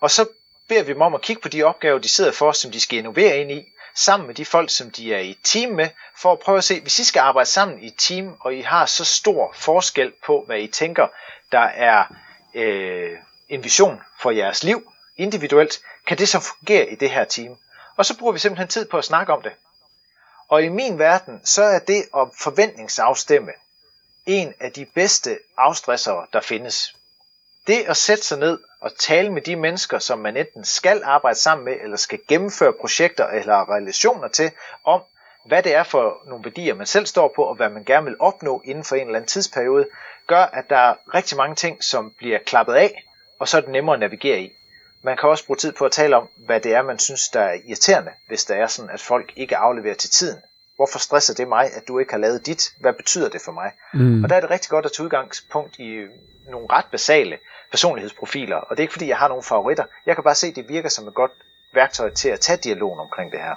Og 0.00 0.10
så 0.10 0.26
beder 0.68 0.82
vi 0.82 0.92
dem 0.92 1.00
om 1.02 1.14
at 1.14 1.22
kigge 1.22 1.42
på 1.42 1.48
de 1.48 1.62
opgaver, 1.62 1.98
de 1.98 2.08
sidder 2.08 2.32
for, 2.32 2.52
som 2.52 2.70
de 2.70 2.80
skal 2.80 2.98
innovere 2.98 3.38
ind 3.38 3.52
i, 3.52 3.64
sammen 3.98 4.26
med 4.26 4.34
de 4.34 4.44
folk, 4.44 4.70
som 4.70 4.90
de 4.90 5.14
er 5.14 5.18
i 5.18 5.38
team 5.44 5.72
med, 5.72 5.88
for 6.16 6.32
at 6.32 6.38
prøve 6.38 6.58
at 6.58 6.64
se, 6.64 6.80
hvis 6.80 6.98
I 6.98 7.04
skal 7.04 7.20
arbejde 7.20 7.48
sammen 7.48 7.82
i 7.82 7.86
et 7.86 7.94
team, 7.98 8.36
og 8.40 8.54
I 8.54 8.60
har 8.60 8.86
så 8.86 9.04
stor 9.04 9.54
forskel 9.56 10.12
på, 10.26 10.44
hvad 10.46 10.58
I 10.58 10.66
tænker, 10.66 11.08
der 11.52 11.58
er 11.58 12.04
øh, 12.54 13.18
en 13.48 13.64
vision 13.64 14.00
for 14.20 14.30
jeres 14.30 14.64
liv 14.64 14.92
individuelt, 15.16 15.80
kan 16.06 16.18
det 16.18 16.28
så 16.28 16.40
fungere 16.40 16.88
i 16.88 16.94
det 16.94 17.10
her 17.10 17.24
team? 17.24 17.56
Og 17.96 18.06
så 18.06 18.18
bruger 18.18 18.32
vi 18.32 18.38
simpelthen 18.38 18.68
tid 18.68 18.84
på 18.88 18.98
at 18.98 19.04
snakke 19.04 19.32
om 19.32 19.42
det. 19.42 19.52
Og 20.48 20.62
i 20.62 20.68
min 20.68 20.98
verden, 20.98 21.40
så 21.44 21.62
er 21.62 21.78
det 21.78 22.04
at 22.16 22.28
forventningsafstemme 22.38 23.52
en 24.26 24.54
af 24.60 24.72
de 24.72 24.84
bedste 24.84 25.38
afstressere, 25.56 26.26
der 26.32 26.40
findes. 26.40 26.94
Det 27.68 27.84
at 27.88 27.96
sætte 27.96 28.24
sig 28.24 28.38
ned 28.38 28.58
og 28.80 28.90
tale 28.98 29.32
med 29.32 29.42
de 29.42 29.56
mennesker, 29.56 29.98
som 29.98 30.18
man 30.18 30.36
enten 30.36 30.64
skal 30.64 31.02
arbejde 31.04 31.38
sammen 31.38 31.64
med, 31.64 31.76
eller 31.82 31.96
skal 31.96 32.18
gennemføre 32.28 32.72
projekter 32.72 33.26
eller 33.26 33.74
relationer 33.76 34.28
til, 34.28 34.50
om 34.84 35.00
hvad 35.44 35.62
det 35.62 35.74
er 35.74 35.82
for 35.82 36.22
nogle 36.26 36.44
værdier, 36.44 36.74
man 36.74 36.86
selv 36.86 37.06
står 37.06 37.32
på, 37.36 37.42
og 37.42 37.54
hvad 37.54 37.68
man 37.70 37.84
gerne 37.84 38.04
vil 38.04 38.16
opnå 38.18 38.62
inden 38.64 38.84
for 38.84 38.96
en 38.96 39.02
eller 39.06 39.16
anden 39.16 39.28
tidsperiode, 39.28 39.86
gør, 40.26 40.42
at 40.42 40.70
der 40.70 40.76
er 40.76 40.94
rigtig 41.14 41.36
mange 41.36 41.54
ting, 41.54 41.84
som 41.84 42.10
bliver 42.18 42.38
klappet 42.46 42.74
af, 42.74 43.04
og 43.38 43.48
så 43.48 43.56
er 43.56 43.60
det 43.60 43.70
nemmere 43.70 43.94
at 43.94 44.00
navigere 44.00 44.40
i. 44.40 44.52
Man 45.02 45.16
kan 45.16 45.28
også 45.28 45.46
bruge 45.46 45.56
tid 45.56 45.72
på 45.72 45.84
at 45.84 45.92
tale 45.92 46.16
om, 46.16 46.28
hvad 46.36 46.60
det 46.60 46.74
er, 46.74 46.82
man 46.82 46.98
synes, 46.98 47.28
der 47.28 47.40
er 47.40 47.58
irriterende, 47.66 48.10
hvis 48.28 48.44
det 48.44 48.56
er 48.56 48.66
sådan, 48.66 48.90
at 48.90 49.00
folk 49.00 49.32
ikke 49.36 49.56
afleverer 49.56 49.94
til 49.94 50.10
tiden. 50.10 50.38
Hvorfor 50.78 50.98
stresser 50.98 51.34
det 51.34 51.48
mig, 51.48 51.64
at 51.74 51.82
du 51.88 51.98
ikke 51.98 52.12
har 52.12 52.18
lavet 52.18 52.46
dit? 52.46 52.62
Hvad 52.80 52.92
betyder 52.92 53.28
det 53.28 53.40
for 53.44 53.52
mig? 53.52 53.70
Mm. 53.94 54.24
Og 54.24 54.30
der 54.30 54.36
er 54.36 54.40
det 54.40 54.50
rigtig 54.50 54.70
godt 54.70 54.86
at 54.86 54.92
tage 54.92 55.04
udgangspunkt 55.04 55.78
i 55.78 56.06
nogle 56.50 56.66
ret 56.70 56.84
basale 56.92 57.38
personlighedsprofiler. 57.70 58.56
Og 58.56 58.70
det 58.70 58.78
er 58.78 58.84
ikke 58.84 58.92
fordi, 58.92 59.08
jeg 59.08 59.16
har 59.16 59.28
nogle 59.28 59.42
favoritter. 59.42 59.84
Jeg 60.06 60.14
kan 60.14 60.24
bare 60.24 60.34
se, 60.34 60.46
at 60.46 60.56
det 60.56 60.68
virker 60.68 60.88
som 60.88 61.08
et 61.08 61.14
godt 61.14 61.30
værktøj 61.74 62.10
til 62.10 62.28
at 62.28 62.40
tage 62.40 62.56
dialogen 62.56 63.00
omkring 63.00 63.32
det 63.32 63.40
her. 63.40 63.54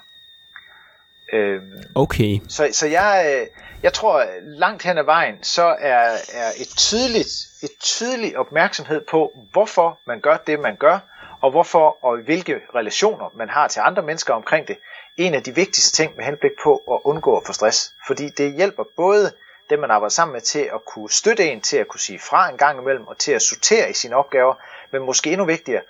Øhm, 1.34 1.84
okay. 1.96 2.40
Så, 2.50 2.70
så 2.72 2.88
jeg, 2.88 3.40
øh, 3.42 3.48
jeg 3.84 3.94
tror, 3.94 4.26
langt 4.42 4.84
hen 4.84 4.98
ad 4.98 5.04
vejen, 5.04 5.36
så 5.42 5.64
er, 5.80 6.18
er 6.34 6.50
et 6.58 6.70
tydeligt, 6.78 7.48
et 7.64 7.72
tydeligt 7.80 8.36
opmærksomhed 8.36 9.02
på, 9.10 9.32
hvorfor 9.52 10.00
man 10.08 10.20
gør 10.20 10.38
det, 10.38 10.60
man 10.60 10.76
gør, 10.76 11.00
og 11.42 11.52
hvorfor 11.52 12.06
og 12.06 12.18
hvilke 12.18 12.62
relationer 12.76 13.32
man 13.36 13.50
har 13.50 13.68
til 13.68 13.80
andre 13.80 14.02
mennesker 14.02 14.34
omkring 14.34 14.68
det, 14.68 14.78
en 15.18 15.34
af 15.34 15.44
de 15.44 15.56
vigtigste 15.56 15.92
ting 16.04 16.16
med 16.16 16.26
henblik 16.26 16.52
på 16.64 16.76
at 16.92 17.00
undgå 17.04 17.38
at 17.38 17.44
få 17.46 17.54
stress. 17.54 17.94
Fordi 18.08 18.30
det 18.30 18.54
hjælper 18.54 18.84
både 18.98 19.34
dem, 19.70 19.80
man 19.80 19.92
arbejder 19.92 20.10
sammen 20.10 20.34
med, 20.34 20.42
til 20.42 20.60
at 20.60 20.86
kunne 20.86 21.10
støtte 21.12 21.52
en, 21.52 21.62
til 21.62 21.78
at 21.78 21.88
kunne 21.88 22.00
sige 22.00 22.20
fra 22.20 22.50
en 22.50 22.58
gang 22.58 22.80
imellem, 22.80 23.08
og 23.08 23.18
til 23.18 23.32
at 23.32 23.42
sortere 23.42 23.90
i 23.90 23.94
sine 23.94 24.16
opgaver, 24.16 24.56
men 24.92 25.02
måske 25.02 25.32
endnu 25.32 25.46
vigtigere, 25.46 25.82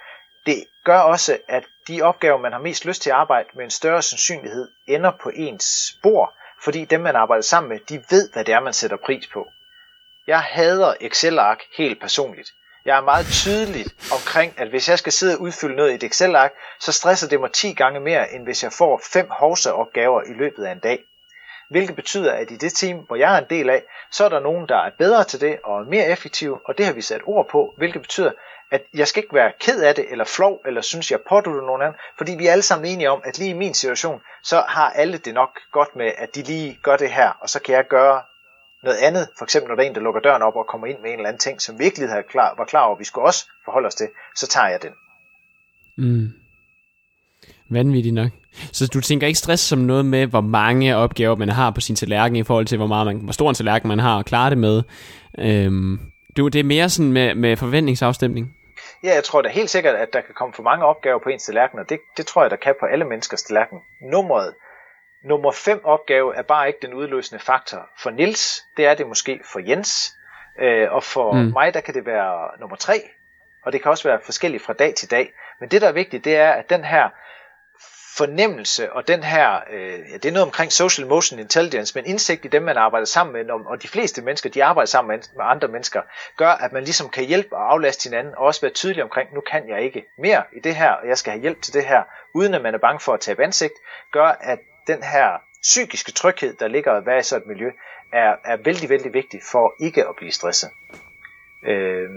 det 0.46 0.66
gør 0.84 1.00
også, 1.00 1.38
at 1.48 1.64
de 1.88 2.02
opgaver, 2.02 2.38
man 2.38 2.52
har 2.52 2.60
mest 2.60 2.86
lyst 2.86 3.02
til 3.02 3.10
at 3.10 3.16
arbejde 3.16 3.50
med 3.54 3.64
en 3.64 3.72
større 3.72 4.02
sandsynlighed, 4.02 4.68
ender 4.88 5.12
på 5.24 5.32
ens 5.36 5.64
spor, 5.64 6.34
fordi 6.64 6.86
dem, 6.86 7.02
man 7.02 7.16
arbejder 7.16 7.42
sammen 7.42 7.70
med, 7.70 7.80
de 7.90 8.04
ved, 8.10 8.30
hvad 8.34 8.46
det 8.46 8.54
er, 8.54 8.60
man 8.60 8.74
sætter 8.74 8.98
pris 8.98 9.28
på. 9.28 9.48
Jeg 10.28 10.42
hader 10.42 10.94
Excel-ark 11.02 11.60
helt 11.78 12.02
personligt. 12.02 12.50
Jeg 12.86 12.98
er 12.98 13.02
meget 13.02 13.26
tydelig 13.26 13.86
omkring, 14.12 14.54
at 14.58 14.68
hvis 14.68 14.90
jeg 14.90 15.00
skal 15.00 15.12
sidde 15.12 15.36
og 15.36 15.42
udfylde 15.42 15.76
noget 15.76 15.92
i 15.92 15.96
et 15.96 16.04
Excel-ark, 16.04 16.52
så 16.80 16.92
stresser 16.92 17.28
det 17.28 17.40
mig 17.40 17.52
10 17.52 17.74
gange 17.74 18.00
mere, 18.00 18.34
end 18.34 18.44
hvis 18.44 18.64
jeg 18.64 18.74
får 18.74 19.02
fem 19.14 19.28
hovseopgaver 19.30 20.22
i 20.24 20.34
løbet 20.34 20.64
af 20.64 20.72
en 20.72 20.80
dag. 20.80 21.00
Hvilket 21.70 21.96
betyder, 21.96 22.34
at 22.34 22.52
i 22.52 22.56
det 22.56 22.74
team, 22.74 22.98
hvor 22.98 23.16
jeg 23.16 23.36
er 23.36 23.38
en 23.38 23.50
del 23.50 23.70
af, 23.70 23.84
så 24.12 24.26
er 24.26 24.30
der 24.30 24.40
nogen, 24.40 24.70
der 24.70 24.78
er 24.78 24.92
bedre 24.98 25.24
til 25.24 25.42
det 25.42 25.60
og 25.64 25.82
er 25.82 25.86
mere 25.86 26.08
effektive, 26.08 26.60
og 26.66 26.78
det 26.78 26.86
har 26.86 26.94
vi 26.94 27.02
sat 27.02 27.22
ord 27.26 27.50
på, 27.50 27.74
hvilket 27.78 28.02
betyder, 28.02 28.32
at 28.72 28.82
jeg 28.94 29.08
skal 29.08 29.24
ikke 29.24 29.36
være 29.36 29.52
ked 29.60 29.84
af 29.84 29.96
det, 29.96 30.06
eller 30.12 30.26
flov, 30.26 30.62
eller 30.66 30.82
synes 30.82 31.12
jeg 31.12 31.20
pådutter 31.30 31.62
nogen 31.62 31.82
anden, 31.82 32.00
fordi 32.18 32.32
vi 32.36 32.48
er 32.48 32.52
alle 32.52 32.62
sammen 32.62 32.92
enige 32.92 33.10
om, 33.10 33.22
at 33.26 33.38
lige 33.38 33.50
i 33.50 33.54
min 33.54 33.74
situation, 33.74 34.22
så 34.44 34.64
har 34.68 34.90
alle 34.90 35.18
det 35.18 35.34
nok 35.34 35.60
godt 35.72 35.96
med, 35.96 36.12
at 36.18 36.36
de 36.36 36.44
lige 36.44 36.80
gør 36.84 36.98
det 36.98 37.12
her, 37.12 37.30
og 37.40 37.50
så 37.50 37.60
kan 37.62 37.76
jeg 37.76 37.88
gøre 37.88 38.22
noget 38.84 38.98
andet, 38.98 39.28
for 39.38 39.46
eksempel 39.46 39.70
når 39.70 39.76
der 39.76 39.84
er 39.84 39.88
en, 39.88 39.96
der 39.96 40.02
lukker 40.02 40.22
døren 40.22 40.42
op 40.42 40.56
og 40.56 40.68
kommer 40.68 40.88
ind 40.88 41.00
med 41.00 41.10
en 41.10 41.16
eller 41.16 41.30
anden 41.30 41.40
ting, 41.40 41.62
som 41.62 41.80
virkelig 41.80 42.10
havde 42.10 42.24
klar, 42.30 42.54
var 42.58 42.66
klar 42.66 42.86
over, 42.86 42.98
vi 42.98 43.04
skulle 43.04 43.26
også 43.26 43.46
forholde 43.66 43.88
os 43.88 43.96
til, 43.96 44.08
så 44.36 44.48
tager 44.48 44.68
jeg 44.68 44.82
den. 44.82 44.92
Mm. 45.98 46.28
Vanvittigt 47.70 48.16
nok. 48.16 48.32
Så 48.72 48.88
du 48.88 49.02
tænker 49.02 49.28
ikke 49.28 49.40
stress 49.40 49.64
som 49.64 49.80
noget 49.80 50.06
med, 50.06 50.28
hvor 50.28 50.42
mange 50.42 50.96
opgaver 50.96 51.36
man 51.36 51.50
har 51.50 51.72
på 51.72 51.82
sin 51.82 51.96
tallerken, 51.96 52.36
i 52.36 52.44
forhold 52.44 52.66
til, 52.66 52.78
hvor, 52.78 52.88
meget 52.88 53.06
man, 53.06 53.18
hvor 53.18 53.34
stor 53.34 53.50
en 53.50 53.56
tallerken 53.56 53.88
man 53.88 54.00
har 54.00 54.20
at 54.20 54.26
klare 54.26 54.50
det 54.50 54.58
med. 54.58 54.84
Øhm, 55.40 56.00
du, 56.38 56.48
det 56.48 56.60
er 56.60 56.64
mere 56.64 56.90
sådan 56.90 57.12
med, 57.12 57.36
med 57.36 57.58
forventningsafstemning? 57.58 58.56
Ja, 59.04 59.14
jeg 59.14 59.24
tror 59.24 59.42
da 59.42 59.50
helt 59.50 59.70
sikkert, 59.70 59.96
at 59.96 60.14
der 60.14 60.22
kan 60.22 60.36
komme 60.36 60.54
for 60.54 60.64
mange 60.64 60.86
opgaver 60.86 61.20
på 61.24 61.30
ens 61.30 61.44
tallerken, 61.44 61.80
og 61.80 61.90
det, 61.90 62.00
det 62.18 62.28
tror 62.28 62.42
jeg, 62.42 62.52
der 62.52 62.58
kan 62.58 62.76
på 62.80 62.86
alle 62.86 63.06
menneskers 63.06 63.44
tallerken. 63.44 63.80
Nummeret, 64.12 64.54
nummer 65.24 65.52
5 65.52 65.86
opgave 65.86 66.36
er 66.36 66.42
bare 66.42 66.68
ikke 66.68 66.80
den 66.82 66.94
udløsende 66.94 67.44
faktor. 67.44 67.90
For 67.98 68.10
Nils, 68.10 68.66
det 68.78 68.86
er 68.86 68.94
det 68.94 69.08
måske 69.08 69.42
for 69.52 69.60
Jens, 69.60 70.18
øh, 70.60 70.92
og 70.92 71.04
for 71.04 71.34
mm. 71.34 71.40
mig, 71.40 71.74
der 71.74 71.82
kan 71.82 71.94
det 71.94 72.06
være 72.06 72.60
nummer 72.60 72.76
3, 72.76 73.10
og 73.64 73.74
det 73.74 73.82
kan 73.82 73.92
også 73.92 74.10
være 74.10 74.20
forskelligt 74.24 74.64
fra 74.64 74.74
dag 74.74 74.96
til 74.96 75.12
dag. 75.12 75.34
Men 75.60 75.70
det, 75.70 75.82
der 75.82 75.88
er 75.88 75.92
vigtigt, 75.92 76.26
det 76.26 76.36
er, 76.36 76.52
at 76.52 76.70
den 76.70 76.84
her 76.84 77.10
fornemmelse 78.18 78.94
og 78.94 79.08
den 79.08 79.24
her, 79.24 79.60
øh, 79.70 80.00
ja, 80.12 80.14
det 80.14 80.26
er 80.26 80.32
noget 80.32 80.46
omkring 80.46 80.72
social 80.72 81.06
emotion 81.06 81.40
intelligence, 81.40 81.96
men 81.96 82.06
indsigt 82.06 82.46
i 82.46 82.48
dem, 82.48 82.64
man 82.64 82.78
arbejder 82.78 83.06
sammen 83.06 83.34
med, 83.34 83.54
og 83.66 83.84
de 83.84 83.88
fleste 83.88 84.22
mennesker, 84.22 84.50
de 84.50 84.64
arbejder 84.64 84.86
sammen 84.86 85.08
med, 85.18 85.24
med 85.36 85.46
andre 85.46 85.68
mennesker, 85.68 86.02
gør, 86.38 86.50
at 86.50 86.72
man 86.72 86.84
ligesom 86.84 87.10
kan 87.10 87.26
hjælpe 87.26 87.56
og 87.56 87.72
aflaste 87.72 88.10
hinanden, 88.10 88.36
og 88.36 88.46
også 88.46 88.62
være 88.62 88.72
tydelig 88.72 89.04
omkring, 89.04 89.34
nu 89.34 89.42
kan 89.42 89.70
jeg 89.70 89.82
ikke 89.82 90.06
mere 90.18 90.44
i 90.54 90.60
det 90.60 90.76
her, 90.76 90.92
og 90.92 91.08
jeg 91.08 91.18
skal 91.18 91.32
have 91.32 91.42
hjælp 91.42 91.62
til 91.62 91.74
det 91.74 91.86
her, 91.86 92.04
uden 92.34 92.54
at 92.54 92.62
man 92.62 92.74
er 92.74 92.80
bange 92.80 93.00
for 93.00 93.14
at 93.14 93.20
tabe 93.20 93.44
ansigt, 93.44 93.74
gør, 94.12 94.38
at 94.42 94.60
den 94.88 95.04
her 95.04 95.38
psykiske 95.62 96.12
tryghed, 96.12 96.54
der 96.54 96.68
ligger 96.68 96.94
at 96.94 97.06
være 97.06 97.20
i 97.20 97.24
sådan 97.24 97.42
et 97.42 97.48
miljø, 97.48 97.72
er, 98.14 98.36
er 98.46 98.58
vældig, 98.58 98.90
vældig 98.90 99.14
vigtig 99.14 99.40
for 99.52 99.74
ikke 99.80 100.08
at 100.08 100.16
blive 100.16 100.32
stresset. 100.32 100.70
Øh, 101.64 102.10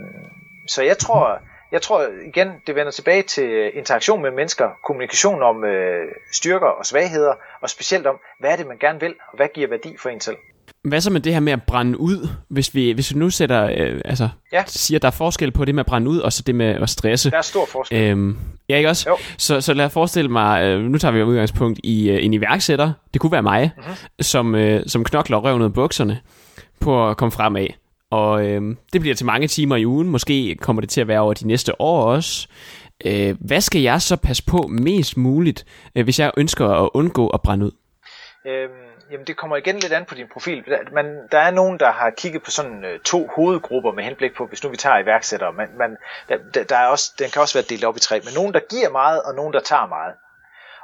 så 0.67 0.83
jeg 0.83 0.97
tror, 0.97 1.39
jeg 1.71 1.81
tror 1.81 2.07
igen, 2.25 2.61
det 2.67 2.75
vender 2.75 2.91
tilbage 2.91 3.23
til 3.23 3.77
interaktion 3.77 4.21
med 4.21 4.31
mennesker, 4.31 4.79
kommunikation 4.83 5.43
om 5.43 5.63
øh, 5.63 6.11
styrker 6.31 6.67
og 6.67 6.85
svagheder, 6.85 7.35
og 7.61 7.69
specielt 7.69 8.07
om, 8.07 8.19
hvad 8.39 8.51
er 8.51 8.55
det, 8.55 8.67
man 8.67 8.77
gerne 8.77 8.99
vil, 8.99 9.15
og 9.31 9.37
hvad 9.37 9.47
giver 9.47 9.67
værdi 9.67 9.97
for 9.97 10.09
en 10.09 10.19
selv. 10.19 10.37
Hvad 10.85 11.01
så 11.01 11.11
med 11.11 11.21
det 11.21 11.33
her 11.33 11.39
med 11.39 11.53
at 11.53 11.63
brænde 11.63 11.99
ud, 11.99 12.27
hvis 12.49 12.75
vi, 12.75 12.91
hvis 12.91 13.13
vi 13.13 13.19
nu 13.19 13.29
sætter, 13.29 13.63
øh, 13.77 14.01
altså, 14.05 14.29
ja. 14.53 14.63
siger, 14.67 14.99
der 14.99 15.07
er 15.07 15.11
forskel 15.11 15.51
på 15.51 15.65
det 15.65 15.75
med 15.75 15.79
at 15.79 15.85
brænde 15.85 16.09
ud, 16.09 16.19
og 16.19 16.33
så 16.33 16.43
det 16.47 16.55
med 16.55 16.65
at 16.65 16.89
stresse. 16.89 17.31
Der 17.31 17.37
er 17.37 17.41
stor 17.41 17.67
forskel. 17.71 18.01
Øhm, 18.01 18.37
ja, 18.69 18.77
ikke 18.77 18.89
også? 18.89 19.09
Jo. 19.09 19.17
Så, 19.37 19.61
så 19.61 19.73
lad 19.73 19.85
os 19.85 19.93
forestille 19.93 20.31
mig, 20.31 20.63
øh, 20.63 20.81
nu 20.81 20.97
tager 20.97 21.11
vi 21.11 21.23
udgangspunkt 21.23 21.79
i 21.83 22.09
øh, 22.09 22.25
en 22.25 22.33
iværksætter, 22.33 22.93
det 23.13 23.21
kunne 23.21 23.31
være 23.31 23.43
mig, 23.43 23.71
mm-hmm. 23.77 23.93
som, 24.21 24.55
øh, 24.55 24.83
som 24.87 25.03
knokler 25.03 25.37
røven 25.37 25.61
ud 25.61 25.65
af 25.65 25.73
bukserne 25.73 26.19
på 26.79 27.09
at 27.09 27.17
komme 27.17 27.31
fremad. 27.31 27.67
Og 28.11 28.45
øh, 28.45 28.75
det 28.93 29.01
bliver 29.01 29.15
til 29.15 29.25
mange 29.25 29.47
timer 29.47 29.75
i 29.75 29.85
ugen. 29.85 30.09
Måske 30.09 30.55
kommer 30.55 30.81
det 30.81 30.89
til 30.89 31.01
at 31.01 31.07
være 31.07 31.19
over 31.19 31.33
de 31.33 31.47
næste 31.47 31.81
år 31.81 32.03
også. 32.03 32.47
Øh, 33.05 33.35
hvad 33.39 33.61
skal 33.61 33.81
jeg 33.81 34.01
så 34.01 34.15
passe 34.15 34.43
på 34.45 34.67
mest 34.69 35.17
muligt, 35.17 35.65
øh, 35.95 36.03
hvis 36.03 36.19
jeg 36.19 36.31
ønsker 36.37 36.67
at 36.67 36.89
undgå 36.93 37.27
at 37.27 37.41
brænde 37.41 37.65
ud? 37.65 37.71
Øhm, 38.47 38.84
jamen 39.11 39.27
det 39.27 39.37
kommer 39.37 39.57
igen 39.57 39.79
lidt 39.79 39.93
an 39.93 40.05
på 40.05 40.15
din 40.15 40.27
profil. 40.27 40.63
Man, 40.91 41.27
der 41.31 41.39
er 41.39 41.51
nogen, 41.51 41.79
der 41.79 41.91
har 41.91 42.09
kigget 42.09 42.43
på 42.43 42.51
sådan 42.51 42.85
øh, 42.85 42.99
to 42.99 43.29
hovedgrupper 43.35 43.91
med 43.91 44.03
henblik 44.03 44.35
på, 44.35 44.45
hvis 44.45 44.63
nu 44.63 44.69
vi 44.69 44.77
tager 44.77 44.97
iværksættere. 44.97 45.53
men 45.53 45.77
man, 45.77 45.97
der, 46.29 46.63
der 46.63 46.77
er 46.77 46.87
også, 46.87 47.13
den 47.19 47.29
kan 47.29 47.41
også 47.41 47.53
være 47.53 47.65
delt 47.69 47.83
op 47.83 47.97
i 47.97 47.99
tre. 47.99 48.21
Men 48.23 48.33
nogen, 48.33 48.53
der 48.53 48.59
giver 48.59 48.89
meget, 48.89 49.23
og 49.23 49.35
nogen, 49.35 49.53
der 49.53 49.59
tager 49.59 49.85
meget. 49.85 50.13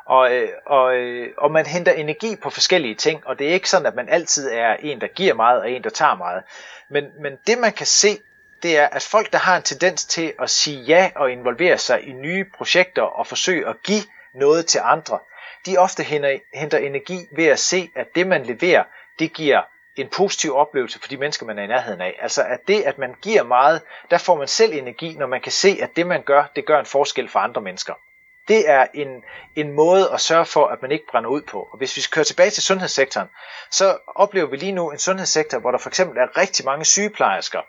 Og, 0.06 0.34
øh, 0.34 0.50
og, 0.66 0.96
øh, 0.96 1.30
og 1.38 1.52
man 1.52 1.66
henter 1.66 1.92
energi 1.92 2.36
på 2.36 2.50
forskellige 2.50 2.96
ting, 2.96 3.28
og 3.28 3.40
det 3.40 3.50
er 3.50 3.54
ikke 3.54 3.70
sådan, 3.70 3.86
at 3.86 3.96
man 3.96 4.10
altid 4.10 4.50
er 4.52 4.74
en, 4.80 5.02
der 5.02 5.08
giver 5.08 5.34
meget, 5.34 5.60
og 5.60 5.72
en, 5.72 5.84
der 5.84 5.90
tager 5.90 6.16
meget. 6.16 6.44
Men, 6.90 7.06
men 7.22 7.38
det 7.48 7.58
man 7.58 7.72
kan 7.74 7.86
se, 7.86 8.18
det 8.64 8.78
er, 8.78 8.88
at 8.88 9.04
folk, 9.04 9.32
der 9.32 9.38
har 9.38 9.58
en 9.58 9.64
tendens 9.64 10.06
til 10.06 10.34
at 10.40 10.50
sige 10.50 10.82
ja 10.82 11.12
og 11.16 11.32
involvere 11.32 11.78
sig 11.78 12.08
i 12.08 12.12
nye 12.12 12.46
projekter 12.58 13.02
og 13.02 13.28
forsøge 13.28 13.68
at 13.68 13.76
give 13.84 14.04
noget 14.34 14.66
til 14.66 14.82
andre, 14.84 15.20
de 15.66 15.78
ofte 15.78 16.04
henter, 16.04 16.40
henter 16.54 16.78
energi 16.78 17.28
ved 17.32 17.46
at 17.46 17.60
se, 17.60 17.92
at 17.96 18.16
det 18.16 18.28
man 18.28 18.46
leverer, 18.46 18.84
det 19.20 19.34
giver 19.34 19.62
en 19.96 20.08
positiv 20.08 20.56
oplevelse 20.56 21.00
for 21.00 21.08
de 21.08 21.18
mennesker, 21.18 21.46
man 21.46 21.60
er 21.60 21.64
i 21.64 21.68
nærheden 21.68 22.02
af. 22.02 22.20
Altså 22.22 22.44
at 22.44 22.60
det, 22.68 22.82
at 22.82 22.98
man 22.98 23.16
giver 23.22 23.44
meget, 23.44 23.82
der 24.12 24.18
får 24.18 24.36
man 24.36 24.48
selv 24.48 24.74
energi, 24.74 25.16
når 25.20 25.28
man 25.28 25.42
kan 25.42 25.52
se, 25.52 25.80
at 25.82 25.96
det 25.96 26.08
man 26.08 26.22
gør, 26.22 26.44
det 26.56 26.66
gør 26.66 26.80
en 26.80 26.86
forskel 26.86 27.30
for 27.30 27.40
andre 27.40 27.62
mennesker. 27.62 27.94
Det 28.48 28.70
er 28.70 28.88
en, 28.94 29.24
en 29.56 29.72
måde 29.72 30.10
at 30.14 30.22
sørge 30.22 30.46
for, 30.46 30.68
at 30.68 30.82
man 30.82 30.92
ikke 30.92 31.06
brænder 31.12 31.30
ud 31.30 31.42
på. 31.42 31.68
Og 31.72 31.78
hvis 31.78 31.98
vi 31.98 32.02
kører 32.12 32.24
tilbage 32.24 32.50
til 32.50 32.64
sundhedssektoren, 32.64 33.28
så 33.72 33.98
oplever 34.08 34.48
vi 34.48 34.58
lige 34.58 34.72
nu 34.72 34.92
en 34.92 34.98
sundhedssektor, 34.98 35.60
hvor 35.60 35.72
der 35.72 35.78
for 35.78 35.90
eksempel 35.90 36.18
er 36.18 36.38
rigtig 36.38 36.66
mange 36.66 36.86
sygeplejersker, 36.86 37.62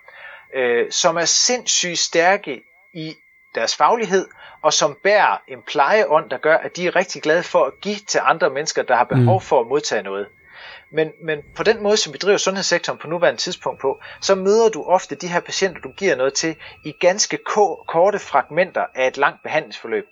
øh, 0.53 0.91
som 0.91 1.17
er 1.17 1.25
sindssygt 1.25 1.99
stærke 1.99 2.63
i 2.93 3.15
deres 3.55 3.75
faglighed, 3.75 4.27
og 4.61 4.73
som 4.73 4.97
bærer 5.03 5.37
en 5.47 5.61
plejeånd, 5.67 6.29
der 6.29 6.37
gør, 6.37 6.57
at 6.57 6.75
de 6.75 6.87
er 6.87 6.95
rigtig 6.95 7.21
glade 7.21 7.43
for 7.43 7.65
at 7.65 7.81
give 7.81 7.95
til 8.07 8.19
andre 8.23 8.49
mennesker, 8.49 8.83
der 8.83 8.95
har 8.95 9.03
behov 9.03 9.39
mm. 9.39 9.45
for 9.45 9.59
at 9.59 9.67
modtage 9.67 10.03
noget. 10.03 10.27
Men, 10.91 11.11
men 11.21 11.39
på 11.55 11.63
den 11.63 11.83
måde, 11.83 11.97
som 11.97 12.13
vi 12.13 12.17
driver 12.17 12.37
sundhedssektoren 12.37 12.99
på 12.99 13.07
nuværende 13.07 13.41
tidspunkt 13.41 13.81
på, 13.81 13.99
så 14.21 14.35
møder 14.35 14.69
du 14.69 14.83
ofte 14.83 15.15
de 15.15 15.27
her 15.27 15.39
patienter, 15.39 15.81
du 15.81 15.91
giver 15.91 16.15
noget 16.15 16.33
til, 16.33 16.55
i 16.85 16.91
ganske 16.91 17.39
korte 17.87 18.19
fragmenter 18.19 18.85
af 18.95 19.07
et 19.07 19.17
langt 19.17 19.43
behandlingsforløb 19.43 20.07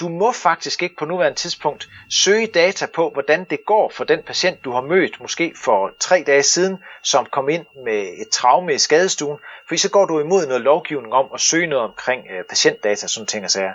du 0.00 0.08
må 0.08 0.32
faktisk 0.32 0.82
ikke 0.82 0.96
på 0.96 1.04
nuværende 1.04 1.38
tidspunkt 1.38 1.88
søge 2.10 2.46
data 2.46 2.86
på, 2.94 3.10
hvordan 3.10 3.44
det 3.44 3.58
går 3.66 3.92
for 3.94 4.04
den 4.04 4.22
patient, 4.26 4.64
du 4.64 4.72
har 4.72 4.80
mødt 4.80 5.20
måske 5.20 5.54
for 5.64 5.90
tre 6.00 6.24
dage 6.26 6.42
siden, 6.42 6.78
som 7.02 7.26
kom 7.32 7.48
ind 7.48 7.66
med 7.84 8.02
et 8.20 8.28
traume 8.32 8.74
i 8.74 8.78
skadestuen, 8.78 9.38
for 9.68 9.76
så 9.76 9.90
går 9.90 10.06
du 10.06 10.20
imod 10.20 10.46
noget 10.46 10.62
lovgivning 10.62 11.12
om 11.12 11.26
at 11.34 11.40
søge 11.40 11.66
noget 11.66 11.84
omkring 11.84 12.22
øh, 12.30 12.44
patientdata, 12.44 13.06
sådan 13.06 13.26
ting 13.26 13.44
og 13.44 13.50
sager. 13.50 13.72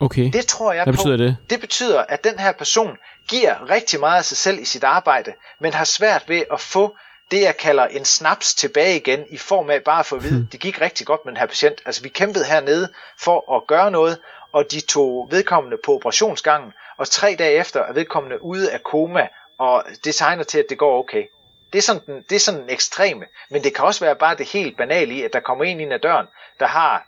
Okay. 0.00 0.30
Det 0.32 0.46
tror 0.46 0.72
jeg 0.72 0.84
Hvad 0.84 0.92
betyder 0.92 1.16
på. 1.16 1.22
det? 1.22 1.36
Det 1.50 1.60
betyder, 1.60 2.04
at 2.08 2.24
den 2.24 2.38
her 2.38 2.52
person 2.52 2.96
giver 3.28 3.70
rigtig 3.70 4.00
meget 4.00 4.18
af 4.18 4.24
sig 4.24 4.36
selv 4.36 4.58
i 4.58 4.64
sit 4.64 4.84
arbejde, 4.84 5.32
men 5.58 5.74
har 5.74 5.84
svært 5.84 6.24
ved 6.28 6.42
at 6.52 6.60
få 6.60 6.96
det, 7.30 7.42
jeg 7.42 7.56
kalder 7.56 7.86
en 7.86 8.04
snaps 8.04 8.54
tilbage 8.54 8.96
igen, 8.96 9.24
i 9.30 9.38
form 9.38 9.70
af 9.70 9.82
bare 9.82 10.00
at 10.00 10.06
få 10.06 10.16
at 10.16 10.22
vide, 10.22 10.38
hmm. 10.38 10.46
det 10.52 10.60
gik 10.60 10.80
rigtig 10.80 11.06
godt 11.06 11.20
med 11.24 11.32
den 11.32 11.40
her 11.40 11.46
patient. 11.46 11.80
Altså 11.86 12.02
vi 12.02 12.08
kæmpede 12.08 12.44
hernede 12.44 12.88
for 13.18 13.56
at 13.56 13.66
gøre 13.66 13.90
noget, 13.90 14.18
og 14.54 14.70
de 14.70 14.80
tog 14.80 15.28
vedkommende 15.30 15.76
på 15.84 15.94
operationsgangen, 15.94 16.72
og 16.98 17.08
tre 17.08 17.36
dage 17.38 17.60
efter 17.60 17.80
er 17.80 17.92
vedkommende 17.92 18.42
ude 18.42 18.72
af 18.72 18.82
koma, 18.82 19.28
og 19.58 19.84
det 20.04 20.14
tegner 20.14 20.44
til, 20.44 20.58
at 20.58 20.66
det 20.68 20.78
går 20.78 20.98
okay. 20.98 21.24
Det 21.72 21.78
er, 21.78 21.82
sådan 21.82 22.02
den, 22.06 22.24
det 22.30 22.36
er 22.36 22.40
sådan 22.40 22.60
en 22.60 22.70
ekstreme, 22.70 23.24
men 23.50 23.64
det 23.64 23.74
kan 23.74 23.84
også 23.84 24.04
være 24.04 24.16
bare 24.16 24.36
det 24.36 24.46
helt 24.46 24.76
banale 24.76 25.14
i, 25.14 25.22
at 25.22 25.32
der 25.32 25.40
kommer 25.40 25.64
en 25.64 25.80
ind 25.80 25.92
ad 25.92 25.98
døren, 25.98 26.26
der 26.60 26.66
har 26.66 27.06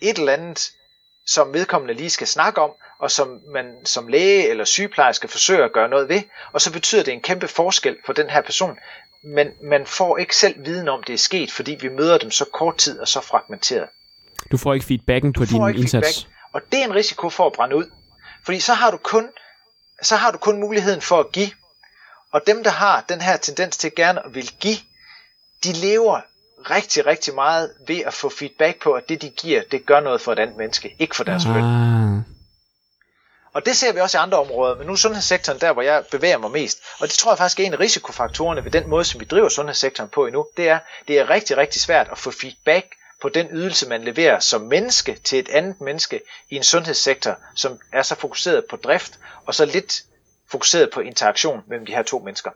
et 0.00 0.18
eller 0.18 0.32
andet 0.32 0.70
som 1.26 1.54
vedkommende 1.54 1.94
lige 1.94 2.10
skal 2.10 2.26
snakke 2.26 2.60
om, 2.60 2.70
og 2.98 3.10
som 3.10 3.40
man 3.54 3.66
som 3.84 4.08
læge 4.08 4.48
eller 4.48 4.64
sygeplejerske 4.64 5.28
forsøger 5.28 5.64
at 5.64 5.72
gøre 5.72 5.88
noget 5.88 6.08
ved, 6.08 6.22
og 6.52 6.60
så 6.60 6.72
betyder 6.72 7.02
det 7.02 7.14
en 7.14 7.20
kæmpe 7.20 7.48
forskel 7.48 7.96
for 8.06 8.12
den 8.12 8.30
her 8.30 8.42
person, 8.42 8.78
men 9.24 9.48
man 9.62 9.86
får 9.86 10.18
ikke 10.18 10.36
selv 10.36 10.64
viden 10.64 10.88
om, 10.88 11.02
det 11.02 11.12
er 11.12 11.18
sket, 11.18 11.50
fordi 11.50 11.76
vi 11.80 11.88
møder 11.88 12.18
dem 12.18 12.30
så 12.30 12.44
kort 12.52 12.76
tid 12.76 13.00
og 13.00 13.08
så 13.08 13.20
fragmenteret. 13.20 13.88
Du 14.50 14.56
får 14.56 14.74
ikke 14.74 14.86
feedbacken 14.86 15.32
på 15.32 15.44
din 15.44 15.68
indsats. 15.68 15.92
Feedback, 15.92 16.34
og 16.54 16.60
det 16.72 16.80
er 16.80 16.84
en 16.84 16.94
risiko 16.94 17.30
for 17.30 17.46
at 17.46 17.52
brænde 17.52 17.76
ud. 17.76 17.90
Fordi 18.44 18.60
så 18.60 18.74
har 18.74 18.90
du 18.90 18.96
kun, 18.96 19.28
så 20.02 20.16
har 20.16 20.30
du 20.30 20.38
kun 20.38 20.60
muligheden 20.60 21.00
for 21.00 21.20
at 21.20 21.32
give. 21.32 21.50
Og 22.32 22.46
dem, 22.46 22.64
der 22.64 22.70
har 22.70 23.04
den 23.08 23.20
her 23.20 23.36
tendens 23.36 23.76
til 23.76 23.94
gerne 23.94 24.26
at 24.26 24.34
vil 24.34 24.50
give, 24.60 24.78
de 25.64 25.72
lever 25.72 26.20
rigtig, 26.70 27.06
rigtig 27.06 27.34
meget 27.34 27.74
ved 27.86 28.00
at 28.00 28.14
få 28.14 28.28
feedback 28.28 28.82
på, 28.82 28.92
at 28.92 29.08
det 29.08 29.22
de 29.22 29.30
giver, 29.30 29.62
det 29.70 29.86
gør 29.86 30.00
noget 30.00 30.20
for 30.20 30.32
et 30.32 30.38
andet 30.38 30.56
menneske, 30.56 30.96
ikke 30.98 31.16
for 31.16 31.24
deres 31.24 31.44
løn. 31.44 31.64
Ah. 31.64 32.22
Og 33.54 33.66
det 33.66 33.76
ser 33.76 33.92
vi 33.92 34.00
også 34.00 34.18
i 34.18 34.20
andre 34.20 34.38
områder, 34.38 34.76
men 34.76 34.86
nu 34.86 34.92
er 34.92 34.96
sundhedssektoren 34.96 35.60
der, 35.60 35.72
hvor 35.72 35.82
jeg 35.82 36.04
bevæger 36.10 36.38
mig 36.38 36.50
mest. 36.50 36.78
Og 36.98 37.08
det 37.08 37.14
tror 37.14 37.30
jeg 37.30 37.38
faktisk 37.38 37.60
er 37.60 37.64
en 37.64 37.72
af 37.72 37.80
risikofaktorerne 37.80 38.64
ved 38.64 38.70
den 38.70 38.88
måde, 38.88 39.04
som 39.04 39.20
vi 39.20 39.24
driver 39.24 39.48
sundhedssektoren 39.48 40.10
på 40.10 40.26
endnu. 40.26 40.46
Det 40.56 40.68
er, 40.68 40.78
det 41.08 41.18
er 41.18 41.30
rigtig, 41.30 41.56
rigtig 41.56 41.82
svært 41.82 42.08
at 42.12 42.18
få 42.18 42.30
feedback 42.30 42.86
på 43.22 43.28
den 43.28 43.46
ydelse, 43.52 43.88
man 43.88 44.04
leverer 44.04 44.40
som 44.40 44.60
menneske 44.60 45.16
til 45.24 45.38
et 45.38 45.48
andet 45.48 45.80
menneske 45.80 46.20
i 46.50 46.56
en 46.56 46.62
sundhedssektor, 46.62 47.38
som 47.54 47.78
er 47.92 48.02
så 48.02 48.14
fokuseret 48.14 48.64
på 48.70 48.76
drift, 48.76 49.18
og 49.46 49.54
så 49.54 49.64
lidt 49.64 50.02
fokuseret 50.50 50.90
på 50.94 51.00
interaktion 51.00 51.60
mellem 51.66 51.86
de 51.86 51.92
her 51.92 52.02
to 52.02 52.18
mennesker. 52.18 52.50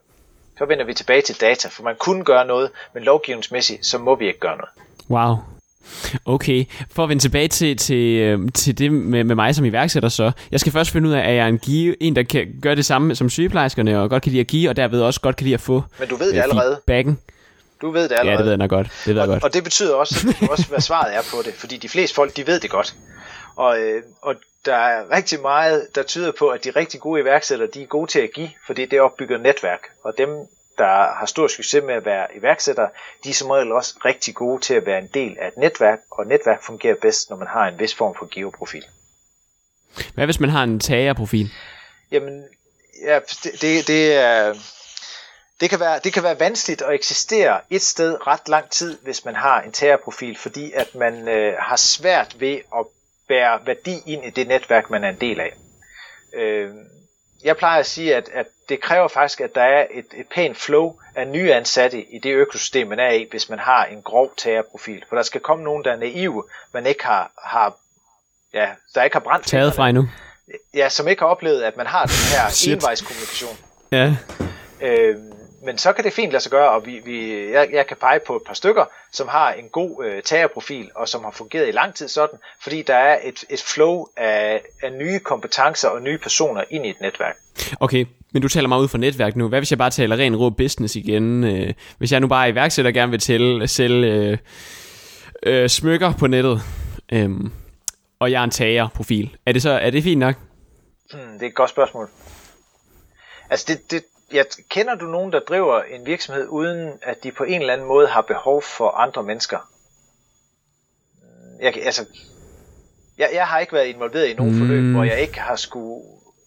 Så 0.59 0.65
vender 0.65 0.85
vi 0.85 0.95
tilbage 0.95 1.23
til 1.23 1.41
data, 1.41 1.69
for 1.69 1.83
man 1.83 1.95
kunne 1.99 2.25
gøre 2.25 2.47
noget, 2.47 2.71
men 2.95 3.03
lovgivningsmæssigt, 3.03 3.87
så 3.87 3.99
må 3.99 4.15
vi 4.15 4.27
ikke 4.27 4.41
gøre 4.41 4.57
noget. 4.57 4.71
Wow. 5.11 5.37
Okay, 6.25 6.65
for 6.91 7.03
at 7.03 7.09
vende 7.09 7.23
tilbage 7.23 7.49
til, 7.49 7.77
til, 7.77 8.17
øhm, 8.17 8.49
til 8.49 8.79
det 8.79 8.93
med, 8.93 9.25
med 9.25 9.35
mig 9.35 9.55
som 9.55 9.65
iværksætter 9.65 10.09
så. 10.09 10.33
Jeg 10.51 10.61
skal 10.61 10.73
først 10.73 10.91
finde 10.91 11.09
ud 11.09 11.15
af, 11.15 11.21
at 11.21 11.35
jeg 11.35 11.45
er 11.45 11.49
en, 11.49 11.59
give, 11.59 12.03
en 12.03 12.17
der 12.17 12.23
kan 12.23 12.47
gøre 12.63 12.77
det 12.77 12.85
samme 12.85 13.15
som 13.15 13.31
sygeplejerskerne, 13.31 14.01
og 14.01 14.11
godt 14.11 14.23
kan 14.23 14.33
lide 14.33 14.41
at 14.41 14.47
give, 14.47 14.69
og 14.71 14.77
derved 14.77 15.01
også 15.01 15.21
godt 15.21 15.37
kan 15.37 15.45
lide 15.45 15.55
at 15.55 15.61
få 15.61 15.83
Men 15.99 16.09
du 16.09 16.17
ved 16.17 16.33
det 16.33 16.41
allerede. 16.41 16.81
Feedbacken. 16.87 17.19
Du 17.81 17.91
ved 17.91 18.09
det 18.09 18.17
allerede. 18.19 18.31
Ja, 18.31 18.37
det 18.37 18.45
ved 18.45 18.51
jeg 18.51 18.59
nok 18.59 18.71
godt. 18.71 18.87
Det 18.87 19.15
ved 19.15 19.15
jeg 19.15 19.23
og, 19.23 19.29
godt. 19.29 19.45
og 19.45 19.55
det 19.55 19.65
betyder 19.65 19.95
også, 19.95 20.35
også, 20.51 20.69
hvad 20.69 20.81
svaret 20.81 21.15
er 21.15 21.23
på 21.31 21.43
det, 21.43 21.55
fordi 21.55 21.77
de 21.77 21.89
fleste 21.89 22.15
folk, 22.15 22.37
de 22.37 22.47
ved 22.47 22.61
det 22.61 22.71
godt. 22.71 22.95
Og, 23.57 23.81
øh, 23.81 24.03
og 24.23 24.35
der 24.65 24.77
er 24.77 25.17
rigtig 25.17 25.41
meget, 25.41 25.87
der 25.95 26.03
tyder 26.03 26.33
på, 26.33 26.49
at 26.49 26.65
de 26.65 26.71
rigtig 26.71 27.01
gode 27.01 27.21
iværksættere, 27.21 27.69
de 27.75 27.83
er 27.83 27.87
gode 27.87 28.11
til 28.11 28.21
at 28.21 28.31
give, 28.35 28.51
fordi 28.67 28.87
det 28.87 29.01
opbygger 29.01 29.39
netværk. 29.39 29.81
Og 30.05 30.15
dem, 30.19 30.29
der 30.79 31.19
har 31.19 31.27
stor 31.27 31.49
succes 31.49 31.83
med 31.85 31.95
at 31.95 32.05
være 32.05 32.27
iværksættere, 32.37 32.89
de 33.25 33.31
er 33.31 33.35
som 33.35 33.51
regel 33.51 33.73
også 33.73 33.95
rigtig 34.05 34.35
gode 34.35 34.61
til 34.61 34.75
at 34.75 34.87
være 34.87 34.99
en 34.99 35.09
del 35.15 35.37
af 35.41 35.49
et 35.49 35.57
netværk, 35.57 35.99
og 36.11 36.27
netværk 36.27 36.63
fungerer 36.63 36.95
bedst, 37.03 37.31
når 37.31 37.37
man 37.37 37.49
har 37.49 37.69
en 37.69 37.79
vis 37.79 37.95
form 37.95 38.15
for 38.19 38.29
geoprofil. 38.31 38.85
Hvad 40.15 40.25
hvis 40.25 40.41
man 40.41 40.51
har 40.51 40.63
en 40.63 40.81
tagerprofil? 40.81 41.51
Jamen, 42.11 42.45
ja, 43.07 43.19
det, 43.45 43.63
det, 43.63 43.87
det 43.87 44.15
er... 44.15 44.55
Det 45.61 45.71
kan, 45.71 45.81
være, 45.81 46.01
det 46.05 46.13
kan 46.13 46.23
være 46.23 46.41
vanskeligt 46.41 46.83
at 46.83 46.95
eksistere 46.95 47.61
et 47.71 47.83
sted 47.83 48.27
ret 48.27 48.49
lang 48.49 48.71
tid, 48.71 48.99
hvis 49.03 49.25
man 49.25 49.37
har 49.37 49.61
en 49.61 49.73
tagerprofil, 49.73 50.39
fordi 50.39 50.73
at 50.73 50.95
man 50.95 51.29
øh, 51.29 51.55
har 51.59 51.77
svært 51.77 52.41
ved 52.41 52.61
at 52.77 52.87
bære 53.29 53.67
værdi 53.67 54.03
ind 54.07 54.25
i 54.25 54.31
det 54.31 54.49
netværk, 54.49 54.91
man 54.91 55.05
er 55.05 55.09
en 55.09 55.21
del 55.21 55.41
af. 55.41 55.55
Øh, 56.35 56.71
jeg 57.45 57.57
plejer 57.57 57.81
at 57.81 57.87
sige, 57.87 58.17
at, 58.17 58.29
at 58.33 58.47
det 58.69 58.81
kræver 58.81 59.09
faktisk, 59.09 59.41
at 59.41 59.55
der 59.55 59.63
er 59.63 59.87
et, 59.91 60.07
et 60.17 60.27
pænt 60.35 60.57
flow 60.57 60.95
af 61.15 61.29
nye 61.29 61.53
ansatte 61.55 62.03
i 62.03 62.19
det 62.19 62.33
økosystem, 62.33 62.87
man 62.87 62.99
er 62.99 63.11
i, 63.11 63.27
hvis 63.31 63.49
man 63.49 63.59
har 63.59 63.85
en 63.85 64.03
grov 64.03 64.33
tagerprofil. 64.37 65.05
For 65.09 65.17
der 65.17 65.23
skal 65.23 65.41
komme 65.41 65.65
nogen, 65.65 65.85
der 65.85 65.93
er 65.93 65.97
naive, 65.97 66.45
man 66.73 66.87
ikke 66.87 67.05
har, 67.05 67.31
har 67.45 67.77
ja, 68.55 68.69
der 68.95 69.03
ikke 69.03 69.15
har 69.15 69.21
brændt 69.21 69.47
Taget 69.47 69.75
fra 69.75 69.89
endnu. 69.89 70.09
Ja, 70.75 70.89
som 70.89 71.09
ikke 71.09 71.23
har 71.23 71.29
oplevet, 71.29 71.63
at 71.63 71.77
man 71.77 71.87
har 71.87 72.03
den 72.03 72.15
her 72.33 72.73
envejskommunikation. 72.75 73.57
Ja. 73.93 74.17
Øh, 74.81 75.17
men 75.65 75.79
så 75.79 75.93
kan 75.93 76.05
det 76.05 76.13
fint 76.13 76.33
lade 76.33 76.43
sig 76.43 76.51
gøre, 76.51 76.71
og 76.71 76.87
vi, 76.87 77.01
vi, 77.05 77.51
jeg, 77.51 77.69
jeg 77.73 77.87
kan 77.87 77.97
pege 78.01 78.21
på 78.27 78.37
et 78.37 78.43
par 78.47 78.55
stykker, 78.55 78.85
som 79.13 79.29
har 79.29 79.53
en 79.53 79.69
god 79.69 80.05
øh, 80.05 80.23
tagerprofil, 80.23 80.91
og 80.95 81.09
som 81.09 81.25
har 81.25 81.31
fungeret 81.31 81.69
i 81.69 81.71
lang 81.71 81.95
tid 81.95 82.09
sådan, 82.09 82.39
fordi 82.63 82.83
der 82.83 82.95
er 82.95 83.19
et, 83.25 83.45
et 83.51 83.61
flow 83.61 84.07
af, 84.17 84.63
af 84.83 84.93
nye 84.93 85.19
kompetencer 85.19 85.89
og 85.89 86.03
nye 86.03 86.19
personer 86.19 86.65
ind 86.71 86.87
i 86.87 86.91
et 86.91 87.01
netværk. 87.01 87.37
Okay, 87.81 88.07
men 88.33 88.43
du 88.43 88.49
taler 88.49 88.69
meget 88.69 88.83
ud 88.83 88.89
fra 88.89 88.99
netværk 88.99 89.37
nu. 89.37 89.49
Hvad 89.49 89.61
hvis 89.61 89.71
jeg 89.71 89.79
bare 89.79 89.91
taler 89.91 90.17
ren 90.17 90.37
rå 90.37 90.51
business 90.51 90.97
igen? 90.97 91.45
Øh, 91.45 91.75
hvis 91.99 92.13
jeg 92.13 92.21
nu 92.21 92.27
bare 92.27 92.47
er 92.47 92.53
iværksætter 92.53 92.91
gerne 92.91 93.11
vil 93.11 93.21
tælle, 93.21 93.69
sælge 93.69 94.07
øh, 94.07 94.39
øh, 95.43 95.69
smykker 95.69 96.13
på 96.19 96.27
nettet, 96.27 96.63
øh, 97.13 97.31
og 98.19 98.31
jeg 98.31 98.41
er 98.41 98.45
en 98.45 98.51
tagerprofil, 98.51 99.37
er 99.47 99.53
det 99.53 99.63
så 99.63 99.71
er 99.71 99.91
det 99.91 100.03
fint 100.03 100.19
nok? 100.19 100.35
Hmm, 101.13 101.33
det 101.33 101.43
er 101.43 101.47
et 101.47 101.55
godt 101.55 101.71
spørgsmål. 101.71 102.09
Altså 103.51 103.65
det, 103.69 103.91
det, 103.91 104.05
jeg, 104.33 104.47
kender 104.69 104.95
du 104.95 105.05
nogen, 105.05 105.33
der 105.33 105.41
driver 105.41 105.83
en 105.83 106.07
virksomhed, 106.07 106.47
uden 106.49 106.99
at 107.03 107.23
de 107.23 107.33
på 107.33 107.45
en 107.45 107.61
eller 107.61 107.73
anden 107.73 107.89
måde 107.89 108.09
har 108.09 108.21
behov 108.21 108.63
for 108.63 108.91
andre 108.91 109.23
mennesker? 109.23 109.59
Jeg, 111.61 111.77
altså, 111.77 112.07
jeg, 113.19 113.31
jeg 113.33 113.47
har 113.47 113.59
ikke 113.59 113.73
været 113.73 113.87
involveret 113.87 114.27
i 114.27 114.35
nogen 114.35 114.53
mm. 114.53 114.59
forløb, 114.59 114.95
hvor 114.95 115.05
jeg 115.05 115.21
ikke 115.21 115.41
har 115.41 115.57
skulle 115.57 116.05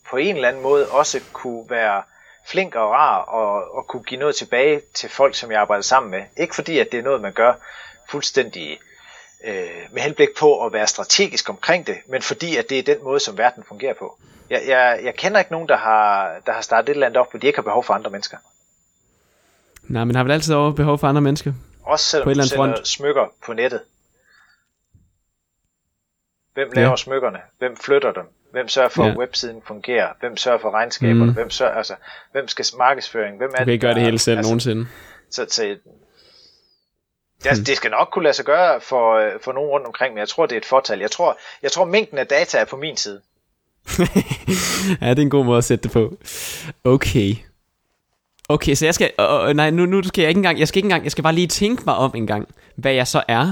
på 0.10 0.18
en 0.18 0.36
eller 0.36 0.48
anden 0.48 0.64
måde 0.64 0.90
også 0.90 1.22
kunne 1.34 1.70
være 1.70 2.04
flink 2.48 2.76
og 2.76 2.92
rar 2.92 3.22
og, 3.22 3.76
og 3.76 3.88
kunne 3.88 4.04
give 4.04 4.20
noget 4.20 4.36
tilbage 4.36 4.82
til 4.94 5.10
folk, 5.10 5.36
som 5.36 5.52
jeg 5.52 5.62
arbejder 5.62 5.82
sammen 5.82 6.12
med. 6.12 6.24
Ikke 6.38 6.56
fordi, 6.56 6.80
at 6.80 6.88
det 6.92 7.00
er 7.00 7.04
noget, 7.04 7.22
man 7.22 7.34
gør 7.34 7.54
fuldstændig 8.10 8.80
øh, 9.44 9.70
med 9.92 10.02
henblik 10.02 10.30
på 10.40 10.66
at 10.66 10.74
være 10.74 10.88
strategisk 10.88 11.50
omkring 11.50 11.88
det, 11.88 11.98
men 12.08 12.22
fordi, 12.22 12.58
at 12.58 12.70
det 12.70 12.80
er 12.80 12.84
den 12.84 13.04
måde, 13.04 13.20
som 13.20 13.38
verden 13.38 13.64
fungerer 13.64 13.94
på. 13.94 14.18
Jeg, 14.52 14.62
jeg, 14.68 15.00
jeg 15.04 15.16
kender 15.16 15.40
ikke 15.40 15.52
nogen, 15.52 15.70
der 15.70 15.78
har, 15.78 16.36
der 16.46 16.52
har 16.52 16.62
startet 16.62 16.90
et 16.90 16.94
eller 16.94 17.08
andet 17.08 17.18
op, 17.18 17.32
hvor 17.32 17.40
de 17.40 17.48
ikke 17.48 17.58
har 17.58 17.64
behov 17.64 17.84
for 17.84 17.94
andre 17.94 18.12
mennesker. 18.12 18.38
Nej, 19.84 20.04
men 20.04 20.16
har 20.16 20.24
vel 20.24 20.32
altid 20.32 20.56
over 20.56 20.72
behov 20.72 20.98
for 20.98 21.08
andre 21.08 21.22
mennesker? 21.22 21.54
Også 21.84 22.06
selvom 22.06 22.26
på 22.26 22.34
du 22.34 22.42
sælger 22.42 22.56
front. 22.56 22.88
smykker 22.88 23.26
på 23.46 23.54
nettet. 23.54 23.82
Hvem 26.54 26.72
laver 26.72 26.90
ja. 26.90 26.96
smykkerne? 26.96 27.40
Hvem 27.60 27.78
flytter 27.78 28.12
dem? 28.12 28.24
Hvem 28.52 28.68
sørger 28.68 28.90
for, 28.90 29.04
ja. 29.04 29.12
at 29.12 29.18
websiden 29.18 29.62
fungerer? 29.66 30.14
Hvem 30.20 30.38
sørger 30.38 30.60
for 30.60 30.72
regnskaberne? 30.72 31.26
Mm. 31.26 31.34
Hvem, 31.34 31.50
sørger, 31.50 31.74
altså, 31.74 31.96
hvem 32.32 32.48
skal 32.48 32.66
markedsføring? 32.78 33.38
Hvem 33.38 33.50
er 33.54 33.58
du 33.58 33.64
kan 33.64 33.74
ikke 33.74 33.88
gøre 33.88 33.94
det 33.94 34.04
hele 34.04 34.20
selv 34.20 34.38
altså, 34.38 34.50
nogensinde. 34.50 34.88
Så, 35.30 35.46
så 35.50 35.78
Ja, 37.46 37.50
det 37.50 37.78
skal 37.78 37.92
nok 37.92 38.10
kunne 38.12 38.24
lade 38.24 38.34
sig 38.34 38.46
gøre 38.46 38.82
for, 38.82 39.16
øh, 39.16 39.32
for 39.42 39.52
nogen 39.52 39.70
rundt 39.70 39.86
omkring, 39.86 40.14
men 40.14 40.20
jeg 40.20 40.30
tror, 40.30 40.46
det 40.46 40.56
er 40.56 40.60
et 40.60 40.66
fortal. 40.66 41.00
Jeg 41.00 41.12
tror, 41.12 41.40
jeg 41.62 41.72
tror 41.72 41.86
mængden 41.86 42.18
af 42.18 42.28
data 42.28 42.58
er 42.58 42.66
på 42.66 42.78
min 42.78 42.98
side. 42.98 43.22
ja, 45.02 45.10
det 45.10 45.20
er 45.20 45.22
en 45.22 45.30
god 45.30 45.46
måde 45.46 45.58
at 45.58 45.64
sætte 45.64 45.84
det 45.84 45.92
på. 45.92 46.18
Okay. 46.84 47.36
Okay, 48.50 48.76
så 48.76 48.86
jeg 48.86 48.94
skal, 48.94 49.12
øh, 49.20 49.56
nej, 49.56 49.70
nu, 49.70 49.86
nu 49.86 50.04
skal 50.04 50.22
jeg 50.22 50.30
ikke 50.30 50.40
engang, 50.40 50.60
jeg 50.60 50.68
skal 50.68 50.78
ikke 50.78 50.86
engang, 50.86 51.04
jeg 51.04 51.12
skal 51.12 51.24
bare 51.24 51.36
lige 51.36 51.48
tænke 51.48 51.84
mig 51.86 51.96
om 51.96 52.12
en 52.16 52.28
gang, 52.28 52.48
hvad 52.76 52.94
jeg 52.94 53.08
så 53.08 53.24
er. 53.28 53.52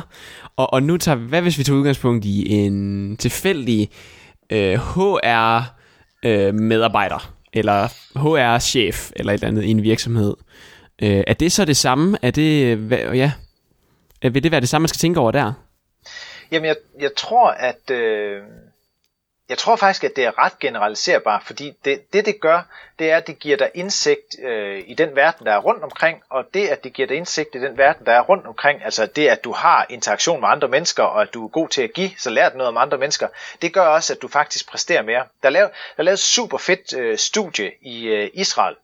Og, 0.56 0.74
og 0.74 0.84
nu 0.84 0.98
tager, 0.98 1.16
hvad 1.16 1.42
hvis 1.42 1.58
vi 1.58 1.64
tager 1.64 1.78
udgangspunkt 1.78 2.26
i 2.26 2.50
en 2.50 3.18
tilfældig 3.18 3.90
øh, 4.50 4.74
HR 4.74 5.64
øh, 6.26 6.54
medarbejder, 6.54 7.34
eller 7.54 7.88
HR 8.16 8.60
chef, 8.60 9.12
eller 9.16 9.34
et 9.34 9.38
eller 9.38 9.48
andet 9.48 9.64
i 9.64 9.70
en 9.70 9.84
virksomhed. 9.84 10.36
Øh, 11.02 11.24
er 11.28 11.34
det 11.34 11.52
så 11.52 11.66
det 11.66 11.78
samme? 11.78 12.18
Er 12.22 12.32
det, 12.32 12.78
hvad, 12.78 12.98
ja, 12.98 13.32
øh, 14.26 14.34
vil 14.34 14.44
det 14.44 14.52
være 14.52 14.62
det 14.62 14.70
samme, 14.70 14.84
man 14.84 14.90
skal 14.90 15.00
tænke 15.00 15.20
over 15.20 15.32
der? 15.32 15.54
Jamen, 16.52 16.68
jeg, 16.68 16.76
jeg 17.00 17.12
tror, 17.18 17.50
at... 17.50 17.92
Øh, 17.92 18.42
jeg 19.50 19.58
tror 19.58 19.76
faktisk, 19.76 20.04
at 20.04 20.16
det 20.16 20.26
er 20.26 20.40
ret 20.40 20.60
generaliserbart, 20.60 21.44
fordi 21.44 21.74
det, 21.86 22.14
det, 22.14 22.26
det 22.26 22.42
gør, 22.42 22.62
det 23.00 23.12
er, 23.12 23.18
at 23.18 23.28
det 23.28 23.40
giver 23.40 23.58
dig 23.58 23.72
indsigt 23.74 24.40
øh, 24.44 24.84
i 24.88 24.94
den 24.94 25.16
verden, 25.16 25.46
der 25.46 25.54
er 25.54 25.58
rundt 25.58 25.84
omkring, 25.84 26.24
og 26.30 26.46
det, 26.54 26.68
at 26.68 26.84
det 26.84 26.94
giver 26.94 27.08
dig 27.08 27.18
indsigt 27.18 27.56
i 27.56 27.60
den 27.60 27.78
verden, 27.78 28.06
der 28.06 28.12
er 28.12 28.22
rundt 28.22 28.48
omkring, 28.48 28.84
altså 28.84 29.06
det, 29.06 29.28
at 29.28 29.44
du 29.44 29.52
har 29.52 29.86
interaktion 29.90 30.42
med 30.42 30.50
andre 30.50 30.68
mennesker, 30.68 31.04
og 31.04 31.22
at 31.22 31.34
du 31.34 31.46
er 31.46 31.50
god 31.50 31.70
til 31.70 31.82
at 31.82 31.94
give, 31.94 32.12
så 32.18 32.30
lært 32.30 32.56
noget 32.56 32.68
om 32.68 32.78
andre 32.78 32.98
mennesker, 32.98 33.28
det 33.62 33.74
gør 33.74 33.82
også, 33.82 34.14
at 34.14 34.22
du 34.22 34.28
faktisk 34.28 34.70
præsterer 34.70 35.02
mere. 35.02 35.26
Der 35.42 35.50
er 35.50 35.54
lavet, 35.54 35.70
der 35.98 36.02
er 36.02 36.04
lavet 36.04 36.18
et 36.18 36.20
super 36.20 36.58
fedt 36.58 36.94
øh, 36.98 37.18
studie 37.18 37.72
i 37.82 38.08
øh, 38.08 38.30
Israel, 38.34 38.76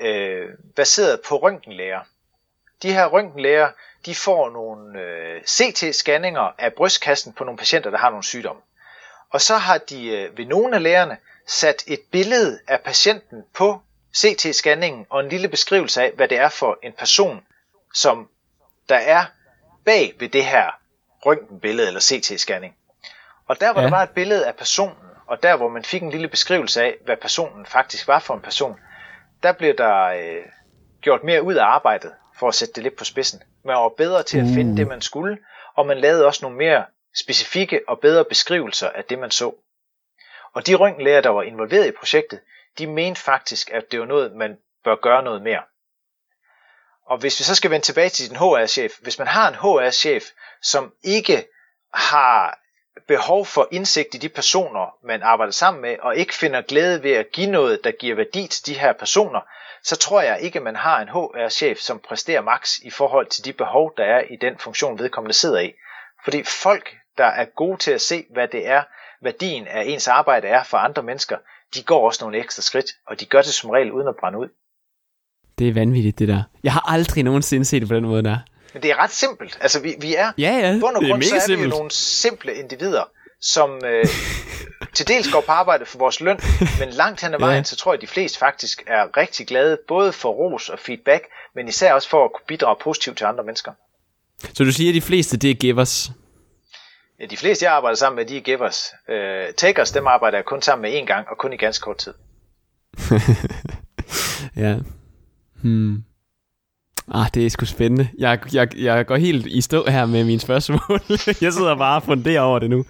øh, 0.00 0.48
baseret 0.76 1.20
på 1.20 1.36
røntgenlæger. 1.36 2.00
De 2.82 2.92
her 2.92 3.06
røntgenlæger, 3.06 3.68
de 4.06 4.14
får 4.14 4.50
nogle 4.50 5.00
øh, 5.00 5.42
CT-scanninger 5.42 6.54
af 6.58 6.72
brystkassen 6.72 7.32
på 7.32 7.44
nogle 7.44 7.58
patienter, 7.58 7.90
der 7.90 7.98
har 7.98 8.10
nogle 8.10 8.24
sygdomme. 8.24 8.62
Og 9.30 9.40
så 9.40 9.56
har 9.56 9.78
de 9.78 10.08
øh, 10.08 10.38
ved 10.38 10.46
nogle 10.46 10.76
af 10.76 10.82
lægerne 10.82 11.16
sat 11.46 11.84
et 11.86 12.00
billede 12.10 12.60
af 12.68 12.80
patienten 12.80 13.44
på 13.54 13.80
CT-scanningen 14.16 15.06
og 15.10 15.20
en 15.20 15.28
lille 15.28 15.48
beskrivelse 15.48 16.02
af, 16.02 16.12
hvad 16.16 16.28
det 16.28 16.38
er 16.38 16.48
for 16.48 16.78
en 16.82 16.92
person, 16.92 17.40
som 17.94 18.28
der 18.88 18.96
er 18.96 19.24
bag 19.84 20.14
ved 20.18 20.28
det 20.28 20.44
her 20.44 20.70
røntgenbillede 21.26 21.88
eller 21.88 22.00
CT-scanning. 22.00 22.72
Og 23.48 23.60
der 23.60 23.72
hvor 23.72 23.80
ja. 23.80 23.86
der 23.86 23.94
var 23.94 24.02
et 24.02 24.10
billede 24.10 24.46
af 24.46 24.56
personen, 24.56 24.96
og 25.26 25.42
der 25.42 25.56
hvor 25.56 25.68
man 25.68 25.84
fik 25.84 26.02
en 26.02 26.10
lille 26.10 26.28
beskrivelse 26.28 26.82
af, 26.82 26.96
hvad 27.04 27.16
personen 27.16 27.66
faktisk 27.66 28.08
var 28.08 28.18
for 28.18 28.34
en 28.34 28.40
person, 28.40 28.76
der 29.42 29.52
blev 29.52 29.76
der 29.76 30.04
øh, 30.04 30.42
gjort 31.00 31.24
mere 31.24 31.42
ud 31.42 31.54
af 31.54 31.64
arbejdet, 31.64 32.12
for 32.38 32.48
at 32.48 32.54
sætte 32.54 32.74
det 32.74 32.82
lidt 32.82 32.96
på 32.96 33.04
spidsen. 33.04 33.42
Man 33.64 33.76
var 33.76 33.88
bedre 33.88 34.22
til 34.22 34.38
at 34.38 34.46
finde 34.54 34.70
uh. 34.70 34.76
det, 34.76 34.88
man 34.88 35.02
skulle, 35.02 35.38
og 35.74 35.86
man 35.86 35.98
lavede 35.98 36.26
også 36.26 36.44
nogle 36.44 36.58
mere 36.58 36.84
specifikke 37.16 37.80
og 37.88 38.00
bedre 38.00 38.24
beskrivelser 38.24 38.88
af 38.88 39.04
det, 39.04 39.18
man 39.18 39.30
så. 39.30 39.54
Og 40.52 40.66
de 40.66 40.74
røntgenlæger, 40.74 41.20
der 41.20 41.28
var 41.28 41.42
involveret 41.42 41.86
i 41.86 41.90
projektet, 41.90 42.40
de 42.78 42.86
mente 42.86 43.20
faktisk, 43.20 43.70
at 43.70 43.92
det 43.92 44.00
var 44.00 44.06
noget, 44.06 44.32
man 44.32 44.58
bør 44.84 44.96
gøre 44.96 45.22
noget 45.22 45.42
mere. 45.42 45.62
Og 47.06 47.18
hvis 47.18 47.38
vi 47.40 47.44
så 47.44 47.54
skal 47.54 47.70
vende 47.70 47.86
tilbage 47.86 48.08
til 48.08 48.28
din 48.28 48.36
HR-chef, 48.36 48.92
hvis 49.00 49.18
man 49.18 49.28
har 49.28 49.48
en 49.48 49.54
HR-chef, 49.54 50.24
som 50.62 50.94
ikke 51.02 51.46
har 51.94 52.58
behov 53.08 53.46
for 53.46 53.68
indsigt 53.70 54.14
i 54.14 54.18
de 54.18 54.28
personer, 54.28 54.96
man 55.06 55.22
arbejder 55.22 55.52
sammen 55.52 55.82
med, 55.82 55.96
og 56.02 56.16
ikke 56.16 56.34
finder 56.34 56.62
glæde 56.62 57.02
ved 57.02 57.12
at 57.12 57.32
give 57.32 57.50
noget, 57.50 57.84
der 57.84 57.90
giver 57.90 58.16
værdi 58.16 58.46
til 58.46 58.66
de 58.66 58.78
her 58.78 58.92
personer, 58.92 59.40
så 59.82 59.96
tror 59.96 60.20
jeg 60.20 60.40
ikke, 60.40 60.58
at 60.58 60.62
man 60.62 60.76
har 60.76 61.00
en 61.00 61.08
HR-chef, 61.08 61.78
som 61.78 61.98
præsterer 61.98 62.40
max 62.40 62.78
i 62.78 62.90
forhold 62.90 63.26
til 63.26 63.44
de 63.44 63.52
behov, 63.52 63.92
der 63.96 64.04
er 64.04 64.20
i 64.20 64.36
den 64.36 64.58
funktion, 64.58 64.98
vedkommende 64.98 65.34
sidder 65.34 65.60
i. 65.60 65.72
Fordi 66.24 66.42
folk, 66.42 66.96
der 67.20 67.26
er 67.26 67.44
gode 67.44 67.76
til 67.76 67.90
at 67.90 68.00
se, 68.00 68.24
hvad 68.32 68.48
det 68.48 68.66
er, 68.66 68.82
værdien 69.22 69.66
af 69.66 69.84
ens 69.86 70.08
arbejde 70.08 70.46
er 70.48 70.62
for 70.64 70.76
andre 70.76 71.02
mennesker, 71.02 71.36
de 71.74 71.82
går 71.82 72.06
også 72.06 72.24
nogle 72.24 72.38
ekstra 72.38 72.62
skridt, 72.62 72.86
og 73.06 73.20
de 73.20 73.24
gør 73.24 73.42
det 73.42 73.54
som 73.54 73.70
regel 73.70 73.92
uden 73.92 74.08
at 74.08 74.14
brænde 74.20 74.38
ud. 74.38 74.48
Det 75.58 75.68
er 75.68 75.72
vanvittigt, 75.72 76.18
det 76.18 76.28
der. 76.28 76.42
Jeg 76.62 76.72
har 76.72 76.92
aldrig 76.92 77.24
nogensinde 77.24 77.64
set 77.64 77.80
det 77.80 77.88
på 77.88 77.94
den 77.94 78.04
måde 78.04 78.22
der. 78.22 78.38
Men 78.72 78.82
det 78.82 78.90
er 78.90 78.96
ret 78.96 79.10
simpelt. 79.10 79.58
Altså, 79.60 79.80
vi, 79.80 79.94
vi 80.00 80.14
er, 80.14 80.32
ja, 80.38 80.58
ja, 80.58 80.78
bund 80.80 80.96
og 80.96 81.02
grund, 81.02 81.22
så 81.22 81.34
er 81.36 81.40
simpelt. 81.40 81.58
vi 81.58 81.64
jo 81.64 81.76
nogle 81.76 81.90
simple 81.90 82.54
individer, 82.54 83.04
som 83.40 83.70
øh, 83.84 84.06
til 84.96 85.08
dels 85.08 85.32
går 85.32 85.40
på 85.40 85.52
arbejde 85.52 85.86
for 85.86 85.98
vores 85.98 86.20
løn, 86.20 86.40
men 86.78 86.88
langt 86.90 87.20
hen 87.22 87.34
ad 87.34 87.38
vejen, 87.38 87.56
ja. 87.56 87.62
så 87.62 87.76
tror 87.76 87.92
jeg, 87.92 87.98
at 87.98 88.02
de 88.02 88.06
fleste 88.06 88.38
faktisk 88.38 88.82
er 88.86 89.16
rigtig 89.16 89.46
glade, 89.46 89.78
både 89.88 90.12
for 90.12 90.30
ros 90.30 90.68
og 90.68 90.78
feedback, 90.78 91.24
men 91.54 91.68
især 91.68 91.92
også 91.92 92.08
for 92.08 92.24
at 92.24 92.30
kunne 92.32 92.46
bidrage 92.48 92.76
positivt 92.80 93.18
til 93.18 93.24
andre 93.24 93.44
mennesker. 93.44 93.72
Så 94.54 94.64
du 94.64 94.72
siger, 94.72 94.90
at 94.90 94.94
de 94.94 95.00
fleste, 95.00 95.36
det 95.36 95.50
er 95.50 95.54
givers? 95.54 96.10
Øh, 97.20 97.30
de 97.30 97.36
fleste, 97.36 97.64
jeg 97.64 97.72
arbejder 97.72 97.96
sammen 97.96 98.16
med, 98.16 98.24
de 98.24 98.36
er 98.36 98.40
givers. 98.40 98.92
Øh, 99.08 99.54
takers, 99.56 99.92
dem 99.92 100.06
arbejder 100.06 100.38
jeg 100.38 100.44
kun 100.44 100.62
sammen 100.62 100.82
med 100.82 101.00
én 101.00 101.04
gang, 101.04 101.28
og 101.28 101.38
kun 101.38 101.52
i 101.52 101.56
ganske 101.56 101.82
kort 101.82 101.96
tid. 101.96 102.14
ja. 104.64 104.76
Hmm. 105.62 106.02
Ah, 107.14 107.26
det 107.34 107.46
er 107.46 107.50
sgu 107.50 107.64
spændende. 107.64 108.08
Jeg, 108.18 108.38
jeg, 108.52 108.76
jeg 108.76 109.06
går 109.06 109.16
helt 109.16 109.46
i 109.46 109.60
stå 109.60 109.84
her 109.88 110.06
med 110.06 110.24
mine 110.24 110.40
spørgsmål. 110.40 111.00
jeg 111.44 111.52
sidder 111.52 111.76
bare 111.76 111.96
og 111.96 112.02
funderer 112.02 112.40
over 112.40 112.58
det 112.58 112.70
nu. 112.70 112.84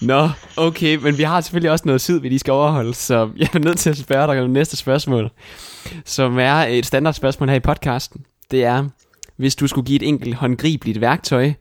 Nå, 0.00 0.28
okay, 0.56 0.96
men 0.96 1.18
vi 1.18 1.22
har 1.22 1.40
selvfølgelig 1.40 1.70
også 1.70 1.82
noget 1.86 2.00
tid, 2.00 2.20
vi 2.20 2.28
lige 2.28 2.38
skal 2.38 2.52
overholde, 2.52 2.94
så 2.94 3.30
jeg 3.36 3.48
er 3.54 3.58
nødt 3.58 3.78
til 3.78 3.90
at 3.90 3.96
spørge 3.96 4.34
dig 4.34 4.42
om 4.42 4.50
næste 4.50 4.76
spørgsmål, 4.76 5.30
som 6.04 6.38
er 6.38 6.54
et 6.54 6.86
standardspørgsmål 6.86 7.48
her 7.48 7.56
i 7.56 7.60
podcasten. 7.60 8.24
Det 8.50 8.64
er, 8.64 8.88
hvis 9.36 9.56
du 9.56 9.66
skulle 9.66 9.86
give 9.86 9.96
et 9.96 10.08
enkelt 10.08 10.34
håndgribeligt 10.34 11.00
værktøj 11.00 11.52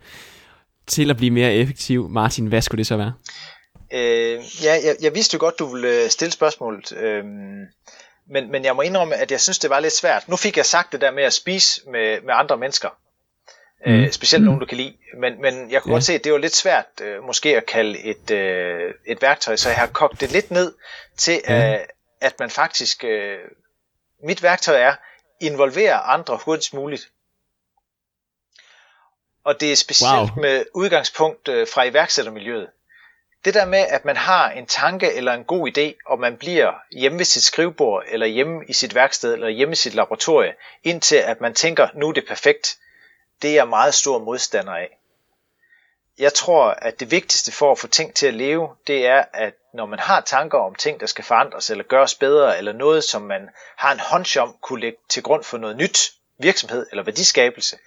til 0.87 1.09
at 1.09 1.17
blive 1.17 1.31
mere 1.31 1.53
effektiv, 1.53 2.09
Martin, 2.09 2.45
hvad 2.45 2.61
skulle 2.61 2.79
det 2.79 2.87
så 2.87 2.97
være? 2.97 3.13
Øh, 3.93 4.39
ja, 4.63 4.73
jeg, 4.85 4.95
jeg 5.01 5.15
vidste 5.15 5.35
jo 5.35 5.39
godt, 5.39 5.59
du 5.59 5.73
ville 5.73 6.09
stille 6.09 6.31
spørgsmålet. 6.31 6.91
Øh, 6.97 7.23
men, 8.29 8.51
men 8.51 8.65
jeg 8.65 8.75
må 8.75 8.81
indrømme, 8.81 9.15
at 9.15 9.31
jeg 9.31 9.41
synes, 9.41 9.59
det 9.59 9.69
var 9.69 9.79
lidt 9.79 9.93
svært. 9.93 10.29
Nu 10.29 10.35
fik 10.35 10.57
jeg 10.57 10.65
sagt 10.65 10.91
det 10.91 11.01
der 11.01 11.11
med 11.11 11.23
at 11.23 11.33
spise 11.33 11.81
med, 11.91 12.21
med 12.21 12.33
andre 12.33 12.57
mennesker. 12.57 12.89
Mm. 13.85 13.91
Øh, 13.91 14.11
specielt 14.11 14.41
mm. 14.41 14.45
nogen, 14.45 14.59
du 14.59 14.65
kan 14.65 14.77
lide. 14.77 14.93
Men, 15.19 15.41
men 15.41 15.71
jeg 15.71 15.81
kunne 15.81 15.91
ja. 15.91 15.95
godt 15.95 16.03
se, 16.03 16.13
at 16.13 16.23
det 16.23 16.31
var 16.31 16.37
lidt 16.37 16.55
svært 16.55 16.85
øh, 17.01 17.23
måske 17.23 17.57
at 17.57 17.65
kalde 17.65 17.99
et, 17.99 18.31
øh, 18.31 18.93
et 19.07 19.21
værktøj, 19.21 19.55
så 19.55 19.69
jeg 19.69 19.77
har 19.77 19.87
kogt 19.87 20.21
det 20.21 20.31
lidt 20.31 20.51
ned 20.51 20.73
til, 21.17 21.41
ja. 21.47 21.73
øh, 21.73 21.79
at 22.21 22.39
man 22.39 22.49
faktisk... 22.49 23.03
Øh, 23.03 23.37
mit 24.23 24.43
værktøj 24.43 24.81
er, 24.81 24.95
involvere 25.41 25.93
andre 25.93 26.39
hurtigst 26.45 26.73
muligt. 26.73 27.09
Og 29.47 29.59
det 29.59 29.71
er 29.71 29.75
specielt 29.75 30.11
wow. 30.13 30.41
med 30.41 30.65
udgangspunkt 30.73 31.47
øh, 31.47 31.67
fra 31.73 31.83
iværksættermiljøet 31.83 32.67
det 33.45 33.53
der 33.53 33.65
med, 33.65 33.79
at 33.79 34.05
man 34.05 34.17
har 34.17 34.49
en 34.49 34.65
tanke 34.65 35.13
eller 35.13 35.33
en 35.33 35.43
god 35.43 35.77
idé, 35.77 35.93
og 36.05 36.19
man 36.19 36.37
bliver 36.37 36.73
hjemme 36.91 37.17
ved 37.17 37.25
sit 37.25 37.43
skrivebord, 37.43 38.03
eller 38.07 38.25
hjemme 38.25 38.65
i 38.67 38.73
sit 38.73 38.95
værksted, 38.95 39.33
eller 39.33 39.49
hjemme 39.49 39.71
i 39.71 39.75
sit 39.75 39.93
laboratorie, 39.93 40.53
indtil 40.83 41.15
at 41.15 41.41
man 41.41 41.53
tænker, 41.53 41.87
nu 41.95 42.09
er 42.09 42.13
det 42.13 42.27
perfekt, 42.27 42.77
det 43.41 43.49
er 43.49 43.53
jeg 43.53 43.67
meget 43.67 43.93
stor 43.93 44.19
modstander 44.19 44.73
af. 44.73 44.97
Jeg 46.17 46.33
tror, 46.33 46.65
at 46.69 46.99
det 46.99 47.11
vigtigste 47.11 47.51
for 47.51 47.71
at 47.71 47.79
få 47.79 47.87
ting 47.87 48.13
til 48.13 48.27
at 48.27 48.33
leve, 48.33 48.69
det 48.87 49.07
er, 49.07 49.23
at 49.33 49.53
når 49.73 49.85
man 49.85 49.99
har 49.99 50.21
tanker 50.21 50.57
om 50.57 50.75
ting, 50.75 50.99
der 50.99 51.05
skal 51.05 51.23
forandres 51.23 51.69
eller 51.69 51.83
gøres 51.83 52.15
bedre, 52.15 52.57
eller 52.57 52.73
noget, 52.73 53.03
som 53.03 53.21
man 53.21 53.49
har 53.75 53.91
en 53.91 54.01
hunch 54.11 54.39
om, 54.39 54.55
kunne 54.61 54.81
lægge 54.81 54.97
til 55.09 55.23
grund 55.23 55.43
for 55.43 55.57
noget 55.57 55.77
nyt 55.77 56.11
virksomhed 56.37 56.85
eller 56.91 57.03
værdiskabelse, 57.03 57.77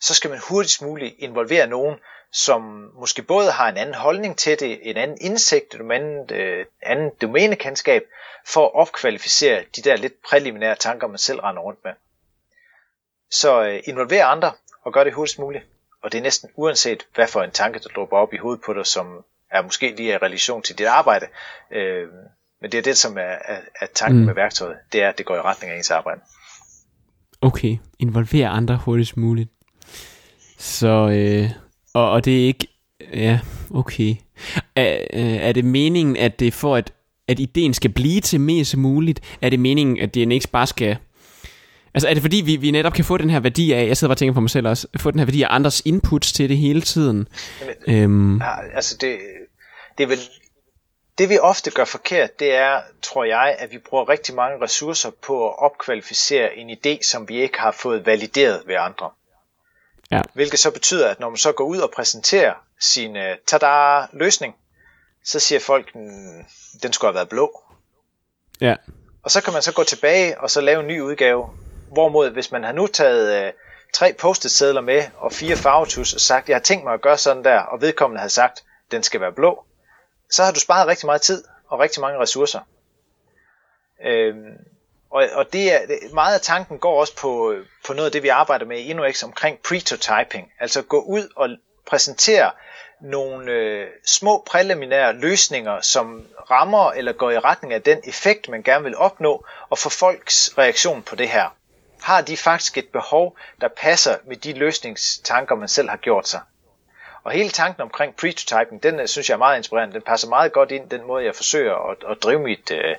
så 0.00 0.14
skal 0.14 0.30
man 0.30 0.40
hurtigst 0.48 0.82
muligt 0.82 1.14
involvere 1.18 1.66
nogen, 1.66 1.96
som 2.32 2.90
måske 3.00 3.22
både 3.22 3.50
har 3.50 3.68
en 3.68 3.76
anden 3.76 3.94
holdning 3.94 4.38
til 4.38 4.60
det, 4.60 4.90
en 4.90 4.96
anden 4.96 5.18
indsigt, 5.20 5.74
en 5.74 5.90
anden, 5.90 6.34
øh, 6.36 6.66
anden 6.82 7.10
domænekendskab, 7.20 8.02
for 8.46 8.66
at 8.66 8.74
opkvalificere 8.74 9.64
de 9.76 9.82
der 9.82 9.96
lidt 9.96 10.14
præliminære 10.28 10.76
tanker, 10.76 11.06
man 11.06 11.18
selv 11.18 11.40
render 11.40 11.62
rundt 11.62 11.84
med. 11.84 11.92
Så 13.30 13.64
øh, 13.64 13.80
involver 13.84 14.24
andre 14.24 14.52
og 14.82 14.92
gør 14.92 15.04
det 15.04 15.12
hurtigst 15.12 15.38
muligt. 15.38 15.64
Og 16.02 16.12
det 16.12 16.18
er 16.18 16.22
næsten 16.22 16.50
uanset, 16.54 17.06
hvad 17.14 17.26
for 17.26 17.42
en 17.42 17.50
tanke, 17.50 17.78
der 17.78 17.88
dropper 17.88 18.16
op 18.16 18.32
i 18.32 18.36
hovedet 18.36 18.62
på 18.66 18.72
dig, 18.72 18.86
som 18.86 19.24
er 19.50 19.62
måske 19.62 19.94
lige 19.96 20.12
i 20.12 20.16
relation 20.16 20.62
til 20.62 20.78
dit 20.78 20.86
arbejde. 20.86 21.26
Øh, 21.70 22.08
men 22.60 22.72
det 22.72 22.78
er 22.78 22.82
det, 22.82 22.96
som 22.96 23.18
er, 23.18 23.36
er, 23.44 23.60
er 23.80 23.86
tanken 23.94 24.20
mm. 24.20 24.26
med 24.26 24.34
værktøjet. 24.34 24.76
Det 24.92 25.02
er, 25.02 25.08
at 25.08 25.18
det 25.18 25.26
går 25.26 25.36
i 25.36 25.40
retning 25.40 25.72
af 25.72 25.76
ens 25.76 25.90
arbejde. 25.90 26.20
Okay, 27.40 27.78
involver 27.98 28.48
andre 28.48 28.76
hurtigst 28.76 29.16
muligt. 29.16 29.50
Så 30.64 31.08
øh, 31.08 31.50
og, 31.94 32.10
og 32.10 32.24
det 32.24 32.42
er 32.42 32.46
ikke... 32.46 32.66
Ja, 33.14 33.40
okay. 33.74 34.14
Er, 34.76 34.98
øh, 35.12 35.36
er 35.36 35.52
det 35.52 35.64
meningen, 35.64 36.16
at 36.16 36.40
det 36.40 36.54
for 36.54 36.76
at, 36.76 36.92
at 37.28 37.40
ideen 37.40 37.74
skal 37.74 37.92
blive 37.92 38.20
til 38.20 38.40
mest 38.40 38.76
muligt? 38.76 39.20
Er 39.42 39.50
det 39.50 39.60
meningen, 39.60 40.00
at 40.00 40.14
det 40.14 40.32
ikke 40.32 40.48
bare 40.48 40.66
skal... 40.66 40.96
Altså 41.94 42.08
er 42.08 42.14
det 42.14 42.22
fordi, 42.22 42.36
vi, 42.36 42.56
vi 42.56 42.70
netop 42.70 42.92
kan 42.92 43.04
få 43.04 43.16
den 43.16 43.30
her 43.30 43.40
værdi 43.40 43.72
af, 43.72 43.86
jeg 43.86 43.96
sidder 43.96 44.08
bare 44.08 44.14
og 44.14 44.18
tænker 44.18 44.34
på 44.34 44.40
mig 44.40 44.50
selv 44.50 44.68
også, 44.68 44.86
få 44.96 45.10
den 45.10 45.18
her 45.18 45.26
værdi 45.26 45.42
af 45.42 45.46
andres 45.50 45.82
inputs 45.84 46.32
til 46.32 46.48
det 46.48 46.58
hele 46.58 46.80
tiden? 46.82 47.28
Jamen, 47.86 48.02
øhm. 48.02 48.42
altså 48.74 48.96
det, 49.00 49.18
det 49.98 50.04
er 50.04 50.08
vel, 50.08 50.18
det 51.18 51.28
vi 51.28 51.38
ofte 51.38 51.70
gør 51.70 51.84
forkert, 51.84 52.40
det 52.40 52.54
er, 52.54 52.80
tror 53.02 53.24
jeg, 53.24 53.56
at 53.58 53.72
vi 53.72 53.78
bruger 53.78 54.08
rigtig 54.08 54.34
mange 54.34 54.64
ressourcer 54.64 55.10
på 55.22 55.48
at 55.48 55.54
opkvalificere 55.58 56.56
en 56.56 56.70
idé, 56.70 57.02
som 57.02 57.28
vi 57.28 57.42
ikke 57.42 57.60
har 57.60 57.72
fået 57.72 58.06
valideret 58.06 58.62
ved 58.66 58.74
andre. 58.78 59.10
Ja. 60.10 60.20
Hvilket 60.34 60.58
så 60.58 60.70
betyder, 60.70 61.10
at 61.10 61.20
når 61.20 61.28
man 61.28 61.36
så 61.36 61.52
går 61.52 61.64
ud 61.64 61.78
og 61.78 61.90
præsenterer 61.90 62.54
sin 62.80 63.16
uh, 63.16 63.22
tada 63.46 64.06
løsning, 64.12 64.56
så 65.24 65.40
siger 65.40 65.60
folk, 65.60 65.92
den 66.82 66.92
skulle 66.92 67.08
have 67.08 67.14
været 67.14 67.28
blå. 67.28 67.62
Ja. 68.60 68.76
Og 69.22 69.30
så 69.30 69.40
kan 69.40 69.52
man 69.52 69.62
så 69.62 69.72
gå 69.72 69.84
tilbage 69.84 70.40
og 70.40 70.50
så 70.50 70.60
lave 70.60 70.80
en 70.80 70.86
ny 70.86 71.00
udgave. 71.00 71.50
Hvorimod, 71.92 72.30
hvis 72.30 72.52
man 72.52 72.64
har 72.64 72.72
nu 72.72 72.86
taget 72.86 73.46
uh, 73.46 73.52
tre 73.94 74.12
post 74.12 74.50
sædler 74.50 74.80
med 74.80 75.04
og 75.16 75.32
fire 75.32 75.56
farvetus 75.56 76.12
og 76.14 76.20
sagt, 76.20 76.48
jeg 76.48 76.54
har 76.56 76.62
tænkt 76.62 76.84
mig 76.84 76.94
at 76.94 77.00
gøre 77.00 77.18
sådan 77.18 77.44
der, 77.44 77.58
og 77.58 77.80
vedkommende 77.80 78.20
har 78.20 78.28
sagt, 78.28 78.64
den 78.90 79.02
skal 79.02 79.20
være 79.20 79.32
blå, 79.32 79.64
så 80.30 80.44
har 80.44 80.52
du 80.52 80.60
sparet 80.60 80.86
rigtig 80.86 81.06
meget 81.06 81.22
tid 81.22 81.44
og 81.68 81.78
rigtig 81.78 82.00
mange 82.00 82.18
ressourcer. 82.18 82.60
Øhm, 84.04 84.58
og, 85.14 85.28
og 85.32 85.52
det 85.52 85.72
er, 85.72 85.80
meget 86.14 86.34
af 86.34 86.40
tanken 86.40 86.78
går 86.78 87.00
også 87.00 87.16
på, 87.16 87.52
øh, 87.52 87.66
på 87.86 87.92
noget 87.92 88.06
af 88.06 88.12
det, 88.12 88.22
vi 88.22 88.28
arbejder 88.28 88.66
med 88.66 88.78
i 88.78 88.90
InnoX 88.90 89.22
omkring 89.22 89.58
prototyping. 89.58 90.52
Altså 90.60 90.82
gå 90.82 91.00
ud 91.00 91.28
og 91.36 91.48
præsentere 91.86 92.50
nogle 93.00 93.52
øh, 93.52 93.86
små 94.06 94.42
præliminære 94.46 95.12
løsninger, 95.12 95.80
som 95.80 96.26
rammer 96.50 96.92
eller 96.92 97.12
går 97.12 97.30
i 97.30 97.38
retning 97.38 97.72
af 97.72 97.82
den 97.82 98.00
effekt, 98.04 98.48
man 98.48 98.62
gerne 98.62 98.84
vil 98.84 98.96
opnå, 98.96 99.46
og 99.70 99.78
få 99.78 99.88
folks 99.88 100.58
reaktion 100.58 101.02
på 101.02 101.16
det 101.16 101.28
her. 101.28 101.56
Har 102.02 102.20
de 102.20 102.36
faktisk 102.36 102.78
et 102.78 102.88
behov, 102.88 103.36
der 103.60 103.68
passer 103.68 104.16
med 104.26 104.36
de 104.36 104.52
løsningstanker, 104.52 105.54
man 105.54 105.68
selv 105.68 105.88
har 105.88 105.96
gjort 105.96 106.28
sig? 106.28 106.40
Og 107.24 107.32
hele 107.32 107.50
tanken 107.50 107.82
omkring 107.82 108.16
prototyping, 108.16 108.82
den 108.82 109.00
øh, 109.00 109.08
synes 109.08 109.28
jeg 109.28 109.34
er 109.34 109.38
meget 109.38 109.56
inspirerende. 109.56 109.94
Den 109.94 110.02
passer 110.02 110.28
meget 110.28 110.52
godt 110.52 110.70
ind 110.70 110.90
den 110.90 111.06
måde, 111.06 111.24
jeg 111.24 111.34
forsøger 111.34 111.90
at, 111.90 111.96
at 112.10 112.22
drive 112.22 112.40
mit, 112.40 112.70
øh, 112.70 112.96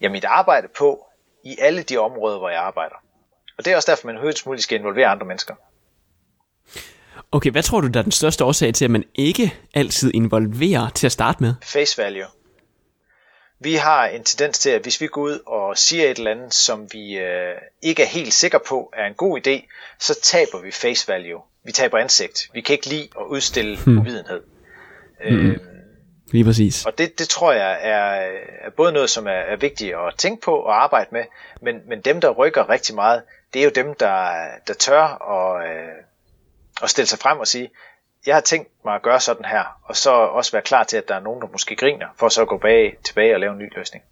ja, 0.00 0.08
mit 0.08 0.24
arbejde 0.24 0.68
på, 0.68 1.06
i 1.44 1.56
alle 1.58 1.82
de 1.82 1.96
områder, 1.96 2.38
hvor 2.38 2.48
jeg 2.48 2.60
arbejder. 2.60 2.94
Og 3.58 3.64
det 3.64 3.72
er 3.72 3.76
også 3.76 3.90
derfor, 3.90 4.06
man 4.06 4.16
højst 4.16 4.46
muligt 4.46 4.62
skal 4.62 4.78
involvere 4.78 5.06
andre 5.06 5.26
mennesker. 5.26 5.54
Okay, 7.32 7.50
hvad 7.50 7.62
tror 7.62 7.80
du, 7.80 7.86
der 7.88 7.98
er 7.98 8.02
den 8.02 8.12
største 8.12 8.44
årsag 8.44 8.74
til, 8.74 8.84
at 8.84 8.90
man 8.90 9.04
ikke 9.14 9.54
altid 9.74 10.10
involverer 10.14 10.88
til 10.88 11.06
at 11.06 11.12
starte 11.12 11.42
med? 11.42 11.54
Face 11.62 12.02
value. 12.02 12.26
Vi 13.60 13.74
har 13.74 14.06
en 14.06 14.24
tendens 14.24 14.58
til, 14.58 14.70
at 14.70 14.82
hvis 14.82 15.00
vi 15.00 15.06
går 15.06 15.22
ud 15.22 15.38
og 15.46 15.78
siger 15.78 16.10
et 16.10 16.18
eller 16.18 16.30
andet, 16.30 16.54
som 16.54 16.88
vi 16.92 17.18
øh, 17.18 17.54
ikke 17.82 18.02
er 18.02 18.06
helt 18.06 18.32
sikre 18.32 18.60
på 18.68 18.92
er 18.96 19.06
en 19.06 19.14
god 19.14 19.46
idé, 19.46 19.66
så 20.00 20.20
taber 20.22 20.62
vi 20.62 20.70
face 20.70 21.08
value. 21.08 21.42
Vi 21.64 21.72
taber 21.72 21.98
ansigt. 21.98 22.50
Vi 22.52 22.60
kan 22.60 22.72
ikke 22.72 22.88
lide 22.88 23.08
at 23.20 23.24
udstille 23.28 23.78
hmm. 23.84 23.98
uvidenhed. 23.98 24.42
Hmm. 25.28 25.50
Øh, 25.50 25.58
Lige 26.34 26.44
præcis. 26.44 26.86
Og 26.86 26.98
det, 26.98 27.18
det 27.18 27.28
tror 27.28 27.52
jeg 27.52 27.78
er, 27.82 28.30
er 28.66 28.70
både 28.76 28.92
noget, 28.92 29.10
som 29.10 29.26
er, 29.26 29.30
er 29.30 29.56
vigtigt 29.56 29.94
at 29.94 30.14
tænke 30.18 30.42
på 30.42 30.54
og 30.54 30.82
arbejde 30.82 31.08
med, 31.12 31.22
men, 31.62 31.76
men 31.88 32.00
dem, 32.00 32.20
der 32.20 32.30
rykker 32.30 32.70
rigtig 32.70 32.94
meget, 32.94 33.22
det 33.52 33.60
er 33.60 33.64
jo 33.64 33.70
dem, 33.74 33.94
der, 34.00 34.28
der 34.66 34.74
tør 34.74 35.02
at, 35.32 35.68
øh, 35.68 35.88
at 36.82 36.90
stille 36.90 37.06
sig 37.06 37.18
frem 37.18 37.38
og 37.38 37.46
sige, 37.46 37.70
jeg 38.26 38.34
har 38.34 38.40
tænkt 38.40 38.68
mig 38.84 38.94
at 38.94 39.02
gøre 39.02 39.20
sådan 39.20 39.44
her, 39.44 39.62
og 39.84 39.96
så 39.96 40.10
også 40.10 40.52
være 40.52 40.62
klar 40.62 40.84
til, 40.84 40.96
at 40.96 41.08
der 41.08 41.14
er 41.14 41.20
nogen, 41.20 41.40
der 41.40 41.46
måske 41.52 41.76
griner, 41.76 42.06
for 42.18 42.28
så 42.28 42.42
at 42.42 42.48
gå 42.48 42.58
bag, 42.58 42.96
tilbage 43.04 43.34
og 43.34 43.40
lave 43.40 43.52
en 43.52 43.58
ny 43.58 43.76
løsning. 43.76 44.04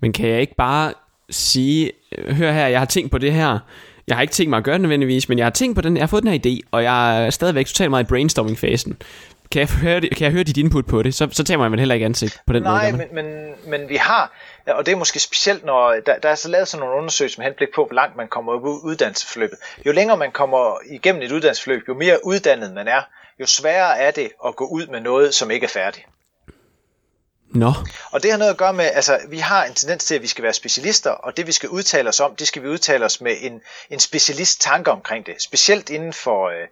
Men 0.00 0.12
kan 0.12 0.28
jeg 0.28 0.40
ikke 0.40 0.54
bare 0.54 0.94
sige, 1.30 1.92
hør 2.28 2.52
her, 2.52 2.66
jeg 2.66 2.78
har 2.78 2.86
tænkt 2.86 3.10
på 3.10 3.18
det 3.18 3.32
her, 3.32 3.58
jeg 4.06 4.16
har 4.16 4.22
ikke 4.22 4.34
tænkt 4.34 4.50
mig 4.50 4.56
at 4.56 4.64
gøre 4.64 4.74
det 4.74 4.80
nødvendigvis, 4.80 5.28
men 5.28 5.38
jeg 5.38 5.46
har 5.46 5.50
tænkt 5.50 5.74
på 5.74 5.82
den, 5.82 5.96
jeg 5.96 6.02
har 6.02 6.08
fået 6.08 6.22
den 6.22 6.32
her 6.32 6.38
idé, 6.38 6.68
og 6.70 6.82
jeg 6.82 7.26
er 7.26 7.30
stadigvæk 7.30 7.66
totalt 7.66 7.90
meget 7.90 8.04
i 8.04 8.06
brainstorming-fasen. 8.06 8.96
Kan 9.52 9.60
jeg, 9.60 9.68
høre, 9.68 10.00
kan 10.00 10.24
jeg 10.24 10.30
høre 10.30 10.44
dit 10.44 10.56
input 10.56 10.86
på 10.86 11.02
det? 11.02 11.14
Så, 11.14 11.28
så 11.32 11.44
tager 11.44 11.58
man 11.58 11.70
vel 11.72 11.78
heller 11.78 11.94
ikke 11.94 12.04
ansigt 12.04 12.40
på 12.46 12.52
den 12.52 12.62
Nej, 12.62 12.90
måde. 12.90 13.06
Nej, 13.06 13.08
men, 13.12 13.24
men, 13.24 13.54
men 13.66 13.88
vi 13.88 13.96
har, 13.96 14.32
og 14.66 14.86
det 14.86 14.92
er 14.92 14.96
måske 14.96 15.18
specielt, 15.20 15.64
når 15.64 15.94
der, 16.06 16.18
der 16.18 16.28
er 16.28 16.34
så 16.34 16.48
lavet 16.48 16.68
sådan 16.68 16.86
nogle 16.86 16.98
undersøgelser 16.98 17.40
med 17.40 17.46
henblik 17.46 17.68
på, 17.74 17.84
hvor 17.84 17.94
langt 17.94 18.16
man 18.16 18.28
kommer 18.28 18.52
ud 18.52 18.80
i 18.80 18.86
uddannelsesforløbet. 18.86 19.58
Jo 19.86 19.92
længere 19.92 20.16
man 20.16 20.32
kommer 20.32 20.78
igennem 20.90 21.22
et 21.22 21.32
uddannelsesforløb, 21.32 21.88
jo 21.88 21.94
mere 21.94 22.26
uddannet 22.26 22.72
man 22.72 22.88
er, 22.88 23.02
jo 23.40 23.46
sværere 23.46 23.98
er 23.98 24.10
det 24.10 24.30
at 24.46 24.56
gå 24.56 24.66
ud 24.66 24.86
med 24.86 25.00
noget, 25.00 25.34
som 25.34 25.50
ikke 25.50 25.64
er 25.64 25.68
færdigt. 25.68 26.06
Nå. 27.54 27.72
Og 28.10 28.22
det 28.22 28.30
har 28.30 28.38
noget 28.38 28.50
at 28.50 28.56
gøre 28.56 28.72
med, 28.72 28.84
altså 28.84 29.18
vi 29.28 29.38
har 29.38 29.64
en 29.64 29.74
tendens 29.74 30.04
til, 30.04 30.14
at 30.14 30.22
vi 30.22 30.26
skal 30.26 30.44
være 30.44 30.52
specialister, 30.52 31.10
og 31.10 31.36
det 31.36 31.46
vi 31.46 31.52
skal 31.52 31.68
udtale 31.68 32.08
os 32.08 32.20
om, 32.20 32.36
det 32.36 32.48
skal 32.48 32.62
vi 32.62 32.68
udtale 32.68 33.04
os 33.04 33.20
med 33.20 33.36
en, 33.40 33.60
en 33.90 34.00
specialist 34.00 34.60
tanke 34.60 34.90
omkring 34.90 35.26
det. 35.26 35.34
Specielt 35.38 35.90
inden 35.90 36.12
for 36.12 36.48
øh, 36.48 36.66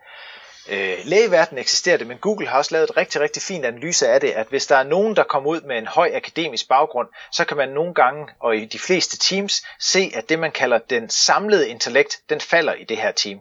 øh, 0.69 0.99
lægeverdenen 1.05 1.61
eksisterer 1.61 1.97
det, 1.97 2.07
men 2.07 2.19
Google 2.19 2.49
har 2.49 2.59
også 2.59 2.75
lavet 2.75 2.91
et 2.91 2.97
rigtig, 2.97 3.21
rigtig 3.21 3.43
fint 3.43 3.65
analyse 3.65 4.09
af 4.09 4.21
det, 4.21 4.31
at 4.31 4.47
hvis 4.47 4.67
der 4.67 4.77
er 4.77 4.83
nogen, 4.83 5.17
der 5.17 5.23
kommer 5.23 5.51
ud 5.51 5.61
med 5.61 5.79
en 5.79 5.87
høj 5.87 6.11
akademisk 6.15 6.69
baggrund, 6.69 7.09
så 7.33 7.45
kan 7.45 7.57
man 7.57 7.69
nogle 7.69 7.95
gange, 7.95 8.29
og 8.41 8.57
i 8.57 8.65
de 8.65 8.79
fleste 8.79 9.19
teams, 9.19 9.63
se, 9.81 10.13
at 10.15 10.29
det 10.29 10.39
man 10.39 10.53
kalder 10.53 10.79
den 10.79 11.11
samlede 11.11 11.69
intellekt, 11.69 12.21
den 12.29 12.41
falder 12.41 12.75
i 12.75 12.85
det 12.85 12.97
her 12.97 13.13
team. 13.13 13.41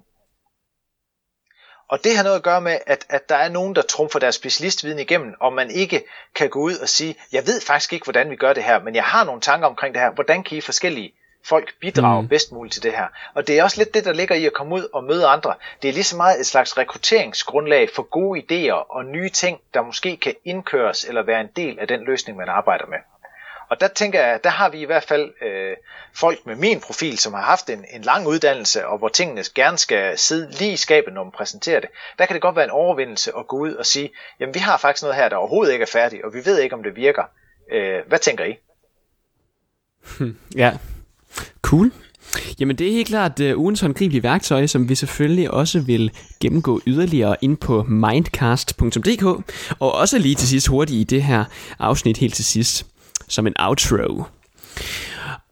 Og 1.90 2.04
det 2.04 2.16
har 2.16 2.24
noget 2.24 2.36
at 2.36 2.44
gøre 2.44 2.62
med, 2.62 2.80
at, 2.88 3.06
at 3.10 3.30
der 3.30 3.36
er 3.36 3.50
nogen, 3.50 3.76
der 3.76 3.82
trumfer 3.82 4.20
deres 4.20 4.36
specialistviden 4.36 5.00
igennem, 5.00 5.34
og 5.42 5.54
man 5.54 5.72
ikke 5.72 6.06
kan 6.36 6.50
gå 6.50 6.60
ud 6.60 6.78
og 6.78 6.90
sige, 6.90 7.16
jeg 7.32 7.48
ved 7.48 7.62
faktisk 7.62 7.94
ikke, 7.94 8.04
hvordan 8.04 8.30
vi 8.30 8.36
gør 8.36 8.54
det 8.54 8.64
her, 8.64 8.80
men 8.80 8.96
jeg 8.96 9.04
har 9.04 9.24
nogle 9.24 9.42
tanker 9.42 9.68
omkring 9.68 9.94
det 9.94 10.02
her. 10.02 10.12
Hvordan 10.12 10.44
kan 10.44 10.58
I 10.58 10.62
forskellige 10.62 11.14
folk 11.50 11.74
bidrage 11.80 12.22
mm. 12.22 12.28
bedst 12.28 12.52
muligt 12.52 12.74
til 12.74 12.84
det 12.84 12.92
her? 12.92 13.08
Og 13.34 13.48
det 13.48 13.60
er 13.60 13.64
også 13.64 13.78
lidt 13.78 13.94
det, 13.94 14.06
der 14.06 14.14
ligger 14.14 14.36
i 14.36 14.46
at 14.46 14.54
komme 14.54 14.76
ud 14.76 14.88
og 14.94 15.04
møde 15.04 15.28
andre. 15.28 15.54
Det 15.82 15.90
er 15.90 15.94
lige 15.94 16.04
så 16.04 16.18
meget 16.18 16.40
et 16.40 16.46
slags 16.46 16.78
rekrutteringsgrundlag 16.78 17.90
for 17.96 18.04
gode 18.04 18.42
idéer 18.42 18.96
og 18.96 19.06
nye 19.06 19.30
ting, 19.30 19.60
der 19.74 19.82
måske 19.82 20.18
kan 20.18 20.36
indkøres 20.46 21.06
eller 21.06 21.24
være 21.24 21.42
en 21.42 21.50
del 21.56 21.80
af 21.80 21.88
den 21.88 22.06
løsning, 22.06 22.38
man 22.38 22.50
arbejder 22.50 22.86
med. 22.86 22.98
Og 23.70 23.80
der 23.80 23.88
tænker 23.88 24.26
jeg, 24.26 24.44
der 24.44 24.50
har 24.50 24.70
vi 24.70 24.80
i 24.82 24.86
hvert 24.86 25.04
fald 25.04 25.34
øh, 25.42 25.76
folk 26.16 26.46
med 26.46 26.56
min 26.56 26.80
profil, 26.80 27.18
som 27.18 27.34
har 27.34 27.42
haft 27.42 27.70
en, 27.70 27.86
en 27.94 28.02
lang 28.02 28.28
uddannelse, 28.28 28.88
og 28.88 28.98
hvor 28.98 29.08
tingene 29.08 29.44
gerne 29.56 29.78
skal 29.78 30.18
sidde 30.18 30.52
lige 30.52 30.72
i 30.72 30.78
skabet, 30.78 31.14
når 31.14 31.24
man 31.24 31.32
præsenterer 31.32 31.80
det. 31.80 31.90
Der 32.20 32.26
kan 32.26 32.34
det 32.34 32.42
godt 32.42 32.56
være 32.56 32.66
en 32.66 32.72
overvindelse 32.72 33.32
at 33.38 33.48
gå 33.48 33.58
ud 33.58 33.74
og 33.74 33.86
sige, 33.86 34.10
jamen 34.40 34.54
vi 34.54 34.60
har 34.60 34.78
faktisk 34.78 35.04
noget 35.04 35.16
her, 35.16 35.30
der 35.30 35.36
overhovedet 35.36 35.74
ikke 35.74 35.84
er 35.84 35.88
færdigt, 35.88 36.24
og 36.24 36.34
vi 36.34 36.46
ved 36.46 36.60
ikke, 36.60 36.76
om 36.76 36.84
det 36.84 36.96
virker. 36.96 37.24
Øh, 37.72 38.00
hvad 38.08 38.20
tænker 38.20 38.46
I? 38.46 38.58
ja, 40.64 40.78
cool. 41.68 41.92
Jamen 42.60 42.76
det 42.76 42.88
er 42.88 42.92
helt 42.92 43.08
klart 43.08 43.40
uh, 43.40 43.60
ugens 43.60 43.80
håndgribelige 43.82 44.24
værktøj, 44.24 44.68
som 44.68 44.90
vi 44.90 44.96
selvfølgelig 44.96 45.52
også 45.52 45.80
vil 45.80 46.12
gennemgå 46.40 46.82
yderligere 46.88 47.36
ind 47.42 47.58
på 47.58 47.84
mindcast.dk, 47.84 49.24
og 49.80 49.96
også 49.96 50.18
lige 50.18 50.36
til 50.36 50.48
sidst 50.48 50.68
hurtigt 50.68 51.00
i 51.00 51.04
det 51.04 51.24
her 51.24 51.46
afsnit 51.80 52.18
helt 52.18 52.34
til 52.34 52.46
sidst 52.46 52.86
som 53.28 53.48
en 53.48 53.54
outro. 53.60 54.24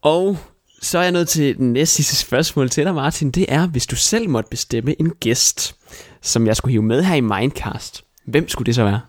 Og 0.02 0.38
så 0.82 0.98
er 0.98 1.02
jeg 1.02 1.12
nødt 1.12 1.28
til 1.28 1.56
den 1.56 1.72
næste 1.72 1.94
sidste 1.94 2.16
spørgsmål 2.16 2.70
til 2.70 2.84
dig, 2.84 2.94
Martin. 2.94 3.30
Det 3.30 3.46
er, 3.48 3.66
hvis 3.66 3.86
du 3.86 3.96
selv 3.96 4.28
måtte 4.28 4.50
bestemme 4.50 5.00
en 5.00 5.10
gæst, 5.10 5.76
som 6.22 6.46
jeg 6.46 6.56
skulle 6.56 6.72
hive 6.72 6.82
med 6.82 7.02
her 7.02 7.14
i 7.14 7.20
Mindcast. 7.20 8.04
Hvem 8.24 8.48
skulle 8.48 8.66
det 8.66 8.74
så 8.74 8.84
være? 8.84 9.00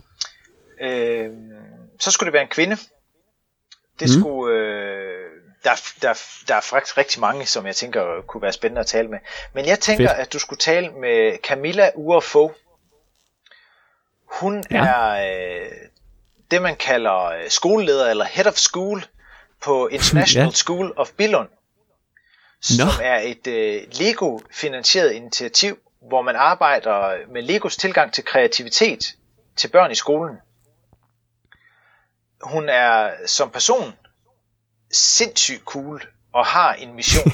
Øh, 0.81 1.29
så 1.99 2.11
skulle 2.11 2.27
det 2.27 2.33
være 2.33 2.43
en 2.43 2.49
kvinde. 2.51 2.75
Det 3.99 4.07
mm. 4.07 4.19
skulle... 4.21 4.55
Øh, 4.55 4.96
der, 5.63 5.81
der, 6.01 6.13
der 6.47 6.55
er 6.55 6.61
faktisk 6.61 6.97
rigtig 6.97 7.19
mange, 7.19 7.45
som 7.45 7.65
jeg 7.65 7.75
tænker 7.75 8.21
kunne 8.27 8.41
være 8.41 8.53
spændende 8.53 8.79
at 8.79 8.87
tale 8.87 9.07
med. 9.07 9.19
Men 9.53 9.65
jeg 9.65 9.79
tænker, 9.79 10.09
Fedt. 10.09 10.19
at 10.19 10.33
du 10.33 10.39
skulle 10.39 10.59
tale 10.59 10.89
med 10.89 11.37
Camilla 11.43 11.91
Urfo. 11.95 12.51
Hun 14.25 14.63
ja. 14.71 14.85
er 14.85 15.31
øh, 15.63 15.71
det, 16.51 16.61
man 16.61 16.75
kalder 16.75 17.23
øh, 17.23 17.49
skoleleder 17.49 18.09
eller 18.09 18.25
head 18.25 18.47
of 18.47 18.55
school 18.55 19.05
på 19.61 19.87
International 19.91 20.47
ja. 20.47 20.51
School 20.51 20.93
of 20.95 21.11
Billund, 21.11 21.49
som 22.61 22.87
no. 22.87 22.91
er 23.03 23.19
et 23.19 23.47
uh, 23.47 23.99
Lego-finansieret 23.99 25.11
initiativ, 25.11 25.77
hvor 26.01 26.21
man 26.21 26.35
arbejder 26.35 27.17
med 27.33 27.41
Legos 27.41 27.77
tilgang 27.77 28.13
til 28.13 28.25
kreativitet 28.25 29.15
til 29.55 29.67
børn 29.67 29.91
i 29.91 29.95
skolen. 29.95 30.37
Hun 32.41 32.69
er 32.69 33.11
som 33.25 33.49
person 33.49 33.93
sindssygt 34.91 35.63
cool 35.65 36.01
og 36.33 36.45
har 36.45 36.73
en 36.73 36.93
mission. 36.93 37.31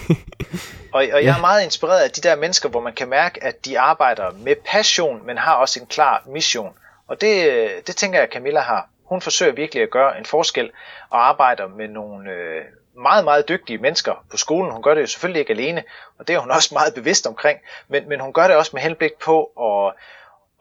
og, 0.93 0.97
og 0.97 1.03
jeg 1.03 1.23
ja. 1.23 1.37
er 1.37 1.41
meget 1.41 1.63
inspireret 1.63 2.03
af 2.03 2.11
de 2.11 2.21
der 2.21 2.35
mennesker, 2.35 2.69
hvor 2.69 2.81
man 2.81 2.93
kan 2.93 3.09
mærke, 3.09 3.43
at 3.43 3.65
de 3.65 3.79
arbejder 3.79 4.31
med 4.31 4.55
passion, 4.65 5.25
men 5.25 5.37
har 5.37 5.55
også 5.55 5.79
en 5.79 5.85
klar 5.85 6.23
mission. 6.25 6.73
Og 7.07 7.21
det, 7.21 7.87
det 7.87 7.95
tænker 7.95 8.19
jeg, 8.19 8.27
at 8.27 8.33
Camilla 8.33 8.59
har. 8.59 8.89
Hun 9.05 9.21
forsøger 9.21 9.53
virkelig 9.53 9.83
at 9.83 9.89
gøre 9.89 10.17
en 10.17 10.25
forskel 10.25 10.71
og 11.09 11.27
arbejder 11.27 11.67
med 11.67 11.87
nogle 11.87 12.31
øh, 12.31 12.61
meget, 12.97 13.23
meget 13.23 13.49
dygtige 13.49 13.77
mennesker 13.77 14.25
på 14.31 14.37
skolen. 14.37 14.71
Hun 14.71 14.83
gør 14.83 14.93
det 14.93 15.01
jo 15.01 15.07
selvfølgelig 15.07 15.39
ikke 15.39 15.53
alene, 15.53 15.83
og 16.19 16.27
det 16.27 16.35
er 16.35 16.39
hun 16.39 16.51
også 16.57 16.69
meget 16.73 16.93
bevidst 16.93 17.27
omkring, 17.27 17.59
men, 17.87 18.09
men 18.09 18.19
hun 18.19 18.33
gør 18.33 18.47
det 18.47 18.55
også 18.55 18.71
med 18.73 18.81
henblik 18.81 19.13
på 19.13 19.43
at, 19.43 19.93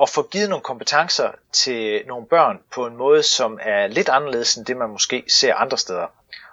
at 0.03 0.09
få 0.09 0.22
givet 0.22 0.49
nogle 0.49 0.62
kompetencer 0.62 1.30
til 1.53 2.03
nogle 2.07 2.26
børn 2.26 2.61
på 2.74 2.86
en 2.86 2.97
måde, 2.97 3.22
som 3.22 3.59
er 3.62 3.86
lidt 3.86 4.09
anderledes 4.09 4.55
end 4.55 4.66
det, 4.66 4.76
man 4.76 4.90
måske 4.90 5.24
ser 5.28 5.55
andre 5.55 5.78
steder. 5.78 6.07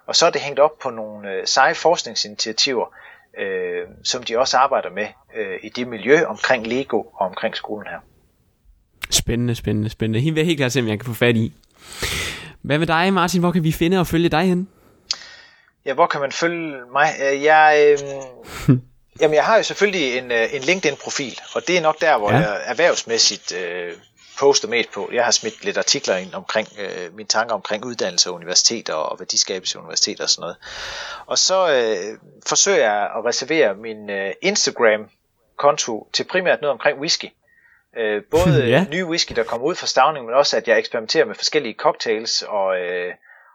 Og 0.09 0.15
så 0.15 0.25
er 0.25 0.29
det 0.29 0.41
hængt 0.41 0.59
op 0.59 0.79
på 0.83 0.89
nogle 0.89 1.31
øh, 1.31 1.47
seje 1.47 1.75
forskningsinitiativer, 1.75 2.85
øh, 3.39 3.87
som 4.03 4.23
de 4.23 4.37
også 4.39 4.57
arbejder 4.57 4.89
med 4.89 5.07
øh, 5.35 5.59
i 5.63 5.69
det 5.69 5.87
miljø 5.87 6.25
omkring 6.25 6.67
Lego 6.67 6.97
og 6.97 7.27
omkring 7.27 7.55
skolen 7.55 7.87
her. 7.87 7.99
Spændende, 9.09 9.55
spændende, 9.55 9.89
spændende. 9.89 10.19
Helt, 10.19 10.45
helt 10.45 10.57
klart 10.57 10.71
se, 10.71 10.79
om 10.79 10.87
jeg 10.87 10.99
kan 10.99 11.05
få 11.05 11.13
fat 11.13 11.35
i. 11.35 11.53
Hvad 12.61 12.79
med 12.79 12.87
dig, 12.87 13.13
Martin? 13.13 13.39
Hvor 13.39 13.51
kan 13.51 13.63
vi 13.63 13.71
finde 13.71 13.99
og 13.99 14.07
følge 14.07 14.29
dig 14.29 14.43
hen? 14.43 14.69
Ja, 15.85 15.93
hvor 15.93 16.07
kan 16.07 16.21
man 16.21 16.31
følge 16.31 16.75
mig? 16.91 17.09
Øh, 17.23 17.43
jeg, 17.43 17.97
øh, 18.01 18.77
jamen, 19.21 19.35
jeg 19.35 19.45
har 19.45 19.57
jo 19.57 19.63
selvfølgelig 19.63 20.17
en, 20.17 20.31
øh, 20.31 20.53
en 20.53 20.61
LinkedIn-profil, 20.61 21.39
og 21.55 21.61
det 21.67 21.77
er 21.77 21.81
nok 21.81 22.01
der, 22.01 22.17
hvor 22.17 22.31
ja. 22.31 22.37
jeg 22.37 22.61
erhvervsmæssigt 22.65 23.55
øh, 23.55 23.93
poster 24.39 24.67
mest 24.67 24.91
på. 24.91 25.09
Jeg 25.13 25.23
har 25.23 25.31
smidt 25.31 25.65
lidt 25.65 25.77
artikler 25.77 26.15
ind 26.15 26.33
omkring 26.33 26.67
øh, 26.79 27.15
mine 27.15 27.27
tanker 27.27 27.55
omkring 27.55 27.85
uddannelse 27.85 28.29
og 28.29 28.35
universiteter 28.35 28.93
og 28.93 29.19
værdiskabelse 29.19 29.77
i 29.77 29.79
universiteter 29.79 30.23
og 30.23 30.29
sådan 30.29 30.41
noget. 30.41 30.57
Og 31.25 31.37
så 31.37 31.69
øh, 31.73 32.19
forsøger 32.47 32.77
jeg 32.77 33.11
at 33.17 33.25
reservere 33.25 33.75
min 33.75 34.09
øh, 34.09 34.33
Instagram-konto 34.41 36.09
til 36.13 36.23
primært 36.23 36.61
noget 36.61 36.71
omkring 36.71 36.99
whisky. 36.99 37.25
Øh, 37.97 38.23
både 38.31 38.65
ja. 38.73 38.85
nye 38.91 39.05
whisky, 39.05 39.33
der 39.35 39.43
kommer 39.43 39.67
ud 39.67 39.75
fra 39.75 39.87
stavning, 39.87 40.25
men 40.25 40.35
også 40.35 40.57
at 40.57 40.67
jeg 40.67 40.79
eksperimenterer 40.79 41.25
med 41.25 41.35
forskellige 41.35 41.75
cocktails 41.77 42.41
og, 42.41 42.79
øh, 42.79 43.13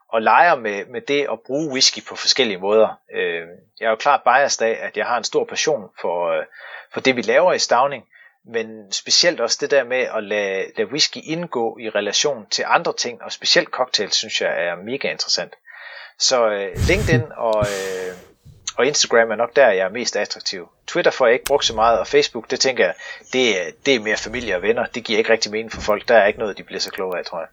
og 0.09 0.23
leger 0.23 0.57
med, 0.57 0.85
med 0.85 1.01
det 1.01 1.27
at 1.33 1.41
bruge 1.47 1.73
whisky 1.73 2.07
på 2.09 2.17
forskellige 2.17 2.59
måder. 2.59 2.99
Øh, 3.15 3.43
jeg 3.81 3.87
er 3.87 3.91
jo 3.91 3.97
klart 3.97 4.21
biased 4.25 4.67
af, 4.67 4.79
at 4.81 4.97
jeg 4.97 5.07
har 5.07 5.17
en 5.19 5.25
stor 5.25 5.45
passion 5.45 5.91
for, 6.01 6.31
øh, 6.31 6.45
for 6.93 7.01
det, 7.01 7.17
vi 7.17 7.23
laver 7.23 7.53
i 7.53 7.59
stavning, 7.59 8.05
men 8.47 8.93
specielt 8.93 9.41
også 9.41 9.59
det 9.61 9.71
der 9.71 9.85
med 9.85 10.07
at 10.17 10.25
lade, 10.25 10.65
lade 10.77 10.89
whisky 10.89 11.19
indgå 11.25 11.79
i 11.81 11.91
relation 11.91 12.47
til 12.51 12.65
andre 12.69 12.93
ting, 12.99 13.23
og 13.23 13.33
specielt 13.33 13.69
cocktails, 13.69 14.17
synes 14.17 14.41
jeg 14.41 14.67
er 14.67 14.77
mega 14.85 15.11
interessant. 15.11 15.53
Så 16.19 16.49
øh, 16.51 16.69
LinkedIn 16.89 17.23
og, 17.37 17.67
øh, 17.67 18.15
og 18.79 18.87
Instagram 18.87 19.31
er 19.31 19.37
nok 19.37 19.57
der, 19.57 19.69
jeg 19.69 19.87
er 19.87 19.91
mest 19.91 20.17
attraktiv. 20.17 20.69
Twitter 20.87 21.11
får 21.11 21.27
jeg 21.27 21.33
ikke 21.33 21.45
brugt 21.45 21.65
så 21.65 21.75
meget, 21.75 21.99
og 21.99 22.07
Facebook, 22.07 22.51
det 22.51 22.61
tænker 22.61 22.85
jeg, 22.85 22.95
det 23.33 23.57
det 23.87 23.95
er 23.95 24.01
mere 24.01 24.17
familie 24.17 24.57
og 24.57 24.63
venner. 24.63 24.87
Det 24.87 25.05
giver 25.05 25.19
ikke 25.19 25.33
rigtig 25.33 25.51
mening 25.51 25.73
for 25.73 25.81
folk. 25.81 26.09
Der 26.09 26.17
er 26.17 26.27
ikke 26.27 26.39
noget, 26.39 26.59
de 26.59 26.63
bliver 26.63 26.81
så 26.81 26.91
kloge 26.91 27.19
af, 27.19 27.25
tror 27.25 27.41
jeg. 27.41 27.49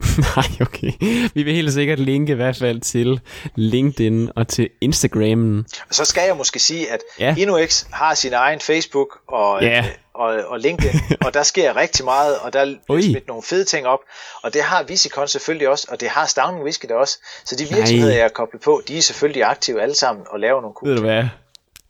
Nej, 0.36 0.66
okay. 0.66 0.92
Vi 1.34 1.42
vil 1.42 1.54
helt 1.54 1.72
sikkert 1.72 1.98
linke 1.98 2.32
i 2.32 2.36
hvert 2.36 2.56
fald 2.56 2.80
til 2.80 3.20
LinkedIn 3.54 4.30
og 4.36 4.48
til 4.48 4.70
Instagrammen. 4.80 5.66
Og 5.88 5.94
så 5.94 6.04
skal 6.04 6.22
jeg 6.26 6.36
måske 6.36 6.58
sige, 6.58 6.92
at 6.92 7.00
ja. 7.20 7.34
InnoX 7.38 7.84
har 7.92 8.14
sin 8.14 8.32
egen 8.32 8.60
Facebook 8.60 9.08
og, 9.28 9.62
ja. 9.62 9.84
Og, 10.14 10.44
og 10.48 10.60
LinkedIn, 10.60 11.00
og 11.26 11.34
der 11.34 11.42
sker 11.42 11.76
rigtig 11.76 12.04
meget, 12.04 12.38
og 12.38 12.52
der 12.52 12.60
er 12.60 13.00
smidt 13.00 13.28
nogle 13.28 13.42
fede 13.42 13.64
ting 13.64 13.86
op, 13.86 13.98
og 14.42 14.54
det 14.54 14.62
har 14.62 14.82
Visicon 14.82 15.28
selvfølgelig 15.28 15.68
også, 15.68 15.86
og 15.90 16.00
det 16.00 16.08
har 16.08 16.26
Stavning 16.26 16.64
Whisky 16.64 16.86
der 16.88 16.94
også. 16.94 17.18
Så 17.44 17.56
de 17.56 17.64
virksomheder, 17.64 18.08
Nej. 18.08 18.16
jeg 18.16 18.24
er 18.24 18.28
koblet 18.28 18.62
på, 18.62 18.82
de 18.88 18.98
er 18.98 19.02
selvfølgelig 19.02 19.44
aktive 19.44 19.82
alle 19.82 19.94
sammen 19.94 20.24
og 20.30 20.40
laver 20.40 20.60
nogle 20.60 20.74
cool 20.74 20.88
Ved 20.88 20.96
du 20.96 21.02
hvad? 21.02 21.24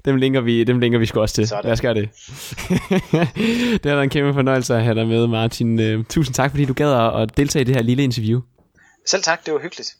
Dem 0.04 0.16
linker 0.16 0.40
vi, 0.40 0.64
dem 0.64 0.78
linker 0.78 0.98
vi 0.98 1.06
sgu 1.06 1.20
også 1.20 1.34
til. 1.34 1.48
Sådan. 1.48 1.64
Lad 1.64 1.72
os 1.72 1.80
gøre 1.80 1.94
det. 1.94 2.08
det 3.82 3.86
har 3.86 3.94
været 3.94 4.02
en 4.02 4.10
kæmpe 4.10 4.34
fornøjelse 4.34 4.74
at 4.74 4.82
have 4.82 4.94
dig 4.94 5.06
med, 5.06 5.26
Martin. 5.26 5.96
Uh, 5.98 6.04
tusind 6.04 6.34
tak, 6.34 6.50
fordi 6.50 6.64
du 6.64 6.74
gad 6.74 7.20
at 7.22 7.36
deltage 7.36 7.60
i 7.60 7.64
det 7.64 7.76
her 7.76 7.82
lille 7.82 8.04
interview. 8.04 8.40
Selv 9.06 9.22
tak, 9.22 9.46
det 9.46 9.54
var 9.54 9.60
hyggeligt. 9.60 9.94